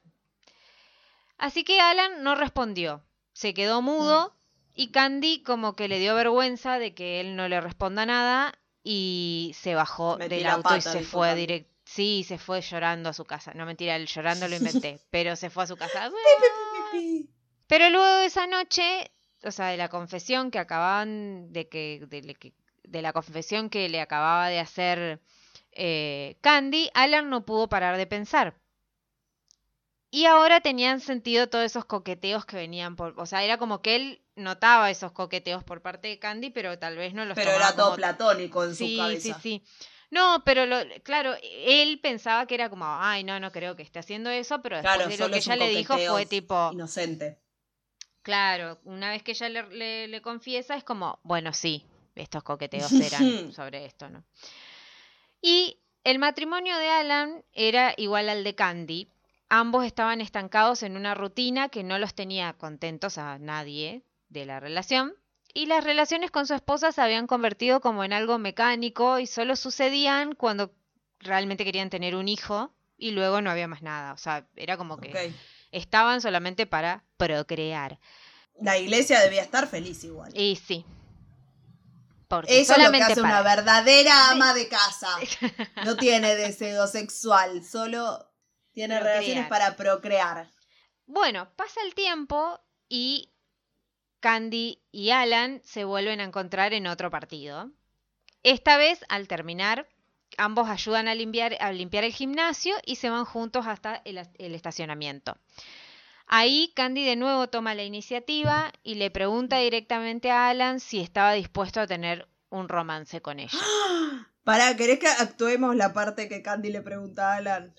Así 1.39 1.65
que 1.65 1.81
Alan 1.81 2.23
no 2.23 2.35
respondió, 2.35 3.03
se 3.33 3.55
quedó 3.55 3.83
mudo 3.83 4.35
y 4.75 4.91
Candy 4.91 5.43
como 5.43 5.77
que 5.77 5.89
le 5.89 5.99
dio 5.99 6.15
vergüenza 6.15 6.79
de 6.79 6.95
que 6.95 7.21
él 7.21 7.37
no 7.37 7.49
le 7.49 7.61
responda 7.61 8.07
nada 8.07 8.55
y 8.83 9.53
se 9.55 9.75
bajó 9.75 10.17
Metí 10.19 10.37
del 10.37 10.47
auto 10.47 10.77
y 10.77 10.81
se 10.81 11.03
fue 11.03 11.35
directo. 11.35 11.71
Sí, 11.85 12.25
se 12.27 12.39
fue 12.39 12.61
llorando 12.63 13.11
a 13.11 13.13
su 13.13 13.25
casa. 13.25 13.53
No 13.55 13.67
mentira, 13.67 13.97
el 13.97 14.07
llorando 14.07 14.49
lo 14.49 14.57
inventé, 14.57 15.01
pero 15.11 15.37
se 15.37 15.51
fue 15.51 15.65
a 15.65 15.67
su 15.67 15.77
casa. 15.77 16.11
Pero 17.67 17.91
luego 17.91 18.07
de 18.07 18.27
esa 18.27 18.47
noche, 18.47 19.11
o 19.43 19.51
sea, 19.51 19.69
de 19.69 19.77
la 19.77 19.89
confesión 19.89 20.51
que 20.51 20.59
acababan 20.59 21.53
de 21.53 21.69
que 21.69 22.05
de, 22.09 22.53
de 22.85 23.03
la 23.03 23.13
confesión 23.13 23.71
que 23.71 23.89
le 23.89 24.01
acababa 24.01 24.49
de 24.49 24.61
hacer 24.61 25.21
eh, 25.73 26.37
Candy, 26.41 26.91
Alan 26.95 27.29
no 27.29 27.45
pudo 27.45 27.69
parar 27.69 27.97
de 27.97 28.07
pensar. 28.07 28.55
Y 30.15 30.27
ahora 30.27 30.61
tenían 30.61 31.01
sentido 31.01 31.49
todos 31.49 31.65
esos 31.65 31.85
coqueteos 31.87 32.45
que 32.47 32.55
venían 32.57 32.95
por, 32.95 33.15
o 33.19 33.27
sea, 33.27 33.43
era 33.43 33.59
como 33.59 33.83
que 33.83 33.97
él 33.97 34.23
notaba 34.37 34.89
esos 34.89 35.11
coqueteos 35.11 35.65
por 35.65 35.83
parte 35.83 36.07
de 36.07 36.21
Candy, 36.21 36.51
pero 36.51 36.79
tal 36.79 36.97
vez 36.97 37.15
no 37.15 37.25
los 37.25 37.35
Pero 37.35 37.51
era 37.51 37.75
todo 37.75 37.87
como- 37.87 37.97
platónico 37.97 38.63
en 38.63 38.77
Sí, 38.77 38.93
su 38.95 39.03
cabeza. 39.03 39.41
sí, 39.41 39.61
sí. 39.61 39.65
No, 40.11 40.43
pero 40.45 40.67
lo, 40.67 40.77
claro, 41.03 41.35
él 41.43 41.99
pensaba 42.01 42.47
que 42.47 42.55
era 42.55 42.71
como, 42.71 42.85
ay, 42.87 43.25
no, 43.25 43.41
no 43.41 43.51
creo 43.51 43.75
que 43.75 43.83
esté 43.83 43.99
haciendo 43.99 44.31
eso, 44.31 44.63
pero 44.63 44.77
después 44.77 44.95
Claro, 44.95 45.11
de 45.11 45.19
lo 45.19 45.31
que 45.31 45.39
ella 45.39 45.57
le 45.57 45.69
dijo 45.71 45.99
fue 45.99 46.27
tipo, 46.27 46.71
Inocente. 46.73 47.41
Claro, 48.23 48.79
una 48.85 49.11
vez 49.11 49.25
que 49.25 49.33
ella 49.33 49.49
le, 49.49 49.63
le- 49.71 50.07
le 50.07 50.23
confiesa 50.23 50.77
es 50.77 50.85
como, 50.85 51.19
bueno, 51.25 51.53
sí, 51.53 51.85
estos 52.15 52.45
coqueteos 52.45 52.93
eran 53.01 53.53
sobre 53.53 53.85
esto, 53.85 54.09
¿no? 54.09 54.23
Y 55.43 55.81
el 56.05 56.21
matrimonio 56.21 56.77
de 56.79 56.89
Alan 56.89 57.45
era 57.53 57.95
igual 57.97 58.29
al 58.29 58.45
de 58.45 58.55
Candy. 58.55 59.09
Ambos 59.49 59.85
estaban 59.85 60.21
estancados 60.21 60.83
en 60.83 60.97
una 60.97 61.15
rutina 61.15 61.69
que 61.69 61.83
no 61.85 61.99
los 61.99 62.15
tenía 62.15 62.53
contentos 62.55 63.19
a 63.19 63.39
nadie 63.39 64.05
de 64.29 64.47
la 64.47 64.59
relación. 64.61 65.15
Y 65.53 65.67
las 65.67 65.85
relaciones 65.85 66.31
con 66.31 66.47
su 66.47 66.55
esposa 66.55 66.91
se 66.91 67.01
habían 67.01 67.27
convertido 67.27 67.81
como 67.81 68.03
en 68.05 68.13
algo 68.13 68.39
mecánico 68.39 69.19
y 69.21 69.27
solo 69.27 69.55
sucedían 69.55 70.35
cuando 70.35 70.73
realmente 71.21 71.65
querían 71.65 71.91
tener 71.91 72.17
un 72.17 72.27
hijo 72.29 72.75
y 72.97 73.13
luego 73.13 73.41
no 73.41 73.51
había 73.51 73.69
más 73.69 73.83
nada. 73.83 74.13
O 74.13 74.17
sea, 74.17 74.49
era 74.57 74.77
como 74.77 74.97
que 74.99 75.33
estaban 75.71 76.21
solamente 76.21 76.67
para 76.67 77.05
procrear. 77.17 78.01
La 78.61 78.79
iglesia 78.79 79.21
debía 79.21 79.43
estar 79.43 79.69
feliz 79.69 80.03
igual. 80.05 80.33
Y 80.37 80.57
sí. 80.57 80.85
Porque 82.29 82.61
Eso 82.61 82.73
es 82.73 82.79
lo 82.79 82.91
que 82.91 82.99
solamente 82.99 83.13
hace 83.13 83.21
para- 83.23 83.41
una 83.41 83.43
verdadera 83.43 84.31
ama 84.31 84.55
de 84.55 84.69
casa. 84.69 85.09
No 85.85 85.97
tiene 85.97 86.35
deseo 86.35 86.87
sexual, 86.89 87.63
solo 87.65 88.27
tiene 88.75 88.97
Procrear. 88.97 89.21
relaciones 89.21 89.49
para 89.49 89.77
procrear. 89.77 90.51
Bueno, 91.07 91.49
pasa 91.57 91.81
el 91.87 91.95
tiempo 91.95 92.61
y 92.89 93.31
Candy 94.21 94.83
y 94.91 95.11
Alan 95.11 95.61
se 95.65 95.85
vuelven 95.85 96.21
a 96.21 96.25
encontrar 96.25 96.75
en 96.75 96.87
otro 96.87 97.11
partido. 97.11 97.71
Esta 98.43 98.77
vez, 98.77 99.05
al 99.09 99.29
terminar, 99.29 99.89
ambos 100.37 100.69
ayudan 100.69 101.09
a 101.09 101.15
limpiar, 101.15 101.57
a 101.61 101.73
limpiar 101.73 102.05
el 102.05 102.13
gimnasio 102.13 102.75
y 102.85 102.97
se 102.97 103.11
van 103.11 103.25
juntos 103.25 103.67
hasta 103.67 104.03
el, 104.05 104.21
el 104.39 104.55
estacionamiento. 104.55 105.37
Ahí 106.27 106.73
Candy 106.75 107.05
de 107.05 107.17
nuevo 107.17 107.49
toma 107.49 107.75
la 107.75 107.85
iniciativa 107.85 108.73
y 108.83 108.95
le 108.95 109.11
pregunta 109.11 109.59
directamente 109.59 110.31
a 110.31 110.49
Alan 110.49 110.81
si 110.81 111.01
estaba 111.01 111.35
dispuesto 111.35 111.81
a 111.81 111.87
tener 111.87 112.27
un 112.49 112.69
romance 112.69 113.21
con 113.21 113.41
ella. 113.41 113.59
Pará, 114.45 114.77
¿querés 114.77 114.99
que 114.99 115.09
actuemos 115.09 115.77
la 115.77 115.93
parte 115.93 116.29
que 116.29 116.43
Candy 116.43 116.71
le 116.71 116.83
pregunta 116.83 117.33
a 117.33 117.37
Alan? 117.37 117.75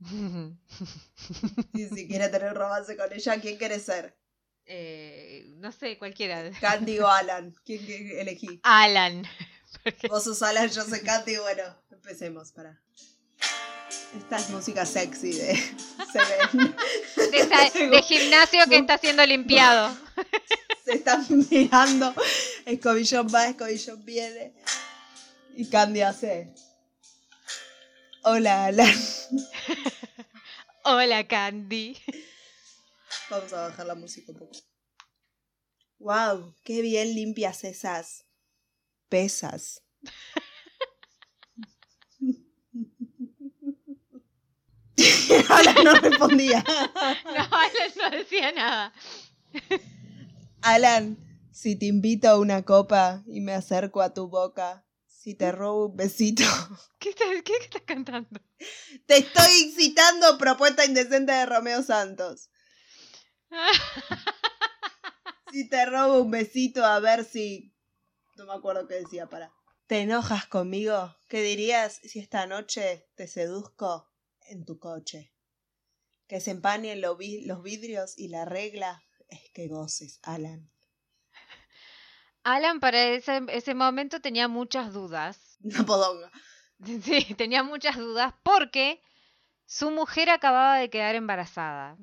Y 1.74 1.86
si 1.88 2.08
quiere 2.08 2.28
tener 2.28 2.54
romance 2.54 2.96
con 2.96 3.12
ella, 3.12 3.40
¿quién 3.40 3.56
quiere 3.58 3.78
ser? 3.78 4.16
Eh, 4.66 5.46
no 5.56 5.72
sé, 5.72 5.98
cualquiera. 5.98 6.50
Candy 6.60 6.98
o 7.00 7.08
Alan. 7.08 7.54
¿Quién, 7.64 7.84
quién 7.84 8.18
elegí? 8.18 8.60
Alan. 8.62 9.24
Porque- 9.84 10.08
Vos 10.08 10.24
sos 10.24 10.42
Alan, 10.42 10.68
yo 10.68 10.82
soy 10.84 11.00
Candy. 11.00 11.36
Bueno, 11.36 11.62
empecemos, 11.90 12.52
para. 12.52 12.80
Esta 14.16 14.38
es 14.38 14.50
música 14.50 14.84
sexy 14.86 15.32
de 15.32 15.54
Seven. 16.12 16.74
de, 17.30 17.38
esa- 17.38 17.78
de 17.78 18.02
gimnasio 18.02 18.60
que 18.68 18.76
está 18.76 18.98
siendo 18.98 19.24
limpiado. 19.26 19.96
Se 20.84 20.94
están 20.94 21.24
mirando. 21.50 22.12
Escobillón 22.66 23.28
va, 23.32 23.46
escobillón 23.48 24.04
viene. 24.04 24.52
Y 25.56 25.66
Candy 25.68 26.00
hace. 26.02 26.52
Hola, 28.22 28.66
Alan. 28.66 28.94
Hola, 30.84 31.26
Candy. 31.26 31.96
Vamos 33.30 33.50
a 33.54 33.68
bajar 33.68 33.86
la 33.86 33.94
música 33.94 34.32
un 34.32 34.38
poco. 34.38 34.58
Wow, 35.98 36.54
qué 36.62 36.82
bien 36.82 37.14
limpias 37.14 37.64
esas 37.64 38.26
pesas. 39.08 39.82
Alan 45.48 45.84
no 45.84 45.94
respondía. 45.94 46.62
No, 47.24 47.42
Alan 47.42 47.92
no 47.96 48.10
decía 48.10 48.52
nada. 48.52 48.92
Alan, 50.60 51.16
si 51.52 51.74
te 51.74 51.86
invito 51.86 52.28
a 52.28 52.38
una 52.38 52.64
copa 52.64 53.22
y 53.26 53.40
me 53.40 53.54
acerco 53.54 54.02
a 54.02 54.12
tu 54.12 54.28
boca, 54.28 54.84
si 55.20 55.34
te 55.34 55.52
robo 55.52 55.86
un 55.86 55.96
besito. 55.96 56.44
¿Qué 56.98 57.10
estás, 57.10 57.28
qué 57.44 57.52
estás 57.60 57.82
cantando? 57.82 58.40
Te 59.04 59.18
estoy 59.18 59.70
citando 59.76 60.38
propuesta 60.38 60.86
indecente 60.86 61.32
de 61.32 61.46
Romeo 61.46 61.82
Santos. 61.82 62.50
Si 65.52 65.68
te 65.68 65.84
robo 65.84 66.22
un 66.22 66.30
besito 66.30 66.84
a 66.84 67.00
ver 67.00 67.24
si... 67.24 67.74
No 68.36 68.46
me 68.46 68.52
acuerdo 68.52 68.86
qué 68.86 68.94
decía, 68.94 69.26
para. 69.26 69.52
¿Te 69.88 70.02
enojas 70.02 70.46
conmigo? 70.46 71.16
¿Qué 71.26 71.42
dirías 71.42 71.96
si 72.04 72.20
esta 72.20 72.46
noche 72.46 73.08
te 73.16 73.26
seduzco 73.26 74.08
en 74.42 74.64
tu 74.64 74.78
coche? 74.78 75.34
Que 76.28 76.40
se 76.40 76.52
empañen 76.52 77.00
los 77.00 77.18
vidrios 77.18 78.16
y 78.16 78.28
la 78.28 78.44
regla 78.44 79.02
es 79.28 79.40
que 79.52 79.66
goces, 79.66 80.20
Alan. 80.22 80.70
Alan 82.44 82.80
para 82.80 83.02
ese, 83.02 83.42
ese 83.48 83.74
momento 83.74 84.20
tenía 84.20 84.48
muchas 84.48 84.92
dudas. 84.92 85.58
Una 85.62 85.84
podonga. 85.84 86.30
Sí, 87.04 87.34
tenía 87.34 87.62
muchas 87.62 87.98
dudas 87.98 88.32
porque 88.42 89.02
su 89.66 89.90
mujer 89.90 90.30
acababa 90.30 90.78
de 90.78 90.88
quedar 90.88 91.14
embarazada. 91.14 91.98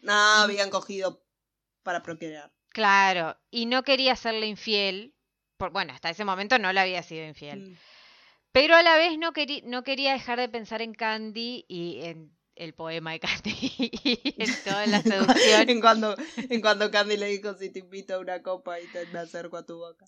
No, 0.00 0.12
habían 0.12 0.70
cogido 0.70 1.22
para 1.82 2.02
procrear. 2.02 2.50
Claro, 2.70 3.38
y 3.50 3.66
no 3.66 3.82
quería 3.82 4.16
serle 4.16 4.46
infiel. 4.46 5.14
Por, 5.58 5.70
bueno, 5.70 5.92
hasta 5.92 6.08
ese 6.08 6.24
momento 6.24 6.58
no 6.58 6.72
le 6.72 6.80
había 6.80 7.02
sido 7.02 7.26
infiel. 7.26 7.72
Mm. 7.72 7.78
Pero 8.52 8.74
a 8.74 8.82
la 8.82 8.96
vez 8.96 9.18
no, 9.18 9.32
no 9.64 9.82
quería 9.82 10.12
dejar 10.12 10.38
de 10.38 10.48
pensar 10.48 10.82
en 10.82 10.94
Candy 10.94 11.64
y 11.68 12.00
en 12.04 12.36
el 12.56 12.74
poema 12.74 13.12
de 13.12 13.20
Candy 13.20 13.50
y 13.78 14.34
en 14.38 14.54
toda 14.64 14.86
la 14.86 15.02
seducción. 15.02 15.68
en 15.68 15.80
cuando 15.80 16.16
en 16.36 16.60
cuando 16.60 16.90
Candy 16.90 17.16
le 17.16 17.26
dijo 17.26 17.54
si 17.54 17.70
te 17.70 17.80
invito 17.80 18.14
a 18.14 18.18
una 18.18 18.42
copa 18.42 18.80
y 18.80 18.86
te 18.88 19.06
me 19.06 19.20
acerco 19.20 19.56
a 19.56 19.66
tu 19.66 19.78
boca. 19.78 20.06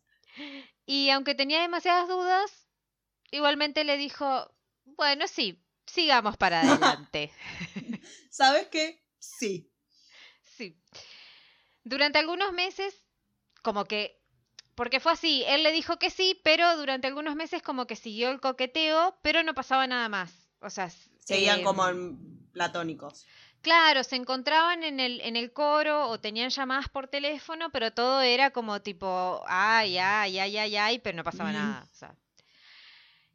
Y 0.87 1.11
aunque 1.11 1.35
tenía 1.35 1.61
demasiadas 1.63 2.09
dudas, 2.09 2.69
igualmente 3.31 3.85
le 3.85 3.97
dijo, 3.97 4.53
bueno, 4.85 5.29
sí, 5.29 5.63
sigamos 5.87 6.37
para 6.37 6.61
adelante. 6.61 7.33
¿Sabes 8.31 8.69
qué? 8.69 9.03
Sí. 9.19 9.71
Sí. 10.43 10.77
Durante 11.85 12.19
algunos 12.19 12.53
meses, 12.53 12.95
como 13.63 13.85
que, 13.85 14.21
porque 14.75 15.01
fue 15.01 15.13
así, 15.13 15.45
él 15.47 15.63
le 15.63 15.73
dijo 15.73 15.99
que 15.99 16.11
sí, 16.11 16.41
pero 16.43 16.77
durante 16.77 17.07
algunos 17.07 17.37
meses 17.37 17.63
como 17.63 17.87
que 17.87 17.97
siguió 17.97 18.31
el 18.31 18.41
coqueteo, 18.41 19.19
pero 19.23 19.43
no 19.43 19.55
pasaba 19.55 19.87
nada 19.87 20.09
más. 20.09 20.33
O 20.61 20.71
sea, 20.71 20.91
Seguían 21.21 21.61
em, 21.61 21.65
como 21.65 21.87
en 21.89 22.34
platónicos. 22.55 23.27
Claro, 23.61 24.03
se 24.05 24.17
encontraban 24.17 24.83
en 24.83 25.01
el, 25.01 25.21
en 25.23 25.37
el 25.37 25.53
coro 25.53 26.09
o 26.09 26.19
tenían 26.21 26.51
llamadas 26.51 26.89
por 26.89 27.09
teléfono, 27.09 27.71
pero 27.71 27.93
todo 27.93 28.21
era 28.23 28.51
como 28.51 28.81
tipo, 28.81 29.43
ay, 29.47 29.99
ay, 29.99 30.39
ay, 30.39 30.57
ay, 30.59 30.77
ay, 30.77 30.99
pero 31.01 31.17
no 31.17 31.25
pasaba 31.25 31.53
nada. 31.53 31.87
o 31.91 31.95
sea. 31.95 32.15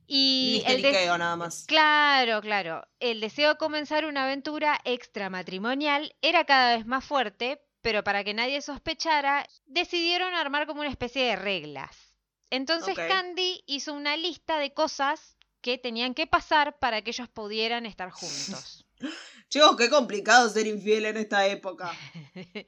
Y 0.08 0.64
el 0.66 0.82
des- 0.82 1.08
nada 1.18 1.36
más. 1.36 1.66
Claro, 1.68 2.42
claro. 2.42 2.88
El 3.00 3.20
deseo 3.22 3.50
de 3.50 3.58
comenzar 3.58 4.06
una 4.06 4.24
aventura 4.24 4.80
extramatrimonial 4.84 6.16
era 6.22 6.46
cada 6.46 6.76
vez 6.78 6.86
más 6.86 7.06
fuerte, 7.06 7.62
pero 7.82 8.04
para 8.04 8.24
que 8.24 8.34
nadie 8.34 8.62
sospechara, 8.62 9.48
decidieron 9.66 10.34
armar 10.34 10.66
como 10.68 10.82
una 10.82 10.90
especie 10.90 11.24
de 11.26 11.36
reglas. 11.36 12.16
Entonces. 12.50 12.98
Candy 12.98 13.64
hizo 13.68 13.94
una 13.94 14.18
lista 14.18 14.58
de 14.58 14.74
cosas 14.74 15.38
que 15.62 15.78
tenían 15.78 16.14
que 16.16 16.26
pasar 16.26 16.80
para 16.80 17.02
que 17.04 17.12
ellos 17.12 17.30
pudieran 17.30 17.86
estar 17.86 18.10
juntos. 18.12 18.86
Chicos, 19.50 19.76
qué 19.78 19.90
complicado 19.90 20.50
ser 20.50 20.68
infiel 20.68 21.06
en 21.06 21.18
esta 21.18 21.48
época. 21.48 21.92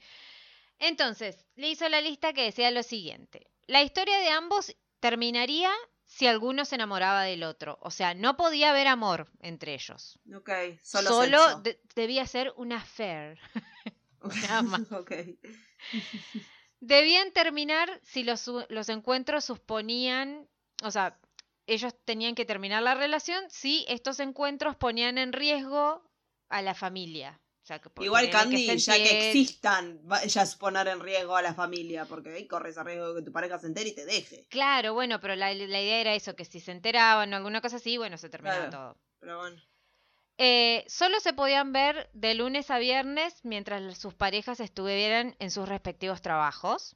Entonces, 0.79 1.45
le 1.55 1.69
hizo 1.69 1.87
la 1.89 2.01
lista 2.01 2.33
que 2.33 2.43
decía 2.43 2.71
lo 2.71 2.83
siguiente. 2.83 3.47
La 3.67 3.83
historia 3.83 4.17
de 4.17 4.29
ambos 4.29 4.75
terminaría 4.99 5.71
si 6.05 6.27
alguno 6.27 6.65
se 6.65 6.75
enamoraba 6.75 7.23
del 7.23 7.43
otro. 7.43 7.77
O 7.81 7.91
sea, 7.91 8.13
no 8.13 8.35
podía 8.35 8.71
haber 8.71 8.87
amor 8.87 9.31
entre 9.39 9.73
ellos. 9.75 10.19
Ok, 10.35 10.49
solo, 10.81 11.09
Solo, 11.09 11.59
de- 11.61 11.79
debía 11.95 12.25
ser 12.25 12.53
un 12.57 12.73
affair. 12.73 13.39
nada. 14.49 14.79
Debían 16.79 17.31
terminar 17.31 17.99
si 18.03 18.23
los, 18.23 18.49
los 18.69 18.89
encuentros 18.89 19.45
suponían, 19.45 20.49
o 20.83 20.89
sea, 20.91 21.19
ellos 21.67 21.93
tenían 22.05 22.33
que 22.35 22.45
terminar 22.45 22.81
la 22.81 22.95
relación 22.95 23.43
si 23.49 23.85
estos 23.87 24.19
encuentros 24.19 24.75
ponían 24.75 25.17
en 25.17 25.31
riesgo 25.31 26.03
a 26.51 26.61
la 26.61 26.73
familia. 26.75 27.39
O 27.63 27.65
sea, 27.65 27.79
que 27.79 27.89
Igual 28.03 28.29
Candy, 28.31 28.75
ya 28.77 28.95
que 28.95 29.29
existan, 29.29 30.01
va- 30.11 30.25
ya 30.25 30.41
es 30.41 30.55
poner 30.55 30.87
en 30.87 30.99
riesgo 30.99 31.35
a 31.35 31.41
la 31.43 31.53
familia, 31.53 32.05
porque 32.05 32.29
ahí 32.33 32.47
corres 32.47 32.77
a 32.77 32.83
riesgo 32.83 33.13
de 33.13 33.21
que 33.21 33.25
tu 33.25 33.31
pareja 33.31 33.59
se 33.59 33.67
entere 33.67 33.89
y 33.89 33.95
te 33.95 34.05
deje. 34.05 34.47
Claro, 34.49 34.93
bueno, 34.95 35.19
pero 35.19 35.35
la, 35.35 35.53
la 35.53 35.81
idea 35.81 36.01
era 36.01 36.15
eso, 36.15 36.35
que 36.35 36.43
si 36.45 36.59
se 36.59 36.71
enteraban 36.71 37.31
o 37.33 37.37
alguna 37.37 37.61
cosa 37.61 37.75
así, 37.75 37.97
bueno, 37.97 38.17
se 38.17 38.29
terminaba 38.29 38.69
Claro. 38.69 38.71
todo. 38.95 39.01
Pero 39.19 39.37
bueno. 39.37 39.61
Eh, 40.39 40.83
solo 40.87 41.19
se 41.19 41.33
podían 41.33 41.71
ver 41.71 42.09
de 42.13 42.33
lunes 42.33 42.71
a 42.71 42.79
viernes 42.79 43.39
mientras 43.43 43.95
sus 43.99 44.15
parejas 44.15 44.59
estuvieran 44.59 45.35
en 45.37 45.51
sus 45.51 45.69
respectivos 45.69 46.21
trabajos. 46.23 46.95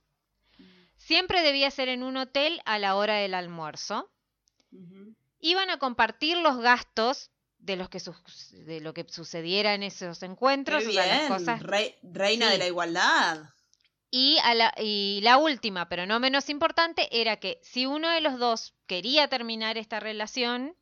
Siempre 0.98 1.44
debía 1.44 1.70
ser 1.70 1.90
en 1.90 2.02
un 2.02 2.18
hotel 2.18 2.60
a 2.66 2.80
la 2.80 2.96
hora 2.96 3.18
del 3.18 3.36
almuerzo. 3.36 4.10
Iban 5.40 5.70
a 5.70 5.78
compartir 5.78 6.38
los 6.38 6.58
gastos 6.58 7.30
de, 7.66 7.76
los 7.76 7.90
que 7.90 8.00
su- 8.00 8.16
de 8.52 8.80
lo 8.82 8.94
que 8.94 9.06
sucediera 9.10 9.74
en 9.74 9.84
esos 9.84 10.22
encuentros, 10.24 10.84
Qué 10.84 10.90
o 10.90 10.92
sea, 10.94 11.06
las 11.08 11.28
cosas. 11.30 11.62
rei- 11.62 11.96
reina 12.04 12.46
Sí. 12.48 12.52
de 12.54 12.58
la 12.60 12.68
igualdad. 12.68 13.50
Y, 14.12 14.38
a 14.44 14.54
la, 14.54 14.74
y 14.78 15.20
la 15.24 15.38
última, 15.38 15.90
pero 15.90 16.06
no 16.06 16.20
menos 16.20 16.50
importante, 16.50 17.10
era 17.12 17.38
que 17.38 17.60
si 17.64 17.86
uno 17.86 18.10
de 18.10 18.22
los 18.22 18.40
dos 18.40 18.74
quería 18.88 19.28
terminar 19.28 19.78
esta 19.78 20.00
relación, 20.00 20.76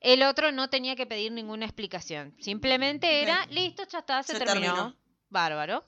el 0.00 0.22
otro 0.22 0.52
no 0.52 0.70
tenía 0.70 0.94
que 0.96 1.04
pedir 1.06 1.32
ninguna 1.32 1.66
explicación. 1.66 2.34
Simplemente 2.40 3.20
era, 3.22 3.42
Ok. 3.44 3.50
listo, 3.50 3.82
ya 3.90 3.98
está, 3.98 4.22
se, 4.22 4.32
Se 4.34 4.38
terminó. 4.44 4.74
terminó. 4.74 4.96
Bárbaro. 5.28 5.84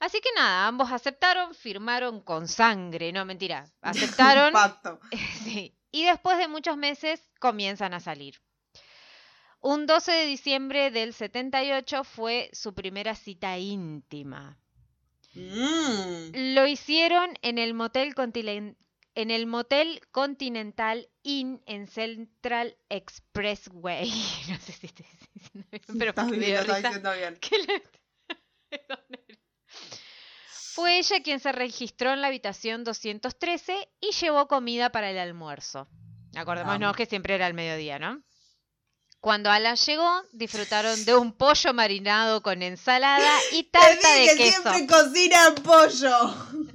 Así 0.00 0.20
que 0.20 0.28
nada, 0.34 0.66
ambos 0.66 0.90
aceptaron, 0.92 1.54
firmaron 1.54 2.20
con 2.20 2.48
sangre, 2.48 3.12
no 3.12 3.24
mentira, 3.24 3.66
aceptaron 3.82 4.52
Pacto. 4.52 4.98
Sí. 5.44 5.74
Y 5.92 6.04
después 6.04 6.36
de 6.38 6.48
muchos 6.48 6.76
meses 6.76 7.20
comienzan 7.38 7.94
a 7.94 8.00
salir. 8.00 8.40
Un 9.60 9.86
12 9.86 10.12
de 10.12 10.26
diciembre 10.26 10.90
del 10.90 11.12
78 11.12 12.04
fue 12.04 12.50
su 12.52 12.74
primera 12.74 13.14
cita 13.14 13.58
íntima. 13.58 14.58
Mm. 15.34 16.54
Lo 16.54 16.66
hicieron 16.66 17.30
en 17.42 17.58
el 17.58 17.74
motel 17.74 18.14
Continen- 18.14 18.76
en 19.14 19.30
el 19.30 19.46
motel 19.46 20.00
Continental 20.12 21.08
Inn 21.22 21.62
en 21.66 21.86
Central 21.88 22.76
Expressway. 22.88 24.10
No 24.48 24.58
sé 24.58 24.72
si 24.72 24.86
estoy 24.86 25.06
diciendo 25.34 25.66
bien, 25.70 25.82
pero 25.98 26.12
me 26.24 26.36
bien. 27.16 27.38
Fue 30.74 30.98
ella 30.98 31.22
quien 31.22 31.40
se 31.40 31.52
registró 31.52 32.12
en 32.12 32.20
la 32.20 32.28
habitación 32.28 32.84
213 32.84 33.88
y 34.00 34.12
llevó 34.12 34.46
comida 34.46 34.90
para 34.90 35.10
el 35.10 35.18
almuerzo. 35.18 35.88
Acordémonos 36.34 36.80
Vamos. 36.80 36.96
que 36.96 37.06
siempre 37.06 37.34
era 37.34 37.46
al 37.46 37.54
mediodía, 37.54 37.98
¿no? 37.98 38.22
Cuando 39.26 39.50
Alan 39.50 39.74
llegó, 39.74 40.22
disfrutaron 40.30 41.04
de 41.04 41.16
un 41.16 41.32
pollo 41.32 41.74
marinado 41.74 42.44
con 42.44 42.62
ensalada 42.62 43.28
y 43.52 43.64
tarta 43.64 44.12
de 44.12 44.20
dije, 44.20 44.36
queso. 44.36 44.62
siempre 44.62 44.86
cocinan 44.86 45.54
pollo. 45.56 46.32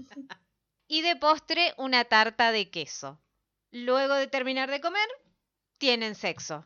Y 0.90 1.02
de 1.02 1.16
postre, 1.16 1.74
una 1.78 2.04
tarta 2.04 2.52
de 2.52 2.70
queso. 2.70 3.22
Luego 3.72 4.16
de 4.16 4.28
terminar 4.28 4.70
de 4.70 4.82
comer, 4.82 5.08
tienen 5.78 6.14
sexo. 6.14 6.66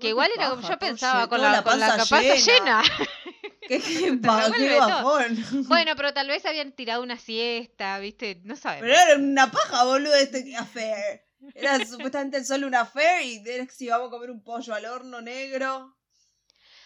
Que 0.00 0.08
igual 0.08 0.30
era 0.34 0.48
como 0.48 0.66
yo 0.66 0.78
pensaba, 0.78 1.28
con 1.28 1.42
la, 1.42 1.62
con 1.62 1.78
la 1.78 2.06
panza 2.06 2.34
llena. 2.36 2.82
Qué, 3.60 3.80
qué, 3.80 3.82
qué 3.82 4.16
todo. 4.22 4.78
bajón. 4.78 5.64
Bueno, 5.68 5.96
pero 5.96 6.14
tal 6.14 6.28
vez 6.28 6.46
habían 6.46 6.72
tirado 6.72 7.02
una 7.02 7.18
siesta, 7.18 7.98
¿viste? 7.98 8.40
No 8.44 8.56
sabemos. 8.56 8.88
Pero 8.88 8.98
era 8.98 9.18
una 9.18 9.50
paja, 9.50 9.84
boludo, 9.84 10.14
este 10.14 10.56
affair. 10.56 11.24
Era 11.54 11.84
supuestamente 11.84 12.44
solo 12.44 12.66
un 12.66 12.74
affair 12.74 13.22
y 13.22 13.48
era 13.48 13.66
que 13.66 13.72
si 13.72 13.88
vamos 13.88 14.08
a 14.08 14.10
comer 14.10 14.30
un 14.30 14.42
pollo 14.42 14.74
al 14.74 14.84
horno 14.86 15.20
negro. 15.20 15.96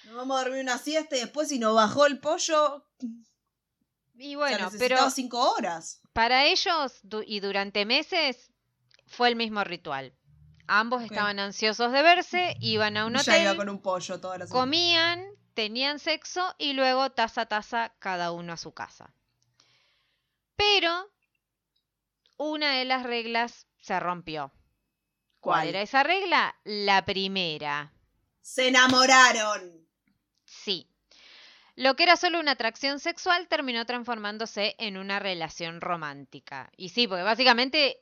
Nos 0.05 0.15
vamos 0.17 0.41
a 0.41 0.45
dormir 0.45 0.63
una 0.63 0.79
siesta 0.79 1.17
y 1.17 1.21
después 1.21 1.49
si 1.49 1.59
nos 1.59 1.75
bajó 1.75 2.07
el 2.07 2.19
pollo, 2.19 2.87
Y 4.17 4.35
o 4.37 4.47
sea, 4.47 4.59
bueno, 4.59 4.71
pero 4.79 5.11
cinco 5.11 5.53
horas. 5.53 6.01
para 6.13 6.45
ellos 6.47 6.99
du- 7.03 7.23
y 7.27 7.41
durante 7.41 7.85
meses 7.85 8.51
fue 9.07 9.29
el 9.29 9.37
mismo 9.37 9.63
ritual. 9.65 10.15
Ambos 10.67 11.03
estaban 11.03 11.39
ansiosos 11.39 11.93
de 11.93 12.03
verse, 12.03 12.57
iban 12.61 12.97
a 12.97 13.07
un 13.07 13.15
ya 13.15 13.39
iba 13.39 13.57
con 13.57 13.69
un 13.69 13.81
pollo 13.81 14.21
toda 14.21 14.37
la 14.39 14.47
semana. 14.47 14.65
comían, 14.65 15.25
tenían 15.55 15.99
sexo 15.99 16.55
y 16.59 16.73
luego 16.75 17.11
taza 17.11 17.43
a 17.43 17.47
taza 17.47 17.95
cada 18.01 18.33
uno 18.33 18.53
a 18.53 18.57
su 18.57 18.73
casa. 18.73 19.15
Pero 20.57 21.09
una 22.37 22.73
de 22.77 22.85
las 22.85 23.05
reglas 23.05 23.67
se 23.89 24.01
rompió. 24.01 24.53
¿Cuál, 25.41 25.61
¿Cuál? 25.61 25.69
era 25.69 25.83
esa 25.83 26.03
regla? 26.03 26.55
La 26.65 27.05
primera. 27.05 27.93
Se 28.41 28.69
enamoraron. 28.69 29.87
Sí. 30.45 30.89
Lo 31.75 31.95
que 31.95 32.03
era 32.03 32.17
solo 32.17 32.41
una 32.41 32.53
atracción 32.53 32.99
sexual 32.99 33.47
terminó 33.49 33.87
transformándose 33.87 34.75
en 34.79 34.97
una 34.97 35.19
relación 35.21 35.81
romántica. 35.81 36.71
Y 36.77 36.89
sí, 36.89 37.07
porque 37.07 37.23
básicamente, 37.23 37.99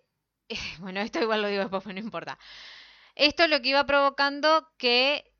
bueno, 0.79 1.01
esto 1.01 1.21
igual 1.21 1.43
lo 1.43 1.49
digo 1.49 1.63
después, 1.63 1.83
pero 1.83 1.95
no 1.95 2.01
importa. 2.01 2.39
Esto 3.15 3.45
es 3.45 3.51
lo 3.51 3.61
que 3.61 3.69
iba 3.69 3.85
provocando 3.85 4.69
que, 4.79 5.33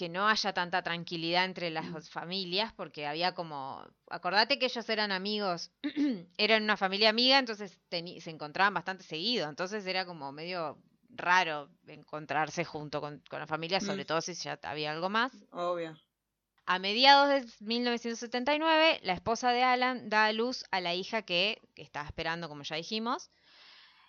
que 0.00 0.08
no 0.08 0.26
haya 0.26 0.54
tanta 0.54 0.80
tranquilidad 0.82 1.44
entre 1.44 1.68
las 1.68 2.08
familias, 2.08 2.72
porque 2.72 3.06
había 3.06 3.34
como, 3.34 3.86
acordate 4.08 4.58
que 4.58 4.64
ellos 4.64 4.88
eran 4.88 5.12
amigos, 5.12 5.70
eran 6.38 6.62
una 6.62 6.78
familia 6.78 7.10
amiga, 7.10 7.38
entonces 7.38 7.78
teni- 7.90 8.18
se 8.22 8.30
encontraban 8.30 8.72
bastante 8.72 9.04
seguido, 9.04 9.46
entonces 9.50 9.84
era 9.84 10.06
como 10.06 10.32
medio 10.32 10.78
raro 11.10 11.68
encontrarse 11.86 12.64
junto 12.64 13.02
con, 13.02 13.22
con 13.28 13.40
la 13.40 13.46
familia, 13.46 13.78
sobre 13.78 14.04
Mm. 14.04 14.06
todo 14.06 14.20
si 14.22 14.32
ya 14.32 14.58
había 14.62 14.90
algo 14.90 15.10
más. 15.10 15.32
Obvio. 15.52 16.00
A 16.64 16.78
mediados 16.78 17.28
de 17.28 17.46
1979, 17.66 19.00
la 19.02 19.12
esposa 19.12 19.52
de 19.52 19.62
Alan 19.64 20.08
da 20.08 20.24
a 20.24 20.32
luz 20.32 20.64
a 20.70 20.80
la 20.80 20.94
hija 20.94 21.20
que, 21.22 21.60
que 21.74 21.82
estaba 21.82 22.06
esperando, 22.06 22.48
como 22.48 22.62
ya 22.62 22.76
dijimos. 22.76 23.30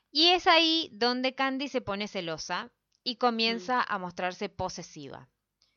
Y 0.10 0.30
es 0.30 0.48
ahí 0.48 0.90
donde 0.94 1.36
Candy 1.36 1.68
se 1.68 1.82
pone 1.82 2.08
celosa 2.08 2.72
y 3.04 3.18
comienza 3.18 3.82
a 3.84 3.98
mostrarse 3.98 4.48
posesiva. 4.48 5.28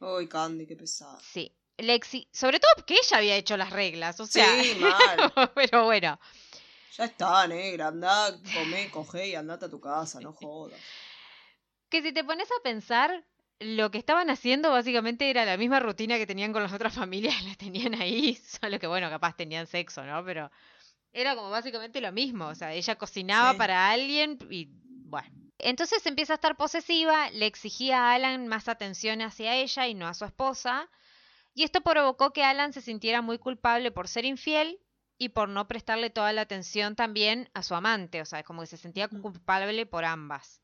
Uy, 0.01 0.29
Candy, 0.29 0.67
qué 0.67 0.77
pesada. 0.77 1.19
Sí. 1.21 1.55
Le 1.79 1.95
exi- 1.99 2.29
Sobre 2.33 2.61
todo 2.61 2.71
porque 2.77 2.95
ella 2.95 3.17
había 3.19 3.37
hecho 3.37 3.57
las 3.57 3.71
reglas, 3.71 4.21
o 4.21 4.27
sea. 4.27 4.63
Sí, 4.63 4.77
mal. 4.79 5.33
pero 5.55 5.85
bueno. 5.85 6.21
Ya 6.97 7.05
está, 7.07 7.47
negra. 7.49 7.89
Andá, 7.89 8.31
comé, 8.55 8.91
coge 8.91 9.29
y 9.29 9.35
andate 9.35 9.65
a 9.65 9.69
tu 9.71 9.81
casa, 9.81 10.21
no 10.21 10.33
jodas. 10.33 10.79
Que 11.89 12.03
si 12.03 12.13
te 12.13 12.23
pones 12.23 12.49
a 12.51 12.63
pensar, 12.63 13.25
lo 13.59 13.91
que 13.91 13.99
estaban 13.99 14.31
haciendo 14.31 14.71
básicamente 14.71 15.31
era 15.31 15.45
la 15.45 15.57
misma 15.57 15.81
rutina 15.81 16.17
que 16.19 16.27
tenían 16.27 16.53
con 16.53 16.63
las 16.63 16.73
otras 16.73 16.95
familias, 16.95 17.43
la 17.45 17.55
tenían 17.57 17.95
ahí, 18.01 18.37
solo 18.37 18.79
que 18.79 18.87
bueno, 18.87 19.11
capaz 19.11 19.37
tenían 19.37 19.67
sexo, 19.67 20.05
¿no? 20.05 20.25
Pero 20.25 20.51
era 21.13 21.35
como 21.35 21.51
básicamente 21.51 22.01
lo 22.01 22.13
mismo, 22.13 22.47
o 22.47 22.55
sea, 22.55 22.73
ella 22.73 22.97
cocinaba 22.97 23.53
Sí. 23.53 23.59
para 23.59 23.91
alguien 23.91 24.39
y 24.51 24.69
bueno. 25.07 25.44
Entonces 25.59 26.05
empieza 26.07 26.35
a 26.35 26.37
estar 26.37 26.57
posesiva, 26.57 27.31
le 27.31 27.47
exigía 27.47 27.99
a 27.99 28.15
Alan 28.15 28.49
más 28.49 28.69
atención 28.69 29.23
hacia 29.23 29.55
ella 29.55 29.87
y 29.87 29.95
no 29.95 30.07
a 30.07 30.15
su 30.15 30.25
esposa, 30.25 30.91
y 31.55 31.63
esto 31.63 31.81
provocó 31.81 32.33
que 32.33 32.45
Alan 32.45 32.73
se 32.73 32.81
sintiera 32.81 33.23
muy 33.23 33.39
culpable 33.39 33.93
por 33.93 34.09
ser 34.09 34.25
infiel 34.25 34.81
y 35.17 35.29
por 35.29 35.49
no 35.49 35.69
prestarle 35.69 36.11
toda 36.11 36.33
la 36.33 36.43
atención 36.43 36.97
también 36.97 37.49
a 37.55 37.63
su 37.63 37.75
amante, 37.75 38.21
o 38.21 38.25
sea, 38.25 38.43
como 38.43 38.63
que 38.63 38.67
se 38.67 38.77
sentía 38.77 39.09
culpable 39.09 39.87
por 39.87 40.05
ambas. 40.05 40.61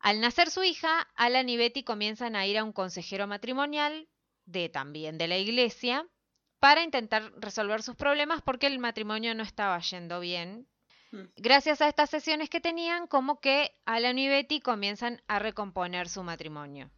Al 0.00 0.20
nacer 0.20 0.50
su 0.50 0.62
hija, 0.62 1.08
Alan 1.14 1.48
y 1.48 1.56
Betty 1.56 1.84
comienzan 1.84 2.36
a 2.36 2.46
ir 2.46 2.58
a 2.58 2.64
un 2.64 2.72
consejero 2.72 3.26
matrimonial, 3.26 4.08
de 4.44 4.68
también 4.68 5.18
de 5.18 5.28
la 5.28 5.38
iglesia, 5.38 6.06
para 6.58 6.82
intentar 6.82 7.32
resolver 7.36 7.82
sus 7.82 7.96
problemas 7.96 8.42
porque 8.42 8.66
el 8.66 8.78
matrimonio 8.78 9.34
no 9.34 9.42
estaba 9.42 9.78
yendo 9.80 10.20
bien. 10.20 10.68
Mm. 11.10 11.24
Gracias 11.36 11.80
a 11.80 11.88
estas 11.88 12.10
sesiones 12.10 12.50
que 12.50 12.60
tenían, 12.60 13.06
como 13.06 13.40
que 13.40 13.72
Alan 13.86 14.18
y 14.18 14.28
Betty 14.28 14.60
comienzan 14.60 15.22
a 15.26 15.38
recomponer 15.38 16.08
su 16.08 16.22
matrimonio. 16.22 16.90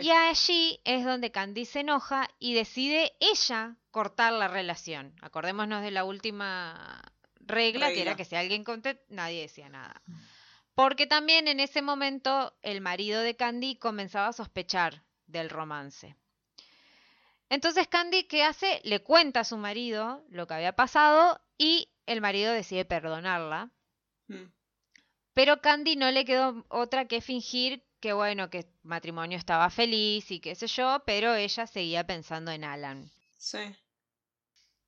Y 0.00 0.10
allí 0.10 0.80
es 0.84 1.04
donde 1.04 1.30
Candy 1.30 1.64
se 1.64 1.80
enoja 1.80 2.28
y 2.38 2.54
decide 2.54 3.12
ella 3.20 3.76
cortar 3.90 4.32
la 4.32 4.48
relación. 4.48 5.14
Acordémonos 5.22 5.82
de 5.82 5.90
la 5.90 6.04
última 6.04 7.02
regla, 7.40 7.88
que 7.88 8.02
era 8.02 8.14
que 8.14 8.24
si 8.24 8.36
alguien 8.36 8.64
conté, 8.64 9.02
nadie 9.08 9.40
decía 9.42 9.68
nada. 9.68 10.02
Porque 10.74 11.06
también 11.06 11.48
en 11.48 11.58
ese 11.58 11.82
momento 11.82 12.54
el 12.62 12.80
marido 12.80 13.20
de 13.22 13.34
Candy 13.34 13.76
comenzaba 13.76 14.28
a 14.28 14.32
sospechar 14.32 15.02
del 15.26 15.50
romance. 15.50 16.16
Entonces 17.48 17.88
Candy, 17.88 18.24
¿qué 18.24 18.44
hace? 18.44 18.80
Le 18.84 19.02
cuenta 19.02 19.40
a 19.40 19.44
su 19.44 19.56
marido 19.56 20.24
lo 20.28 20.46
que 20.46 20.54
había 20.54 20.74
pasado 20.74 21.40
y 21.58 21.88
el 22.06 22.20
marido 22.20 22.52
decide 22.52 22.84
perdonarla. 22.84 23.70
Mm. 24.28 24.52
Pero 25.34 25.60
Candy 25.60 25.96
no 25.96 26.10
le 26.10 26.24
quedó 26.24 26.64
otra 26.68 27.06
que 27.06 27.20
fingir 27.20 27.84
que 28.02 28.12
bueno, 28.12 28.50
que 28.50 28.58
el 28.58 28.66
matrimonio 28.82 29.38
estaba 29.38 29.70
feliz 29.70 30.28
y 30.32 30.40
qué 30.40 30.56
sé 30.56 30.66
yo, 30.66 31.04
pero 31.06 31.36
ella 31.36 31.68
seguía 31.68 32.04
pensando 32.04 32.50
en 32.50 32.64
Alan. 32.64 33.08
Sí. 33.38 33.60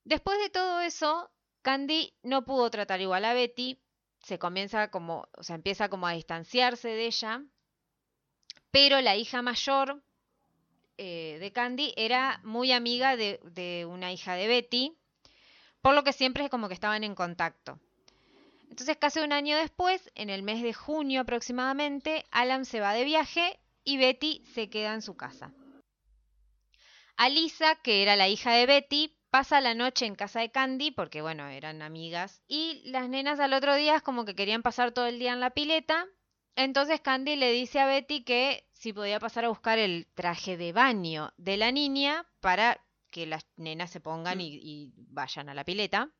Después 0.03 0.37
de 0.41 0.51
todo 0.51 0.81
eso, 0.81 1.31
Candy 1.63 2.13
no 2.25 2.45
pudo 2.45 2.69
tratar 2.71 3.01
igual 3.01 3.25
a 3.25 3.33
Betty, 3.33 3.81
se 4.19 4.41
comienza 4.41 4.91
como, 4.91 5.29
o 5.39 5.45
sea, 5.45 5.55
empieza 5.55 5.89
como 5.89 6.09
a 6.09 6.13
distanciarse 6.13 6.89
de 6.89 7.07
ella, 7.07 7.45
pero 8.73 9.01
la 9.01 9.15
hija 9.15 9.43
mayor 9.43 10.03
eh, 10.99 11.39
de 11.39 11.53
Candy 11.53 11.95
era 11.97 12.41
muy 12.43 12.73
amiga 12.73 13.17
de, 13.17 13.39
de 13.45 13.87
una 13.87 14.13
hija 14.13 14.35
de 14.35 14.49
Betty, 14.49 14.99
por 15.85 15.95
lo 15.95 16.03
que 16.03 16.15
siempre 16.15 16.45
es 16.45 16.51
como 16.51 16.69
que 16.69 16.73
estaban 16.73 17.05
en 17.05 17.15
contacto. 17.15 17.79
Entonces, 18.71 18.97
casi 18.97 19.21
un 19.21 19.35
año 19.35 19.59
después, 19.59 20.11
en 20.15 20.31
el 20.31 20.43
mes 20.43 20.63
de 20.63 20.73
junio 20.73 21.21
aproximadamente, 21.21 22.25
Alan 22.31 22.65
se 22.65 22.81
va 22.81 22.95
de 22.95 23.05
viaje 23.05 23.61
y 23.85 23.99
Betty 23.99 24.43
se 24.55 24.71
queda 24.71 24.95
en 24.95 25.03
su 25.03 25.15
casa. 25.15 25.53
Alisa, 27.19 27.75
que 27.83 28.01
era 28.01 28.17
la 28.17 28.29
hija 28.29 28.53
de 28.53 28.65
Betty, 28.65 29.15
pasa 29.29 29.61
la 29.61 29.75
noche 29.75 30.07
en 30.07 30.15
casa 30.15 30.41
de 30.41 30.51
Candy, 30.51 30.91
porque 30.91 31.21
bueno, 31.21 31.49
eran 31.49 31.83
amigas, 31.83 32.41
y 32.49 32.81
las 32.87 33.11
nenas 33.11 33.39
al 33.39 33.53
otro 33.53 33.75
día 33.75 33.97
es 33.97 34.03
como 34.03 34.25
que 34.25 34.35
querían 34.35 34.63
pasar 34.63 34.93
todo 34.93 35.05
el 35.05 35.19
día 35.19 35.35
en 35.35 35.41
la 35.41 35.51
pileta. 35.51 36.07
Entonces 36.57 37.03
Candy 37.03 37.37
le 37.37 37.53
dice 37.53 37.79
a 37.79 37.87
Betty 37.87 38.25
que 38.25 38.67
si 38.73 38.95
podía 38.95 39.21
pasar 39.21 39.45
a 39.45 39.51
buscar 39.51 39.79
el 39.79 40.07
traje 40.15 40.57
de 40.57 40.73
baño 40.73 41.35
de 41.37 41.59
la 41.59 41.73
niña 41.73 42.25
para 42.41 42.81
que 43.15 43.27
las 43.27 43.47
nenas 43.57 43.93
se 43.93 44.01
pongan 44.01 44.41
y, 44.41 44.59
y 44.61 44.93
vayan 44.97 45.49
a 45.49 45.55
la 45.55 45.63
pileta. 45.65 46.11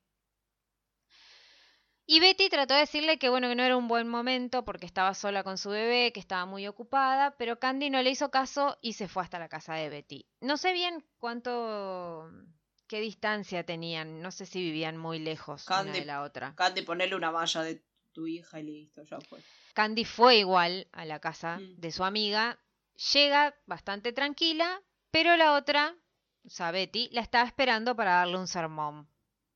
Y 2.07 2.21
Betty 2.21 2.49
trató 2.51 2.75
de 2.75 2.81
decirle 2.81 3.19
que 3.19 3.31
bueno, 3.31 3.49
que 3.49 3.57
no 3.57 3.63
era 3.65 3.77
un 3.77 3.89
buen 3.89 4.07
momento 4.07 4.65
porque 4.65 4.87
estaba 4.87 5.15
sola 5.15 5.43
con 5.43 5.57
su 5.59 5.71
bebé, 5.71 6.13
que 6.13 6.21
estaba 6.21 6.45
muy 6.45 6.67
ocupada, 6.69 7.35
pero 7.39 7.59
Candy 7.59 7.89
no 7.91 8.01
le 8.03 8.11
hizo 8.11 8.31
caso 8.31 8.77
y 8.83 8.93
se 8.93 9.09
fue 9.09 9.23
hasta 9.25 9.39
la 9.39 9.49
casa 9.49 9.75
de 9.75 9.89
Betty. 9.89 10.27
No 10.41 10.57
sé 10.59 10.73
bien 10.75 11.03
cuánto, 11.19 12.31
qué 12.87 13.01
distancia 13.01 13.65
tenían, 13.65 14.21
no 14.21 14.31
sé 14.31 14.45
si 14.47 14.61
vivían 14.63 14.99
muy 14.99 15.19
lejos 15.19 15.67
una 15.67 15.83
de 15.85 16.05
la 16.05 16.23
otra. 16.23 16.55
Candy, 16.55 16.83
ponele 16.83 17.17
una 17.17 17.33
malla 17.33 17.63
de 17.63 17.83
tu 18.13 18.27
hija 18.27 18.61
y 18.61 18.65
listo, 18.65 19.03
ya 19.03 19.19
fue. 19.21 19.41
Candy 19.73 20.05
fue 20.05 20.37
igual 20.37 20.87
a 20.93 21.05
la 21.07 21.19
casa 21.21 21.59
Mm. 21.59 21.81
de 21.81 21.91
su 21.91 22.05
amiga, 22.05 22.59
llega 23.15 23.55
bastante 23.67 24.13
tranquila, 24.13 24.81
pero 25.11 25.37
la 25.37 25.55
otra, 25.55 25.97
o 26.47 26.51
sea, 26.51 26.71
Betty, 26.71 27.09
la 27.13 27.21
estaba 27.21 27.47
esperando 27.47 27.97
para 27.97 28.15
darle 28.15 28.37
un 28.39 28.47
sermón, 28.49 29.09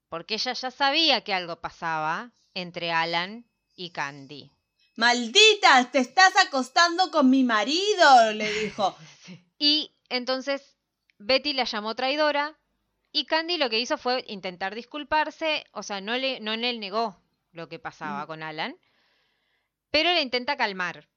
porque 0.08 0.34
ella 0.34 0.52
ya 0.52 0.70
sabía 0.70 1.22
que 1.22 1.34
algo 1.34 1.60
pasaba 1.60 2.32
entre 2.54 2.92
Alan 2.92 3.46
y 3.76 3.90
Candy. 3.90 4.50
¡Maldita! 4.96 5.90
¡Te 5.92 5.98
estás 6.00 6.34
acostando 6.44 7.10
con 7.10 7.30
mi 7.30 7.44
marido! 7.44 8.32
Le 8.32 8.52
dijo. 8.64 8.96
Y 9.60 9.92
entonces 10.08 10.76
Betty 11.18 11.52
la 11.52 11.64
llamó 11.64 11.96
traidora 11.96 12.56
y 13.10 13.24
Candy 13.26 13.56
lo 13.56 13.68
que 13.68 13.80
hizo 13.80 13.98
fue 13.98 14.24
intentar 14.28 14.72
disculparse, 14.74 15.64
o 15.72 15.82
sea, 15.82 16.00
no 16.00 16.16
le, 16.16 16.38
no 16.38 16.54
le 16.56 16.78
negó 16.78 17.20
lo 17.50 17.68
que 17.68 17.78
pasaba 17.80 18.22
Mm. 18.24 18.26
con 18.28 18.42
Alan, 18.44 18.76
pero 19.90 20.12
le 20.12 20.22
intenta 20.22 20.56
calmar. 20.56 21.08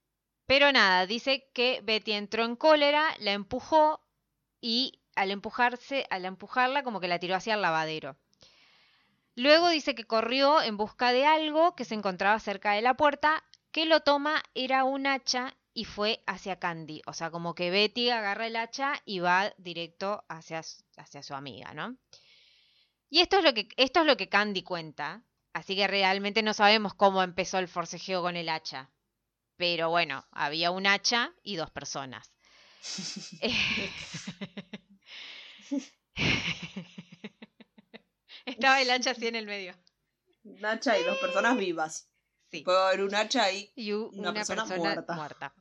Pero 0.48 0.72
nada, 0.72 1.06
dice 1.06 1.50
que 1.54 1.82
Betty 1.84 2.14
entró 2.14 2.44
en 2.46 2.56
cólera, 2.56 3.16
la 3.20 3.34
empujó 3.34 4.04
y 4.60 5.01
al 5.16 5.32
empujarse, 5.32 6.06
al 6.10 6.26
empujarla 6.26 6.84
como 6.84 7.00
que 7.00 7.08
la 7.08 7.20
tiró 7.20 7.36
hacia 7.36 7.56
el 7.56 7.62
lavadero. 7.62 8.18
Luego 9.36 9.70
dice 9.70 9.96
que 9.96 10.06
corrió 10.06 10.62
en 10.62 10.78
busca 10.78 11.14
de 11.14 11.26
algo 11.26 11.76
que 11.76 11.86
se 11.86 11.96
encontraba 11.96 12.40
cerca 12.40 12.74
de 12.74 12.82
la 12.82 12.96
puerta, 12.96 13.44
que 13.72 13.86
lo 13.86 14.02
toma 14.02 14.44
era 14.54 14.84
un 14.84 15.08
hacha 15.08 15.56
y 15.74 15.86
fue 15.86 16.22
hacia 16.28 16.60
Candy. 16.60 17.02
O 17.06 17.14
sea, 17.14 17.32
como 17.32 17.56
que 17.56 17.72
Betty 17.72 18.10
agarra 18.10 18.48
el 18.48 18.58
hacha 18.58 19.02
y 19.06 19.20
va 19.20 19.54
directo 19.58 20.26
hacia, 20.28 20.62
hacia 20.98 21.24
su 21.24 21.34
amiga, 21.34 21.74
¿no? 21.74 21.96
Y 23.10 23.20
esto 23.20 23.38
es, 23.38 23.44
lo 23.44 23.54
que, 23.54 23.70
esto 23.78 24.02
es 24.02 24.06
lo 24.06 24.18
que 24.18 24.30
Candy 24.30 24.64
cuenta. 24.64 25.24
Así 25.54 25.76
que 25.76 25.88
realmente 25.88 26.44
no 26.44 26.54
sabemos 26.54 26.94
cómo 26.94 27.24
empezó 27.24 27.58
el 27.60 27.68
forcejeo 27.68 28.22
con 28.22 28.36
el 28.38 28.50
hacha. 28.50 28.90
Pero 29.58 29.90
bueno, 29.90 30.26
había 30.32 30.72
un 30.72 30.88
hacha 30.88 31.34
y 31.44 31.56
dos 31.56 31.72
personas. 31.72 32.32
Estaba 38.46 38.82
el 38.82 38.92
hacha 38.92 39.12
así 39.12 39.28
en 39.28 39.36
el 39.36 39.46
medio. 39.46 39.76
Un 40.44 40.66
hacha 40.66 40.98
y 40.98 41.04
dos 41.04 41.18
personas 41.20 41.58
vivas. 41.58 42.10
Sí. 42.52 42.62
Puede 42.62 42.80
haber 42.80 43.04
un 43.04 43.16
hacha 43.16 43.52
y 43.52 43.72
Y 43.76 43.94
Una 43.94 44.34
persona 44.34 44.66
muerta. 44.66 45.54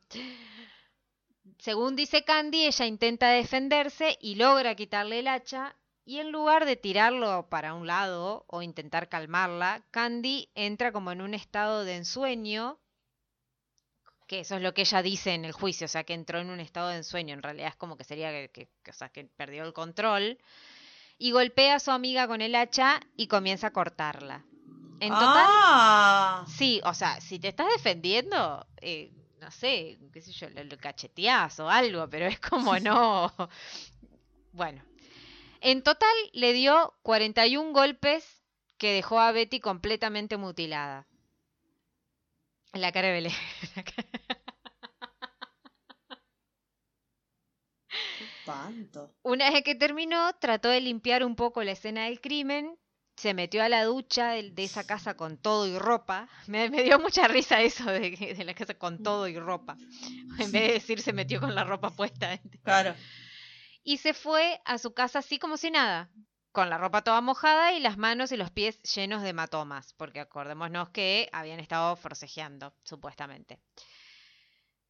Según 1.59 1.95
dice 1.95 2.25
Candy, 2.25 2.67
ella 2.67 2.87
intenta 2.87 3.29
defenderse 3.29 4.19
y 4.21 4.37
logra 4.37 4.75
quitarle 4.75 5.21
el 5.21 5.29
hacha. 5.29 5.77
Y 6.05 6.19
en 6.19 6.33
lugar 6.33 6.65
de 6.65 6.77
tirarlo 6.77 7.49
para 7.49 7.75
un 7.75 7.87
lado 7.87 8.45
o 8.49 8.63
intentar 8.63 9.09
calmarla, 9.09 9.87
Candy 9.91 10.51
entra 10.55 10.91
como 10.91 11.13
en 11.13 11.21
un 11.21 11.35
estado 11.35 11.85
de 11.85 11.97
ensueño. 11.97 12.80
Que 14.31 14.41
eso 14.41 14.55
es 14.55 14.63
lo 14.63 14.73
que 14.75 14.83
ella 14.83 15.03
dice 15.03 15.35
en 15.35 15.45
el 15.45 15.51
juicio, 15.51 15.87
o 15.87 15.89
sea, 15.89 16.05
que 16.05 16.15
entró 16.15 16.39
en 16.39 16.51
un 16.51 16.61
estado 16.61 16.91
de 16.91 16.99
ensueño. 16.99 17.35
En 17.35 17.43
realidad 17.43 17.71
es 17.71 17.75
como 17.75 17.97
que 17.97 18.05
sería 18.05 18.31
que, 18.31 18.49
que- 18.53 18.69
que, 18.85 18.91
o 18.93 18.95
sea, 18.95 19.09
que 19.09 19.25
perdió 19.25 19.65
el 19.65 19.73
control. 19.73 20.39
Y 21.19 21.33
golpea 21.33 21.75
a 21.75 21.81
su 21.81 21.91
amiga 21.91 22.29
con 22.29 22.41
el 22.41 22.55
hacha 22.55 23.01
y 23.17 23.27
comienza 23.27 23.67
a 23.67 23.73
cortarla. 23.73 24.45
En 25.01 25.09
total, 25.13 25.47
Ah, 25.49 26.45
Sí, 26.49 26.81
o 26.85 26.95
sea, 26.95 27.21
si 27.21 27.41
te 27.41 27.49
estás 27.49 27.67
defendiendo, 27.73 28.65
eh, 28.81 29.11
no 29.41 29.51
sé, 29.51 29.99
qué 30.13 30.21
sé 30.23 30.31
yo, 30.31 30.49
lo, 30.51 30.63
lo 30.63 30.77
cacheteás 30.79 31.59
o 31.59 31.69
algo, 31.69 32.09
pero 32.09 32.27
es 32.27 32.39
como 32.39 32.79
no. 32.79 33.33
Bueno, 34.53 34.81
en 35.61 35.83
total 35.83 36.15
le 36.33 36.53
dio 36.53 36.95
41 37.03 37.73
golpes 37.73 38.25
que 38.79 38.93
dejó 38.93 39.19
a 39.19 39.33
Betty 39.33 39.59
completamente 39.59 40.37
mutilada. 40.37 41.07
La 42.73 42.93
cara 42.93 43.09
de 43.09 43.15
Belén. 43.15 43.33
espanto. 48.51 49.15
Una 49.23 49.51
vez 49.51 49.63
que 49.63 49.75
terminó, 49.75 50.33
trató 50.35 50.69
de 50.69 50.81
limpiar 50.81 51.25
un 51.25 51.37
poco 51.37 51.63
la 51.63 51.73
escena 51.73 52.05
del 52.05 52.21
crimen, 52.21 52.79
se 53.17 53.35
metió 53.35 53.63
a 53.63 53.69
la 53.69 53.85
ducha 53.85 54.31
de, 54.31 54.51
de 54.51 54.65
esa 54.65 54.87
casa 54.87 55.15
con 55.15 55.37
todo 55.37 55.67
y 55.67 55.79
ropa. 55.79 56.29
Me, 56.47 56.71
me 56.71 56.83
dio 56.83 56.99
mucha 56.99 57.29
risa 57.29 57.61
eso 57.61 57.85
de 57.91 58.43
la 58.45 58.55
casa 58.55 58.75
con 58.75 59.03
todo 59.03 59.29
y 59.29 59.39
ropa. 59.39 59.77
En 60.39 60.51
vez 60.51 60.63
de 60.63 60.73
decir 60.73 61.01
se 61.03 61.13
metió 61.13 61.41
con 61.41 61.55
la 61.55 61.65
ropa 61.65 61.91
puesta. 61.91 62.41
Claro. 62.63 62.95
Y 63.83 63.99
se 63.99 64.15
fue 64.15 64.61
a 64.65 64.79
su 64.79 64.95
casa 64.95 65.19
así 65.19 65.39
como 65.39 65.57
si 65.57 65.71
nada, 65.71 66.11
con 66.53 66.71
la 66.71 66.79
ropa 66.79 67.03
toda 67.03 67.21
mojada 67.21 67.73
y 67.73 67.81
las 67.81 67.97
manos 67.97 68.33
y 68.33 68.37
los 68.37 68.51
pies 68.51 68.83
llenos 68.83 69.23
de 69.23 69.31
hematomas, 69.31 69.95
porque 69.95 70.21
acordémonos 70.21 70.91
que 70.91 71.29
habían 71.33 71.61
estado 71.61 71.97
forcejeando, 71.97 72.75
supuestamente. 72.85 73.61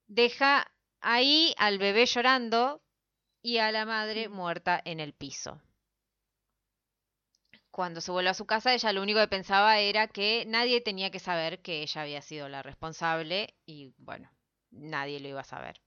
Deja 0.07 0.71
ahí 1.01 1.55
al 1.57 1.79
bebé 1.79 2.07
llorando 2.07 2.83
y 3.43 3.59
a 3.59 3.73
la 3.73 3.85
madre 3.85 4.29
muerta 4.29 4.81
en 4.85 5.01
el 5.01 5.13
piso. 5.13 5.61
Cuando 7.71 8.01
se 8.01 8.11
volvió 8.11 8.31
a 8.31 8.35
su 8.35 8.47
casa, 8.47 8.75
ella 8.75 8.93
lo 8.93 9.03
único 9.03 9.21
que 9.21 9.29
pensaba 9.29 9.79
era 9.79 10.09
que 10.09 10.45
nadie 10.47 10.81
tenía 10.81 11.11
que 11.11 11.21
saber 11.21 11.63
que 11.63 11.83
ella 11.83 12.03
había 12.03 12.21
sido 12.21 12.49
la 12.49 12.63
responsable 12.63 13.55
y 13.65 13.93
bueno, 13.97 14.31
nadie 14.71 15.21
lo 15.21 15.29
iba 15.29 15.41
a 15.41 15.45
saber. 15.45 15.81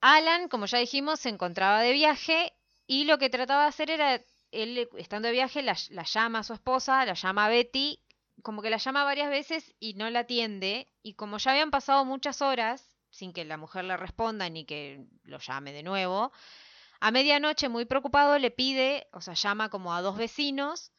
Alan, 0.00 0.48
como 0.48 0.66
ya 0.66 0.78
dijimos, 0.78 1.20
se 1.20 1.28
encontraba 1.28 1.82
de 1.82 1.92
viaje 1.92 2.52
y 2.86 3.04
lo 3.04 3.18
que 3.18 3.30
trataba 3.30 3.62
de 3.62 3.68
hacer 3.68 3.90
era, 3.90 4.20
él 4.50 4.88
estando 4.96 5.28
de 5.28 5.32
viaje, 5.32 5.62
la, 5.62 5.76
la 5.90 6.02
llama 6.02 6.40
a 6.40 6.44
su 6.44 6.54
esposa, 6.54 7.04
la 7.04 7.14
llama 7.14 7.46
a 7.46 7.48
Betty, 7.48 8.00
como 8.42 8.62
que 8.62 8.70
la 8.70 8.78
llama 8.78 9.04
varias 9.04 9.30
veces 9.30 9.74
y 9.78 9.94
no 9.94 10.10
la 10.10 10.20
atiende. 10.20 10.88
Y 11.02 11.14
como 11.14 11.38
ya 11.38 11.52
habían 11.52 11.70
pasado 11.70 12.04
muchas 12.04 12.42
horas 12.42 12.89
sin 13.10 13.32
que 13.32 13.44
la 13.44 13.56
mujer 13.56 13.84
le 13.84 13.96
responda 13.96 14.48
ni 14.48 14.64
que 14.64 15.04
lo 15.24 15.38
llame 15.38 15.72
de 15.72 15.82
nuevo, 15.82 16.32
a 17.00 17.10
medianoche, 17.10 17.68
muy 17.68 17.86
preocupado, 17.86 18.38
le 18.38 18.50
pide, 18.50 19.08
o 19.12 19.20
sea, 19.20 19.34
llama 19.34 19.70
como 19.70 19.94
a 19.94 20.02
dos 20.02 20.16
vecinos 20.16 20.92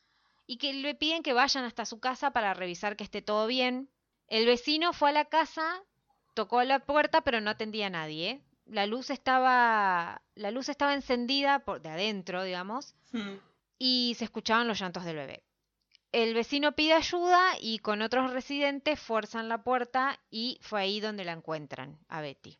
y 0.48 0.58
que 0.58 0.74
le 0.74 0.96
piden 0.96 1.22
que 1.24 1.34
vayan 1.34 1.64
hasta 1.64 1.86
su 1.86 2.00
casa 2.00 2.32
para 2.32 2.54
revisar 2.54 2.96
que 2.96 3.04
esté 3.04 3.22
todo 3.22 3.46
bien. 3.48 3.90
El 4.28 4.46
vecino 4.46 4.94
fue 4.94 5.10
a 5.10 5.14
la 5.14 5.26
casa, 5.26 5.84
tocó 6.34 6.60
a 6.60 6.66
la 6.66 6.80
puerta, 6.80 7.22
pero 7.22 7.40
no 7.40 7.50
atendía 7.52 7.88
a 7.88 7.92
nadie. 7.92 8.42
La 8.66 8.86
luz 8.88 9.10
estaba, 9.10 10.22
la 10.36 10.52
luz 10.52 10.70
estaba 10.70 10.94
encendida 10.94 11.60
por 11.60 11.82
de 11.82 11.90
adentro, 11.90 12.44
digamos, 12.44 12.96
Hmm. 13.12 13.36
y 13.78 14.16
se 14.18 14.24
escuchaban 14.24 14.68
los 14.68 14.80
llantos 14.80 15.04
del 15.04 15.18
bebé. 15.18 15.44
El 16.12 16.34
vecino 16.34 16.74
pide 16.74 16.94
ayuda 16.94 17.54
y 17.60 17.80
con 17.80 18.02
otros 18.02 18.32
residentes 18.32 19.00
fuerzan 19.00 19.48
la 19.50 19.64
puerta 19.64 20.20
y 20.30 20.58
fue 20.62 20.82
ahí 20.82 21.00
donde 21.00 21.24
la 21.26 21.32
encuentran, 21.34 22.00
a 22.10 22.22
Betty. 22.22 22.60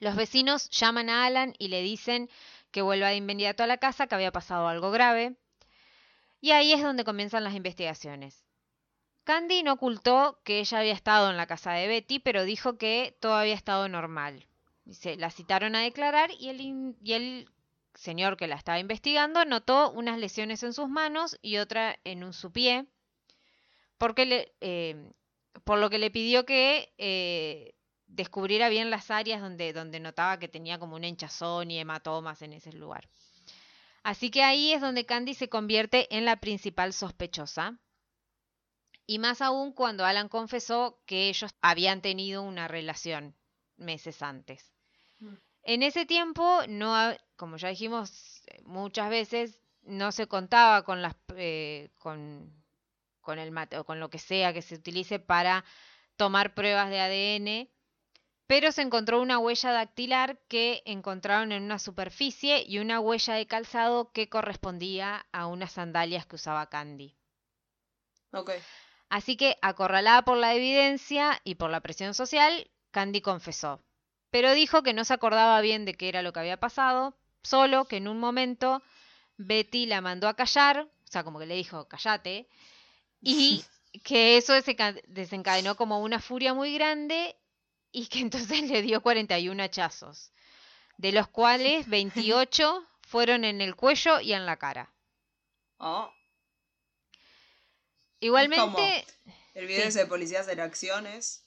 Los 0.00 0.16
vecinos 0.16 0.68
llaman 0.70 1.08
a 1.10 1.24
Alan 1.26 1.54
y 1.58 1.68
le 1.68 1.80
dicen 1.82 2.28
que 2.72 2.82
vuelva 2.82 3.08
de 3.08 3.16
inmediato 3.16 3.62
a 3.62 3.68
la 3.68 3.78
casa, 3.78 4.06
que 4.08 4.16
había 4.16 4.32
pasado 4.32 4.66
algo 4.66 4.90
grave. 4.90 5.36
Y 6.40 6.50
ahí 6.50 6.72
es 6.72 6.82
donde 6.82 7.04
comienzan 7.04 7.44
las 7.44 7.54
investigaciones. 7.54 8.44
Candy 9.22 9.62
no 9.62 9.74
ocultó 9.74 10.40
que 10.42 10.58
ella 10.58 10.80
había 10.80 10.92
estado 10.94 11.30
en 11.30 11.36
la 11.36 11.46
casa 11.46 11.72
de 11.72 11.86
Betty, 11.86 12.18
pero 12.18 12.42
dijo 12.44 12.76
que 12.78 13.16
todo 13.20 13.34
había 13.34 13.54
estado 13.54 13.88
normal. 13.88 14.48
La 15.18 15.30
citaron 15.30 15.76
a 15.76 15.82
declarar 15.82 16.32
y 16.32 16.50
in- 16.50 16.96
y 17.00 17.46
señor 17.94 18.36
que 18.36 18.46
la 18.46 18.56
estaba 18.56 18.78
investigando 18.78 19.44
notó 19.44 19.90
unas 19.90 20.18
lesiones 20.18 20.62
en 20.62 20.72
sus 20.72 20.88
manos 20.88 21.38
y 21.42 21.58
otra 21.58 21.98
en 22.04 22.24
un 22.24 22.32
su 22.32 22.52
pie, 22.52 22.86
porque 23.98 24.26
le, 24.26 24.54
eh, 24.60 25.10
por 25.64 25.78
lo 25.78 25.90
que 25.90 25.98
le 25.98 26.10
pidió 26.10 26.44
que 26.44 26.92
eh, 26.98 27.74
descubriera 28.06 28.68
bien 28.68 28.90
las 28.90 29.10
áreas 29.10 29.40
donde, 29.40 29.72
donde 29.72 30.00
notaba 30.00 30.38
que 30.38 30.48
tenía 30.48 30.78
como 30.78 30.96
una 30.96 31.08
hinchazón 31.08 31.70
y 31.70 31.78
hematomas 31.78 32.42
en 32.42 32.52
ese 32.52 32.72
lugar. 32.72 33.08
Así 34.02 34.30
que 34.30 34.42
ahí 34.42 34.72
es 34.72 34.80
donde 34.80 35.06
Candy 35.06 35.34
se 35.34 35.48
convierte 35.48 36.14
en 36.14 36.24
la 36.24 36.36
principal 36.36 36.92
sospechosa. 36.92 37.78
Y 39.06 39.18
más 39.18 39.40
aún 39.40 39.72
cuando 39.72 40.04
Alan 40.04 40.28
confesó 40.28 41.00
que 41.06 41.28
ellos 41.28 41.54
habían 41.60 42.02
tenido 42.02 42.42
una 42.42 42.68
relación 42.68 43.36
meses 43.76 44.22
antes. 44.22 44.72
Mm. 45.18 45.34
En 45.64 45.82
ese 45.82 46.06
tiempo, 46.06 46.60
no, 46.68 46.94
como 47.42 47.56
ya 47.56 47.68
dijimos 47.70 48.42
eh, 48.46 48.62
muchas 48.64 49.10
veces, 49.10 49.60
no 49.82 50.12
se 50.12 50.28
contaba 50.28 50.84
con 50.84 51.02
las 51.02 51.16
eh, 51.36 51.90
con, 51.98 52.52
con 53.20 53.38
el 53.40 53.50
mate- 53.50 53.78
o 53.78 53.84
con 53.84 53.98
lo 54.00 54.10
que 54.10 54.18
sea 54.20 54.52
que 54.52 54.62
se 54.62 54.76
utilice 54.76 55.18
para 55.18 55.64
tomar 56.16 56.54
pruebas 56.54 56.88
de 56.90 57.00
ADN, 57.00 57.68
pero 58.46 58.70
se 58.72 58.82
encontró 58.82 59.20
una 59.20 59.38
huella 59.40 59.72
dactilar 59.72 60.38
que 60.48 60.82
encontraron 60.86 61.50
en 61.52 61.64
una 61.64 61.80
superficie 61.80 62.62
y 62.66 62.78
una 62.78 63.00
huella 63.00 63.34
de 63.34 63.46
calzado 63.48 64.12
que 64.12 64.28
correspondía 64.28 65.26
a 65.32 65.46
unas 65.48 65.72
sandalias 65.72 66.26
que 66.26 66.36
usaba 66.36 66.68
Candy. 66.70 67.16
Así 69.08 69.36
que, 69.36 69.58
acorralada 69.62 70.24
por 70.24 70.36
la 70.38 70.54
evidencia 70.56 71.40
y 71.44 71.54
por 71.54 71.70
la 71.70 71.80
presión 71.82 72.14
social, 72.14 72.68
Candy 72.90 73.20
confesó. 73.20 73.80
Pero 74.30 74.52
dijo 74.54 74.82
que 74.82 74.92
no 74.94 75.04
se 75.04 75.14
acordaba 75.14 75.60
bien 75.60 75.84
de 75.84 75.94
qué 75.94 76.08
era 76.08 76.22
lo 76.22 76.32
que 76.32 76.40
había 76.40 76.58
pasado, 76.58 77.16
solo 77.42 77.86
que 77.86 77.96
en 77.96 78.08
un 78.08 78.18
momento 78.20 78.82
Betty 79.36 79.86
la 79.86 80.00
mandó 80.00 80.28
a 80.28 80.34
callar, 80.34 80.80
o 80.80 81.06
sea, 81.10 81.24
como 81.24 81.38
que 81.38 81.46
le 81.46 81.54
dijo, 81.56 81.88
callate, 81.88 82.48
y 83.20 83.64
que 84.04 84.36
eso 84.36 84.54
desenca- 84.54 85.00
desencadenó 85.06 85.76
como 85.76 86.00
una 86.00 86.20
furia 86.20 86.54
muy 86.54 86.74
grande 86.74 87.36
y 87.90 88.06
que 88.06 88.20
entonces 88.20 88.62
le 88.62 88.82
dio 88.82 89.02
41 89.02 89.62
hachazos, 89.62 90.32
de 90.98 91.12
los 91.12 91.28
cuales 91.28 91.86
28 91.88 92.86
fueron 93.02 93.44
en 93.44 93.60
el 93.60 93.76
cuello 93.76 94.20
y 94.20 94.32
en 94.32 94.46
la 94.46 94.56
cara. 94.56 94.92
Oh, 95.78 96.10
Igualmente, 98.20 99.04
el 99.54 99.66
video 99.66 99.82
Sí. 99.82 99.88
ese 99.88 99.98
de 100.00 100.06
policías 100.06 100.46
en 100.48 100.60
acciones. 100.60 101.44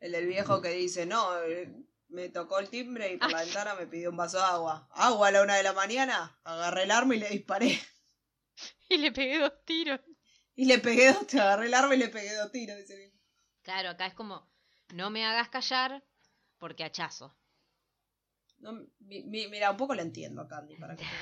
El 0.00 0.12
del 0.12 0.26
viejo 0.26 0.60
que 0.60 0.70
dice, 0.70 1.06
no, 1.06 1.42
eh, 1.42 1.70
me 2.14 2.28
tocó 2.30 2.58
el 2.60 2.70
timbre 2.70 3.12
y 3.12 3.16
por 3.18 3.30
la 3.30 3.40
ventana 3.44 3.74
me 3.74 3.86
pidió 3.86 4.10
un 4.10 4.16
vaso 4.16 4.38
de 4.38 4.44
agua. 4.44 4.88
Agua 4.92 5.28
a 5.28 5.30
la 5.32 5.42
una 5.42 5.56
de 5.56 5.62
la 5.62 5.72
mañana. 5.72 6.38
Agarré 6.44 6.84
el 6.84 6.90
arma 6.90 7.14
y 7.14 7.18
le 7.18 7.28
disparé. 7.28 7.78
y 8.88 8.96
le 8.98 9.12
pegué 9.12 9.38
dos 9.38 9.52
tiros. 9.64 10.00
Y 10.56 10.66
le 10.66 10.78
pegué 10.78 11.12
dos, 11.12 11.26
te 11.26 11.40
agarré 11.40 11.66
el 11.66 11.74
arma 11.74 11.94
y 11.94 11.98
le 11.98 12.08
pegué 12.08 12.34
dos 12.36 12.50
tiros. 12.52 12.78
Dice. 12.78 13.12
Claro, 13.62 13.90
acá 13.90 14.06
es 14.06 14.14
como 14.14 14.48
no 14.94 15.10
me 15.10 15.24
hagas 15.24 15.48
callar 15.48 16.04
porque 16.58 16.84
hachazo. 16.84 17.36
No, 18.58 18.72
mi- 19.00 19.24
mi- 19.24 19.48
mira, 19.48 19.70
un 19.72 19.76
poco 19.76 19.94
lo 19.94 20.02
entiendo 20.02 20.46
Candy, 20.48 20.76
para 20.76 20.96
que. 20.96 21.04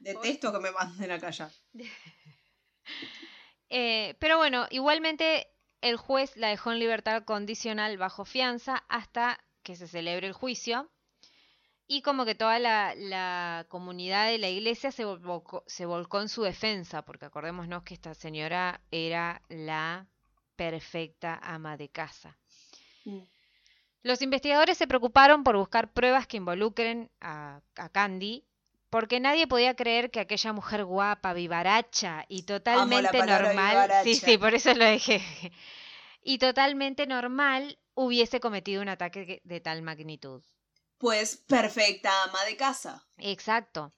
Detesto 0.00 0.52
que 0.52 0.58
me 0.58 0.72
manden 0.72 1.10
a 1.10 1.18
callar. 1.20 1.50
Eh, 3.74 4.16
pero 4.18 4.36
bueno, 4.36 4.66
igualmente 4.68 5.51
el 5.82 5.96
juez 5.96 6.36
la 6.36 6.48
dejó 6.48 6.72
en 6.72 6.78
libertad 6.78 7.24
condicional 7.24 7.98
bajo 7.98 8.24
fianza 8.24 8.84
hasta 8.88 9.38
que 9.62 9.76
se 9.76 9.88
celebre 9.88 10.26
el 10.28 10.32
juicio. 10.32 10.90
Y 11.86 12.00
como 12.00 12.24
que 12.24 12.34
toda 12.34 12.58
la, 12.58 12.94
la 12.94 13.66
comunidad 13.68 14.28
de 14.28 14.38
la 14.38 14.48
iglesia 14.48 14.92
se 14.92 15.04
volcó, 15.04 15.64
se 15.66 15.84
volcó 15.84 16.22
en 16.22 16.28
su 16.28 16.42
defensa, 16.42 17.02
porque 17.02 17.26
acordémonos 17.26 17.82
que 17.82 17.92
esta 17.92 18.14
señora 18.14 18.80
era 18.90 19.42
la 19.48 20.06
perfecta 20.56 21.38
ama 21.42 21.76
de 21.76 21.90
casa. 21.90 22.38
Mm. 23.04 23.20
Los 24.04 24.22
investigadores 24.22 24.78
se 24.78 24.86
preocuparon 24.86 25.44
por 25.44 25.56
buscar 25.56 25.92
pruebas 25.92 26.26
que 26.26 26.38
involucren 26.38 27.10
a, 27.20 27.60
a 27.76 27.88
Candy, 27.90 28.44
porque 28.92 29.20
nadie 29.20 29.46
podía 29.46 29.74
creer 29.74 30.10
que 30.10 30.20
aquella 30.20 30.52
mujer 30.52 30.84
guapa, 30.84 31.32
vivaracha 31.32 32.26
y 32.28 32.42
totalmente 32.42 33.24
normal, 33.24 33.90
sí, 34.04 34.10
vivaracha. 34.10 34.26
sí, 34.26 34.36
por 34.36 34.52
eso 34.54 34.74
lo 34.74 34.84
dejé, 34.84 35.22
y 36.22 36.36
totalmente 36.36 37.06
normal 37.06 37.78
hubiese 37.94 38.38
cometido 38.38 38.82
un 38.82 38.90
ataque 38.90 39.24
que- 39.24 39.40
de 39.44 39.60
tal 39.62 39.80
magnitud. 39.80 40.42
Pues 40.98 41.38
perfecta 41.38 42.10
ama 42.24 42.44
de 42.44 42.54
casa. 42.58 43.02
Exacto. 43.16 43.94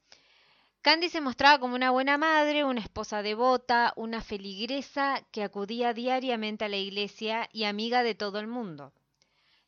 Candy 0.80 1.08
se 1.08 1.20
mostraba 1.20 1.58
como 1.58 1.74
una 1.74 1.90
buena 1.90 2.16
madre, 2.16 2.62
una 2.62 2.80
esposa 2.80 3.22
devota, 3.22 3.94
una 3.96 4.22
feligresa 4.22 5.26
que 5.32 5.42
acudía 5.42 5.92
diariamente 5.92 6.66
a 6.66 6.68
la 6.68 6.76
iglesia 6.76 7.48
y 7.52 7.64
amiga 7.64 8.04
de 8.04 8.14
todo 8.14 8.38
el 8.38 8.46
mundo. 8.46 8.92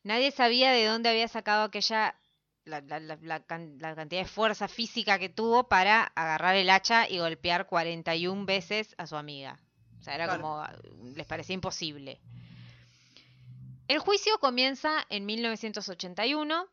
Nadie 0.04 0.30
sabía 0.30 0.70
de 0.70 0.86
dónde 0.86 1.08
había 1.08 1.26
sacado 1.26 1.64
aquella 1.64 2.14
la, 2.66 2.80
la- 2.82 3.00
la- 3.00 3.18
la 3.22 3.40
can- 3.40 3.78
la 3.78 3.94
cantidad 3.94 4.20
de 4.22 4.28
fuerza 4.28 4.68
física 4.68 5.18
que 5.18 5.28
tuvo 5.28 5.68
para 5.68 6.02
agarrar 6.14 6.54
el 6.56 6.68
hacha 6.68 7.08
y 7.08 7.18
golpear 7.18 7.66
41 7.66 8.44
veces 8.44 8.94
a 8.98 9.06
su 9.06 9.16
amiga. 9.16 9.58
O 9.98 10.02
sea, 10.02 10.14
era 10.14 10.26
Claro. 10.26 10.42
como 10.42 10.64
les 11.14 11.26
parecía 11.26 11.54
imposible. 11.54 12.20
El 13.88 13.98
juicio 14.00 14.38
comienza 14.40 15.06
en 15.10 15.26
1981 15.26 16.66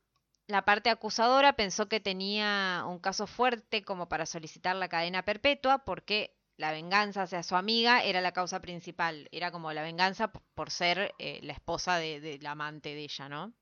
la 0.47 0.65
parte 0.65 0.89
acusadora 0.89 1.53
pensó 1.53 1.87
que 1.87 1.99
tenía 1.99 2.83
un 2.87 2.99
caso 2.99 3.27
fuerte 3.27 3.83
como 3.83 4.09
para 4.09 4.25
solicitar 4.25 4.75
la 4.75 4.89
cadena 4.89 5.23
perpetua 5.23 5.85
porque 5.85 6.35
la 6.57 6.71
venganza 6.71 7.23
hacia 7.23 7.43
su 7.43 7.55
amiga 7.55 8.03
era 8.03 8.19
la 8.19 8.33
causa 8.33 8.59
principal. 8.59 9.29
Era 9.31 9.51
como 9.51 9.71
la 9.73 9.83
venganza 9.83 10.31
por 10.31 10.69
ser 10.69 11.13
eh, 11.17 11.39
la 11.43 11.53
esposa 11.53 11.97
de- 11.97 12.19
del 12.19 12.45
amante 12.45 12.89
de 12.93 13.03
ella, 13.03 13.29
¿no? 13.29 13.53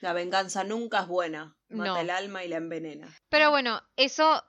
La 0.00 0.12
venganza 0.12 0.64
nunca 0.64 1.00
es 1.00 1.06
buena. 1.08 1.56
Mata 1.68 1.90
No. 1.94 1.96
el 2.00 2.10
alma 2.10 2.44
y 2.44 2.48
la 2.48 2.56
envenena. 2.56 3.08
Pero 3.28 3.50
bueno, 3.50 3.82
eso 3.96 4.44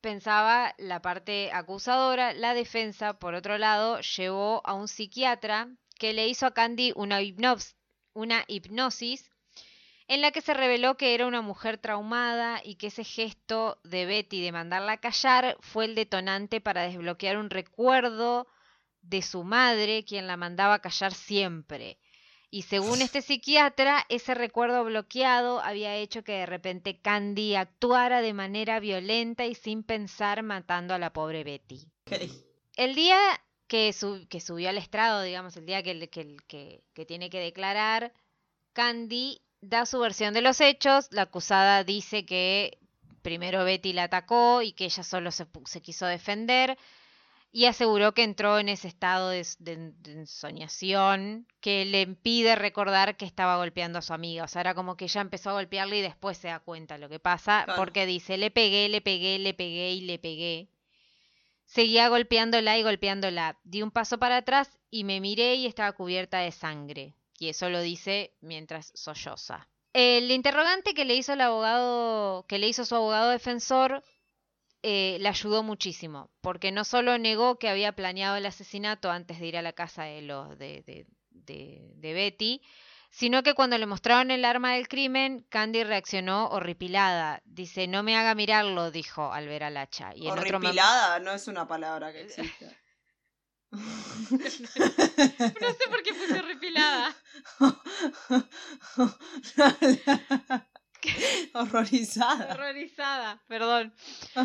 pensaba 0.00 0.74
la 0.78 1.02
parte 1.02 1.50
acusadora. 1.52 2.32
La 2.32 2.54
defensa, 2.54 3.18
por 3.18 3.34
otro 3.34 3.58
lado, 3.58 4.00
llevó 4.00 4.62
a 4.64 4.74
un 4.74 4.88
psiquiatra 4.88 5.68
que 5.98 6.12
le 6.12 6.28
hizo 6.28 6.46
a 6.46 6.54
Candy 6.54 6.92
una, 6.96 7.20
hipnos- 7.20 7.74
una 8.12 8.44
hipnosis 8.48 9.30
en 10.08 10.20
la 10.20 10.30
que 10.32 10.40
se 10.40 10.52
reveló 10.54 10.96
que 10.96 11.14
era 11.14 11.26
una 11.26 11.40
mujer 11.42 11.78
traumada 11.78 12.60
y 12.64 12.74
que 12.74 12.88
ese 12.88 13.04
gesto 13.04 13.78
de 13.84 14.04
Betty 14.04 14.42
de 14.42 14.52
mandarla 14.52 14.92
a 14.92 15.00
callar 15.00 15.56
fue 15.60 15.84
el 15.84 15.94
detonante 15.94 16.60
para 16.60 16.82
desbloquear 16.82 17.38
un 17.38 17.50
recuerdo 17.50 18.46
de 19.00 19.22
su 19.22 19.44
madre, 19.44 20.04
quien 20.04 20.26
la 20.26 20.36
mandaba 20.36 20.74
a 20.74 20.78
callar 20.80 21.14
siempre. 21.14 21.98
Y 22.54 22.62
según 22.64 23.00
este 23.00 23.22
psiquiatra, 23.22 24.04
ese 24.10 24.34
recuerdo 24.34 24.84
bloqueado 24.84 25.62
había 25.62 25.96
hecho 25.96 26.22
que 26.22 26.32
de 26.32 26.44
repente 26.44 27.00
Candy 27.00 27.54
actuara 27.54 28.20
de 28.20 28.34
manera 28.34 28.78
violenta 28.78 29.46
y 29.46 29.54
sin 29.54 29.82
pensar 29.82 30.42
matando 30.42 30.92
a 30.92 30.98
la 30.98 31.14
pobre 31.14 31.44
Betty. 31.44 31.88
El 32.76 32.94
día 32.94 33.18
que, 33.68 33.94
que 34.28 34.40
subió 34.40 34.68
al 34.68 34.76
estrado, 34.76 35.22
digamos, 35.22 35.56
el 35.56 35.64
día 35.64 35.82
que, 35.82 36.82
tiene 37.06 37.30
que 37.30 37.40
declarar, 37.40 38.12
Candy 38.74 39.40
da 39.62 39.86
su 39.86 39.98
versión 39.98 40.34
de 40.34 40.42
los 40.42 40.60
hechos. 40.60 41.08
La 41.10 41.22
acusada 41.22 41.84
dice 41.84 42.26
que 42.26 42.76
primero 43.22 43.64
Betty 43.64 43.94
la 43.94 44.04
atacó 44.04 44.60
y 44.60 44.72
que 44.72 44.84
ella 44.84 45.04
solo 45.04 45.30
se, 45.30 45.46
se 45.64 45.80
quiso 45.80 46.04
defender. 46.04 46.76
Y 47.54 47.66
aseguró 47.66 48.14
que 48.14 48.22
entró 48.22 48.58
en 48.58 48.70
ese 48.70 48.88
estado 48.88 49.28
de, 49.28 49.46
de- 49.58 49.92
de 49.98 50.12
ensoñación 50.12 51.46
que 51.60 51.84
le 51.84 52.00
impide 52.00 52.56
recordar 52.56 53.16
que 53.18 53.26
estaba 53.26 53.58
golpeando 53.58 53.98
a 53.98 54.02
su 54.02 54.14
amiga. 54.14 54.44
O 54.44 54.48
sea, 54.48 54.62
era 54.62 54.74
como 54.74 54.96
que 54.96 55.04
ella 55.04 55.20
empezó 55.20 55.50
a 55.50 55.54
golpearle 55.54 55.98
y 55.98 56.02
después 56.02 56.38
se 56.38 56.48
da 56.48 56.60
cuenta 56.60 56.96
lo 56.96 57.10
que 57.10 57.18
pasa. 57.18 57.64
Claro. 57.64 57.78
Porque 57.78 58.06
dice, 58.06 58.38
le 58.38 58.50
pegué, 58.50 58.88
le 58.88 59.02
pegué, 59.02 59.38
le 59.38 59.52
pegué 59.52 59.92
y 59.92 60.00
le 60.00 60.18
pegué. 60.18 60.68
Seguía 61.66 62.08
golpeándola 62.08 62.78
y 62.78 62.82
golpeándola. 62.82 63.58
Di 63.64 63.82
un 63.82 63.90
paso 63.90 64.18
para 64.18 64.38
atrás 64.38 64.78
y 64.90 65.04
me 65.04 65.20
miré 65.20 65.54
y 65.56 65.66
estaba 65.66 65.92
cubierta 65.92 66.38
de 66.38 66.52
sangre. 66.52 67.14
Y 67.38 67.48
eso 67.48 67.68
lo 67.70 67.80
dice 67.82 68.34
mientras 68.40 68.92
solloza. 68.94 69.68
El 69.94 70.30
interrogante 70.30 70.94
que 70.94 71.04
le 71.04 71.14
hizo 71.16 71.34
el 71.34 71.40
abogado, 71.42 72.46
que 72.46 72.58
le 72.58 72.68
hizo 72.68 72.84
su 72.86 72.94
abogado 72.94 73.28
defensor, 73.30 74.02
eh, 74.82 75.16
le 75.20 75.28
ayudó 75.28 75.62
muchísimo, 75.62 76.30
porque 76.40 76.72
no 76.72 76.84
solo 76.84 77.18
negó 77.18 77.58
que 77.58 77.68
había 77.68 77.92
planeado 77.92 78.36
el 78.36 78.46
asesinato 78.46 79.10
antes 79.10 79.38
de 79.40 79.46
ir 79.46 79.56
a 79.56 79.62
la 79.62 79.72
casa 79.72 80.04
de 80.04 80.22
los 80.22 80.58
de, 80.58 80.82
de- 80.86 81.06
de- 81.30 81.92
de 81.96 82.12
Betty, 82.14 82.62
sino 83.10 83.42
que 83.42 83.54
cuando 83.54 83.76
le 83.78 83.86
mostraron 83.86 84.30
el 84.30 84.44
arma 84.44 84.74
del 84.74 84.88
crimen, 84.88 85.44
Candy 85.50 85.84
reaccionó 85.84 86.48
horripilada. 86.48 87.42
Dice, 87.44 87.86
no 87.86 88.02
me 88.02 88.16
haga 88.16 88.34
mirarlo, 88.34 88.90
dijo 88.90 89.32
al 89.32 89.46
ver 89.48 89.64
al 89.64 89.76
hacha. 89.76 90.12
Y 90.16 90.26
en 90.28 90.38
otro 90.38 90.56
Horripilada 90.58 91.18
no 91.20 91.32
es 91.32 91.46
una 91.48 91.66
palabra 91.68 92.12
que 92.12 92.22
existe. 92.22 92.78
No 93.72 93.78
sé 95.70 95.88
por 95.88 96.02
qué 96.02 96.12
puse 96.12 96.38
horripilada. 96.38 97.16
Horrorizada. 101.54 102.54
Horrorizada, 102.54 103.42
perdón. 103.48 103.94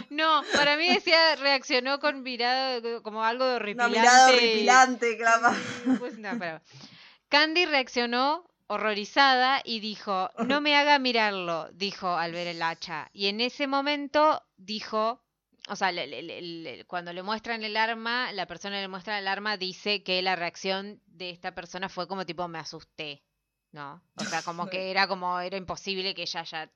No, 0.10 0.44
para 0.54 0.78
mí 0.78 0.88
decía, 0.88 1.36
reaccionó 1.36 2.00
con 2.00 2.24
mirada 2.24 2.82
como 3.04 3.24
algo 3.24 3.46
de 3.46 3.52
Una 3.52 3.56
horripilante. 3.56 4.00
mirada 4.00 4.28
horripilante, 4.28 5.18
claro. 5.18 5.50
Sí, 5.84 5.90
pues 6.00 6.18
no, 6.20 6.30
pero- 6.40 6.62
Candy 7.30 7.66
reaccionó 7.66 8.50
horrorizada 8.68 9.62
y 9.64 9.80
dijo, 9.80 10.30
no 10.46 10.62
me 10.62 10.76
haga 10.78 11.00
mirarlo, 11.00 11.70
dijo 11.74 12.10
al 12.16 12.32
ver 12.34 12.48
el 12.48 12.62
hacha. 12.62 13.10
Y 13.14 13.28
en 13.28 13.42
ese 13.42 13.68
momento 13.68 14.42
dijo, 14.58 15.24
o 15.70 15.76
sea, 15.76 15.92
le- 15.92 16.08
le- 16.08 16.22
le- 16.24 16.42
le- 16.42 16.86
cuando 16.86 17.12
le 17.14 17.24
muestran 17.24 17.64
el 17.64 17.76
arma, 17.78 18.32
la 18.34 18.46
persona 18.46 18.80
le 18.80 18.88
muestra 18.88 19.20
el 19.20 19.28
arma, 19.28 19.58
dice 19.58 20.04
que 20.04 20.22
la 20.22 20.36
reacción 20.36 21.02
de 21.06 21.30
esta 21.30 21.54
persona 21.56 21.90
fue 21.90 22.08
como 22.08 22.26
tipo, 22.26 22.48
me 22.48 22.60
asusté, 22.60 23.24
¿no? 23.78 24.02
O 24.18 24.26
sea, 24.26 24.44
como 24.44 24.68
que 24.68 24.92
era 24.92 25.08
como, 25.08 25.40
era 25.40 25.56
imposible 25.58 26.14
que 26.14 26.24
ella 26.24 26.42
haya, 26.42 26.72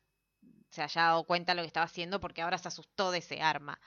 se 0.70 0.82
haya 0.82 1.02
dado 1.04 1.24
cuenta 1.26 1.52
de 1.52 1.58
lo 1.58 1.64
que 1.64 1.68
estaba 1.68 1.86
haciendo 1.86 2.20
porque 2.22 2.42
ahora 2.42 2.58
se 2.58 2.70
asustó 2.70 3.12
de 3.12 3.20
ese 3.20 3.42
arma. 3.42 3.80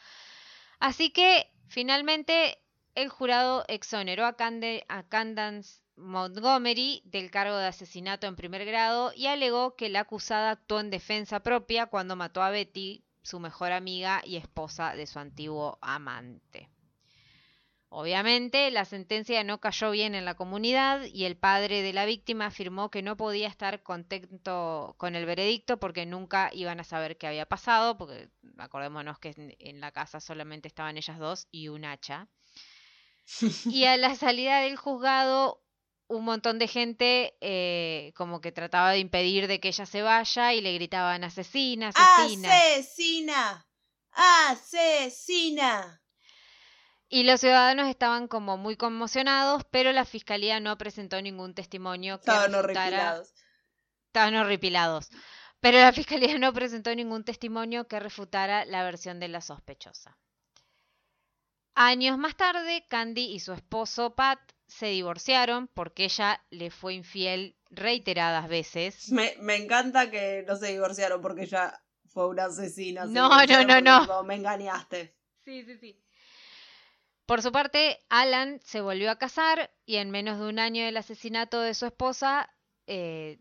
Así 0.78 1.10
que, 1.10 1.50
finalmente, 1.68 2.58
el 2.94 3.08
jurado 3.08 3.64
exoneró 3.68 4.26
a, 4.26 4.36
Cande- 4.36 4.84
a 4.88 5.04
Candance 5.04 5.82
Montgomery 5.96 7.02
del 7.04 7.30
cargo 7.30 7.56
de 7.56 7.66
asesinato 7.68 8.26
en 8.26 8.36
primer 8.36 8.64
grado 8.64 9.12
y 9.14 9.26
alegó 9.28 9.76
que 9.76 9.88
la 9.88 10.00
acusada 10.00 10.50
actuó 10.50 10.80
en 10.80 10.90
defensa 10.90 11.40
propia 11.40 11.86
cuando 11.86 12.16
mató 12.16 12.42
a 12.42 12.50
Betty, 12.50 13.04
su 13.22 13.40
mejor 13.40 13.72
amiga 13.72 14.20
y 14.24 14.36
esposa 14.36 14.94
de 14.94 15.06
su 15.06 15.18
antiguo 15.18 15.78
amante. 15.80 16.68
Obviamente, 17.96 18.72
la 18.72 18.84
sentencia 18.84 19.44
no 19.44 19.60
cayó 19.60 19.92
bien 19.92 20.16
en 20.16 20.24
la 20.24 20.34
comunidad 20.34 21.04
y 21.04 21.26
el 21.26 21.36
padre 21.36 21.80
de 21.80 21.92
la 21.92 22.06
víctima 22.06 22.46
afirmó 22.46 22.90
que 22.90 23.02
no 23.02 23.16
podía 23.16 23.46
estar 23.46 23.84
contento 23.84 24.96
con 24.98 25.14
el 25.14 25.26
veredicto 25.26 25.78
porque 25.78 26.04
nunca 26.04 26.50
iban 26.52 26.80
a 26.80 26.84
saber 26.84 27.16
qué 27.16 27.28
había 27.28 27.46
pasado, 27.46 27.96
porque 27.96 28.30
acordémonos 28.58 29.20
que 29.20 29.32
en, 29.60 29.80
la 29.80 29.92
casa 29.92 30.18
solamente 30.18 30.66
estaban 30.66 30.96
ellas 30.96 31.20
dos 31.20 31.46
y 31.52 31.68
un 31.68 31.84
hacha. 31.84 32.26
Y 33.70 33.84
a 33.84 33.96
la 33.96 34.16
salida 34.16 34.58
del 34.58 34.76
juzgado, 34.76 35.62
un 36.08 36.24
montón 36.24 36.58
de 36.58 36.66
gente 36.66 37.36
eh, 37.40 38.12
como 38.16 38.40
que 38.40 38.50
trataba 38.50 38.90
de 38.90 38.98
impedir 38.98 39.46
de 39.46 39.60
que 39.60 39.68
ella 39.68 39.86
se 39.86 40.02
vaya 40.02 40.52
y 40.52 40.60
le 40.60 40.74
gritaban 40.74 41.22
asesina, 41.22 41.92
asesina. 41.94 42.48
¡Asesina! 42.52 43.68
¡Asesina! 44.50 46.03
Y 47.14 47.22
los 47.22 47.38
ciudadanos 47.40 47.86
estaban 47.86 48.26
como 48.26 48.56
muy 48.56 48.76
conmocionados, 48.76 49.62
pero 49.70 49.92
la 49.92 50.04
fiscalía 50.04 50.58
no 50.58 50.76
presentó 50.76 51.22
ningún 51.22 51.54
testimonio 51.54 52.16
que 52.16 52.22
Estaban 52.32 52.50
refutara- 52.50 52.58
horripilados. 52.58 53.34
Estaban 54.08 54.34
horripilados. 54.34 55.10
Pero 55.60 55.78
la 55.78 55.92
fiscalía 56.00 56.36
no 56.40 56.52
presentó 56.52 56.92
ningún 56.92 57.22
testimonio 57.22 57.86
que 57.86 58.00
refutara 58.00 58.64
la 58.64 58.82
versión 58.82 59.20
de 59.20 59.28
la 59.28 59.40
sospechosa. 59.42 60.18
Años 61.76 62.18
más 62.18 62.36
tarde, 62.36 62.84
Candy 62.88 63.26
y 63.32 63.38
su 63.38 63.52
esposo 63.52 64.16
Pat 64.16 64.40
se 64.66 64.86
divorciaron 64.86 65.68
porque 65.68 66.06
ella 66.06 66.44
le 66.50 66.72
fue 66.72 66.94
infiel 66.94 67.56
reiteradas 67.70 68.48
veces. 68.48 69.12
Me, 69.12 69.36
me 69.38 69.54
encanta 69.54 70.10
que 70.10 70.44
no 70.48 70.56
se 70.56 70.72
divorciaron 70.72 71.20
porque 71.22 71.42
ella 71.44 71.80
fue 72.08 72.26
una 72.26 72.46
asesina. 72.46 73.06
se 73.06 73.12
No, 73.12 73.28
no, 73.46 73.64
no, 73.64 73.80
no. 73.80 74.22
Me 74.24 74.34
engañaste. 74.34 75.16
Sí, 75.44 75.64
sí, 75.64 75.78
sí. 75.78 76.03
Por 77.26 77.40
su 77.40 77.52
parte, 77.52 77.98
Alan 78.10 78.60
se 78.64 78.80
volvió 78.80 79.10
a 79.10 79.16
casar 79.16 79.70
y 79.86 79.96
en 79.96 80.10
menos 80.10 80.38
de 80.38 80.46
un 80.46 80.58
año 80.58 80.84
del 80.84 80.96
asesinato 80.96 81.60
de 81.60 81.74
su 81.74 81.86
esposa 81.86 82.50
eh, 82.86 83.38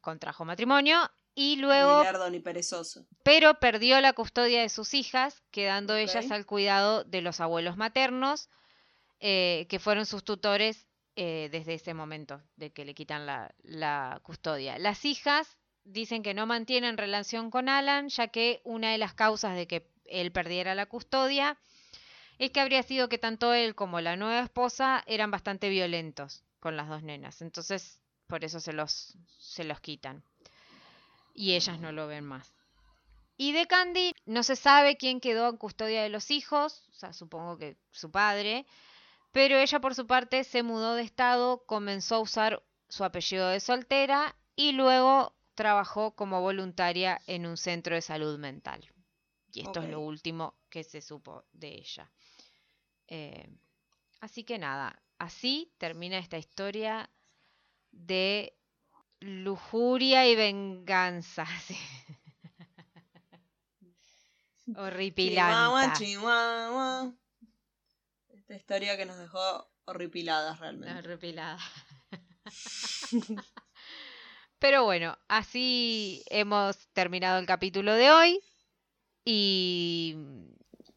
contrajo 0.00 0.44
matrimonio 0.44 0.98
y 1.34 1.56
luego, 1.56 2.02
Ni 2.24 2.30
ni 2.30 2.40
perezoso. 2.40 3.06
pero 3.22 3.54
perdió 3.60 4.00
la 4.00 4.12
custodia 4.14 4.62
de 4.62 4.68
sus 4.68 4.94
hijas, 4.94 5.42
quedando 5.50 5.94
ellas 5.96 6.30
al 6.30 6.46
cuidado 6.46 7.04
de 7.04 7.20
los 7.20 7.40
abuelos 7.40 7.76
maternos, 7.76 8.48
eh, 9.20 9.66
que 9.68 9.78
fueron 9.78 10.06
sus 10.06 10.24
tutores 10.24 10.86
eh, 11.16 11.48
desde 11.52 11.74
ese 11.74 11.92
momento 11.92 12.42
de 12.56 12.72
que 12.72 12.84
le 12.84 12.94
quitan 12.94 13.26
la, 13.26 13.54
la 13.62 14.20
custodia. 14.22 14.78
Las 14.78 15.04
hijas 15.04 15.58
dicen 15.84 16.22
que 16.22 16.34
no 16.34 16.46
mantienen 16.46 16.96
relación 16.96 17.50
con 17.50 17.68
Alan, 17.68 18.08
ya 18.08 18.28
que 18.28 18.62
una 18.64 18.92
de 18.92 18.98
las 18.98 19.12
causas 19.14 19.54
de 19.54 19.66
que 19.66 19.90
él 20.06 20.32
perdiera 20.32 20.74
la 20.74 20.86
custodia 20.86 21.58
es 22.40 22.50
que 22.52 22.60
habría 22.60 22.82
sido 22.82 23.10
que 23.10 23.18
tanto 23.18 23.52
él 23.52 23.74
como 23.74 24.00
la 24.00 24.16
nueva 24.16 24.40
esposa 24.40 25.04
eran 25.06 25.30
bastante 25.30 25.68
violentos 25.68 26.42
con 26.58 26.74
las 26.74 26.88
dos 26.88 27.02
nenas. 27.02 27.42
Entonces, 27.42 28.00
por 28.26 28.46
eso 28.46 28.60
se 28.60 28.72
los, 28.72 29.14
se 29.38 29.62
los 29.62 29.78
quitan. 29.80 30.24
Y 31.34 31.52
ellas 31.52 31.78
no 31.80 31.92
lo 31.92 32.06
ven 32.06 32.24
más. 32.24 32.54
Y 33.36 33.52
de 33.52 33.66
Candy 33.66 34.14
no 34.24 34.42
se 34.42 34.56
sabe 34.56 34.96
quién 34.96 35.20
quedó 35.20 35.50
en 35.50 35.58
custodia 35.58 36.02
de 36.02 36.08
los 36.08 36.30
hijos, 36.30 36.88
o 36.90 36.94
sea, 36.94 37.12
supongo 37.12 37.58
que 37.58 37.76
su 37.90 38.10
padre, 38.10 38.66
pero 39.32 39.58
ella 39.58 39.78
por 39.78 39.94
su 39.94 40.06
parte 40.06 40.42
se 40.42 40.62
mudó 40.62 40.94
de 40.94 41.02
estado, 41.02 41.62
comenzó 41.66 42.16
a 42.16 42.20
usar 42.20 42.62
su 42.88 43.04
apellido 43.04 43.48
de 43.48 43.60
soltera 43.60 44.34
y 44.56 44.72
luego 44.72 45.34
trabajó 45.54 46.12
como 46.12 46.40
voluntaria 46.40 47.20
en 47.26 47.44
un 47.44 47.58
centro 47.58 47.94
de 47.94 48.00
salud 48.00 48.38
mental. 48.38 48.90
Y 49.52 49.62
esto 49.62 49.80
es 49.80 49.88
lo 49.88 50.00
último 50.00 50.58
que 50.68 50.84
se 50.84 51.00
supo 51.00 51.44
de 51.52 51.68
ella. 51.68 52.10
Eh, 53.08 53.50
así 54.20 54.44
que 54.44 54.58
nada, 54.58 55.02
así 55.18 55.72
termina 55.78 56.18
esta 56.18 56.38
historia 56.38 57.10
de 57.90 58.56
lujuria 59.20 60.26
y 60.28 60.36
venganza. 60.36 61.46
sí. 61.66 61.76
Chihuahua, 64.64 64.86
Horripilante. 64.86 65.98
chihuahua. 65.98 67.12
Esta 68.28 68.54
historia 68.54 68.96
que 68.96 69.06
nos 69.06 69.18
dejó 69.18 69.68
horripiladas 69.84 70.60
realmente. 70.60 70.98
Horripilada. 70.98 71.58
Pero 74.58 74.84
bueno, 74.84 75.18
así 75.28 76.22
hemos 76.26 76.88
terminado 76.92 77.38
el 77.38 77.46
capítulo 77.46 77.94
de 77.94 78.10
hoy. 78.10 78.40
Y 79.24 80.16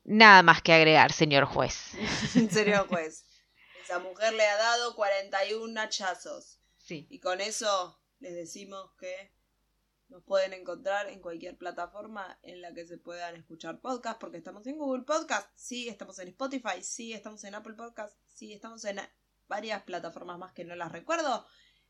nada 0.03 0.43
más 0.43 0.61
que 0.61 0.73
agregar, 0.73 1.11
señor 1.11 1.45
juez. 1.45 1.91
serio, 2.51 2.85
pues. 2.89 3.25
Esa 3.83 3.99
mujer 3.99 4.33
le 4.33 4.45
ha 4.45 4.57
dado 4.57 4.95
41 4.95 5.79
hachazos. 5.79 6.59
Sí. 6.77 7.07
Y 7.09 7.19
con 7.19 7.41
eso 7.41 7.99
les 8.19 8.33
decimos 8.33 8.91
que 8.97 9.33
nos 10.09 10.23
pueden 10.23 10.53
encontrar 10.53 11.09
en 11.09 11.19
cualquier 11.19 11.57
plataforma 11.57 12.39
en 12.43 12.61
la 12.61 12.73
que 12.73 12.85
se 12.85 12.97
puedan 12.97 13.35
escuchar 13.35 13.81
podcasts, 13.81 14.19
porque 14.19 14.37
estamos 14.37 14.65
en 14.67 14.77
Google 14.77 15.03
Podcast, 15.03 15.49
sí, 15.55 15.89
estamos 15.89 16.19
en 16.19 16.27
Spotify, 16.29 16.81
sí, 16.81 17.13
estamos 17.13 17.43
en 17.43 17.55
Apple 17.55 17.73
Podcast, 17.73 18.15
sí, 18.27 18.53
estamos 18.53 18.85
en 18.85 18.99
varias 19.47 19.83
plataformas 19.83 20.37
más 20.37 20.53
que 20.53 20.65
no 20.65 20.75
las 20.75 20.91
recuerdo. 20.91 21.45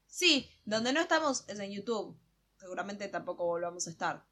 Sí, 0.07 0.49
donde 0.63 0.93
no 0.93 1.01
estamos 1.01 1.43
es 1.47 1.59
en 1.59 1.71
YouTube. 1.71 2.17
Seguramente 2.57 3.07
tampoco 3.09 3.45
volvamos 3.45 3.87
a 3.87 3.89
estar. 3.89 4.25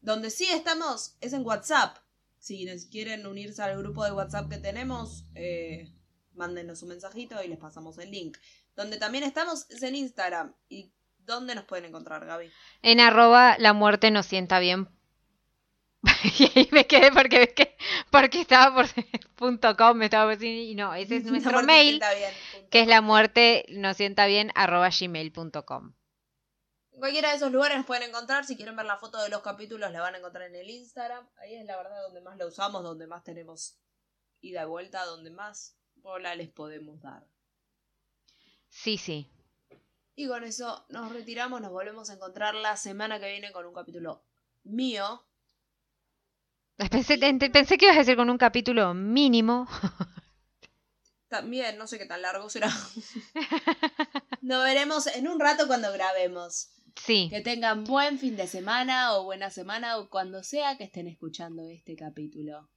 Donde 0.00 0.30
sí 0.30 0.46
estamos 0.50 1.16
es 1.20 1.32
en 1.32 1.44
WhatsApp. 1.44 1.98
Si 2.38 2.64
nos 2.64 2.84
quieren 2.84 3.26
unirse 3.26 3.62
al 3.62 3.78
grupo 3.78 4.04
de 4.04 4.12
WhatsApp 4.12 4.48
que 4.48 4.58
tenemos, 4.58 5.24
eh, 5.34 5.92
mándenos 6.34 6.82
un 6.82 6.90
mensajito 6.90 7.42
y 7.42 7.48
les 7.48 7.58
pasamos 7.58 7.98
el 7.98 8.10
link. 8.10 8.38
Donde 8.76 8.96
también 8.96 9.24
estamos 9.24 9.68
es 9.70 9.82
en 9.82 9.96
Instagram. 9.96 10.54
¿Y 10.68 10.92
dónde 11.18 11.54
nos 11.54 11.64
pueden 11.64 11.86
encontrar, 11.86 12.24
Gaby? 12.24 12.50
En 12.82 13.00
arroba 13.00 13.56
la 13.58 13.72
muerte 13.72 14.10
no 14.10 14.22
sienta 14.22 14.60
bien. 14.60 14.88
y 16.38 16.58
ahí 16.58 16.68
me 16.70 16.86
quedé 16.86 17.10
porque, 17.10 17.76
porque 18.10 18.40
estaba 18.40 18.74
por 18.74 18.86
punto 19.36 19.76
.com, 19.76 19.96
me 19.96 20.04
estaba 20.06 20.32
por 20.32 20.42
y 20.44 20.74
no, 20.74 20.94
ese 20.94 21.16
es 21.16 21.24
nuestro 21.30 21.62
mail, 21.62 22.00
bien, 22.16 22.68
que 22.70 22.80
es 22.80 22.86
la 22.86 23.00
muerte 23.00 23.66
no 23.70 23.94
sienta 23.94 24.26
bien 24.26 24.52
arroba 24.54 24.90
gmail.com. 24.90 25.92
En 26.98 27.00
cualquiera 27.00 27.30
de 27.30 27.36
esos 27.36 27.52
lugares 27.52 27.76
nos 27.76 27.86
pueden 27.86 28.08
encontrar. 28.08 28.44
Si 28.44 28.56
quieren 28.56 28.74
ver 28.74 28.84
la 28.84 28.96
foto 28.96 29.22
de 29.22 29.28
los 29.28 29.40
capítulos, 29.40 29.92
la 29.92 30.00
van 30.00 30.16
a 30.16 30.18
encontrar 30.18 30.48
en 30.48 30.56
el 30.56 30.68
Instagram. 30.68 31.24
Ahí 31.36 31.54
es 31.54 31.64
la 31.64 31.76
verdad 31.76 32.02
donde 32.02 32.20
más 32.20 32.36
la 32.36 32.44
usamos, 32.44 32.82
donde 32.82 33.06
más 33.06 33.22
tenemos 33.22 33.78
ida 34.40 34.64
y 34.64 34.66
vuelta, 34.66 35.04
donde 35.04 35.30
más 35.30 35.78
bola 35.94 36.34
les 36.34 36.48
podemos 36.48 37.00
dar. 37.00 37.24
Sí, 38.68 38.98
sí. 38.98 39.30
Y 40.16 40.26
con 40.26 40.42
eso 40.42 40.86
nos 40.88 41.12
retiramos, 41.12 41.60
nos 41.60 41.70
volvemos 41.70 42.10
a 42.10 42.14
encontrar 42.14 42.56
la 42.56 42.76
semana 42.76 43.20
que 43.20 43.30
viene 43.30 43.52
con 43.52 43.64
un 43.64 43.74
capítulo 43.74 44.24
mío. 44.64 45.24
Pensé 46.90 47.16
que 47.78 47.84
ibas 47.84 47.94
a 47.94 48.00
decir 48.00 48.16
con 48.16 48.28
un 48.28 48.38
capítulo 48.38 48.92
mínimo. 48.92 49.68
También, 51.28 51.78
no 51.78 51.86
sé 51.86 51.96
qué 51.96 52.06
tan 52.06 52.22
largo 52.22 52.50
será. 52.50 52.72
Nos 54.40 54.64
veremos 54.64 55.06
en 55.06 55.28
un 55.28 55.38
rato 55.38 55.68
cuando 55.68 55.92
grabemos. 55.92 56.70
Sí, 56.96 57.28
Que 57.30 57.40
tengan 57.40 57.84
buen 57.84 58.18
fin 58.18 58.36
de 58.36 58.46
semana 58.46 59.14
o 59.14 59.24
buena 59.24 59.50
semana 59.50 59.98
o 59.98 60.08
cuando 60.08 60.42
sea 60.42 60.76
que 60.76 60.84
estén 60.84 61.06
escuchando 61.06 61.68
este 61.68 61.96
capítulo. 61.96 62.68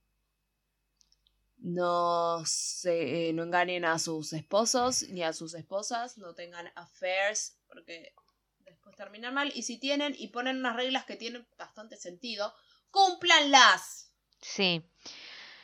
No 1.57 2.43
se, 2.45 3.29
eh, 3.29 3.33
no 3.33 3.43
engañen 3.43 3.85
a 3.85 3.99
sus 3.99 4.33
esposos 4.33 5.03
ni 5.09 5.21
a 5.23 5.33
sus 5.33 5.53
esposas, 5.53 6.17
no 6.17 6.33
tengan 6.33 6.71
affairs 6.75 7.57
porque 7.67 8.13
después 8.59 8.95
terminan 8.95 9.33
mal. 9.33 9.51
Y 9.55 9.63
si 9.63 9.77
tienen 9.77 10.15
y 10.17 10.29
ponen 10.29 10.57
unas 10.57 10.75
reglas 10.75 11.05
que 11.05 11.15
tienen 11.17 11.47
bastante 11.57 11.97
sentido, 11.97 12.53
cúmplanlas. 12.89 14.11
sí. 14.39 14.83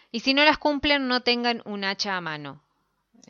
Y 0.09 0.21
si 0.21 0.33
no 0.33 0.45
las 0.45 0.57
cumplen, 0.57 1.07
no 1.07 1.21
tengan 1.21 1.61
un 1.65 1.83
hacha 1.83 2.15
a 2.15 2.21
mano. 2.21 2.63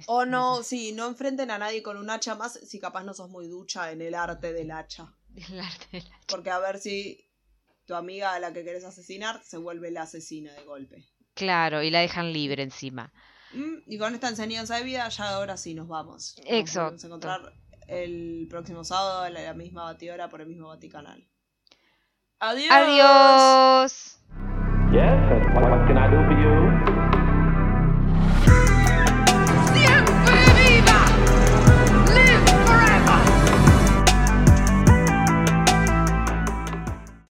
O 0.05 0.25
no, 0.25 0.61
sí, 0.63 0.91
no 0.93 1.07
enfrenten 1.07 1.49
a 1.51 1.57
nadie 1.57 1.81
con 1.81 1.97
un 1.97 2.09
hacha 2.09 2.35
más 2.35 2.53
si 2.53 2.79
capaz 2.79 3.03
no 3.03 3.13
sos 3.13 3.29
muy 3.29 3.47
ducha 3.47 3.91
en 3.91 4.01
el 4.01 4.13
arte 4.15 4.53
del 4.53 4.71
hacha. 4.71 5.13
El 5.35 5.59
arte 5.59 5.87
del 5.91 6.03
hacha. 6.05 6.19
Porque 6.27 6.51
a 6.51 6.59
ver 6.59 6.77
si 6.79 7.27
tu 7.85 7.95
amiga 7.95 8.33
a 8.33 8.39
la 8.39 8.53
que 8.53 8.63
querés 8.63 8.83
asesinar 8.83 9.41
se 9.43 9.57
vuelve 9.57 9.91
la 9.91 10.03
asesina 10.03 10.53
de 10.53 10.63
golpe. 10.63 11.05
Claro, 11.33 11.81
y 11.83 11.89
la 11.91 11.99
dejan 11.99 12.31
libre 12.33 12.63
encima. 12.63 13.11
Mm, 13.53 13.77
Y 13.87 13.97
con 13.97 14.13
esta 14.13 14.27
enseñanza 14.29 14.75
de 14.75 14.83
vida, 14.83 15.07
ya 15.09 15.29
ahora 15.35 15.55
sí 15.57 15.73
nos 15.73 15.87
vamos. 15.87 16.35
Nos 16.39 16.45
Exacto. 16.47 16.81
volvemos 16.83 17.03
a 17.03 17.07
encontrar 17.07 17.53
el 17.87 18.47
próximo 18.49 18.83
sábado 18.83 19.21
a 19.21 19.29
la 19.29 19.53
misma 19.53 19.83
batidora 19.85 20.27
por 20.29 20.41
el 20.41 20.47
mismo 20.47 20.67
Vaticanal. 20.67 21.25
Adiós. 22.39 22.71
Adiós. 22.71 24.19
Yes, 24.91 25.55
what 25.55 25.87
can 25.87 25.97
I 25.97 26.07
do 26.09 26.17
for 26.27 26.37
you? 26.37 26.76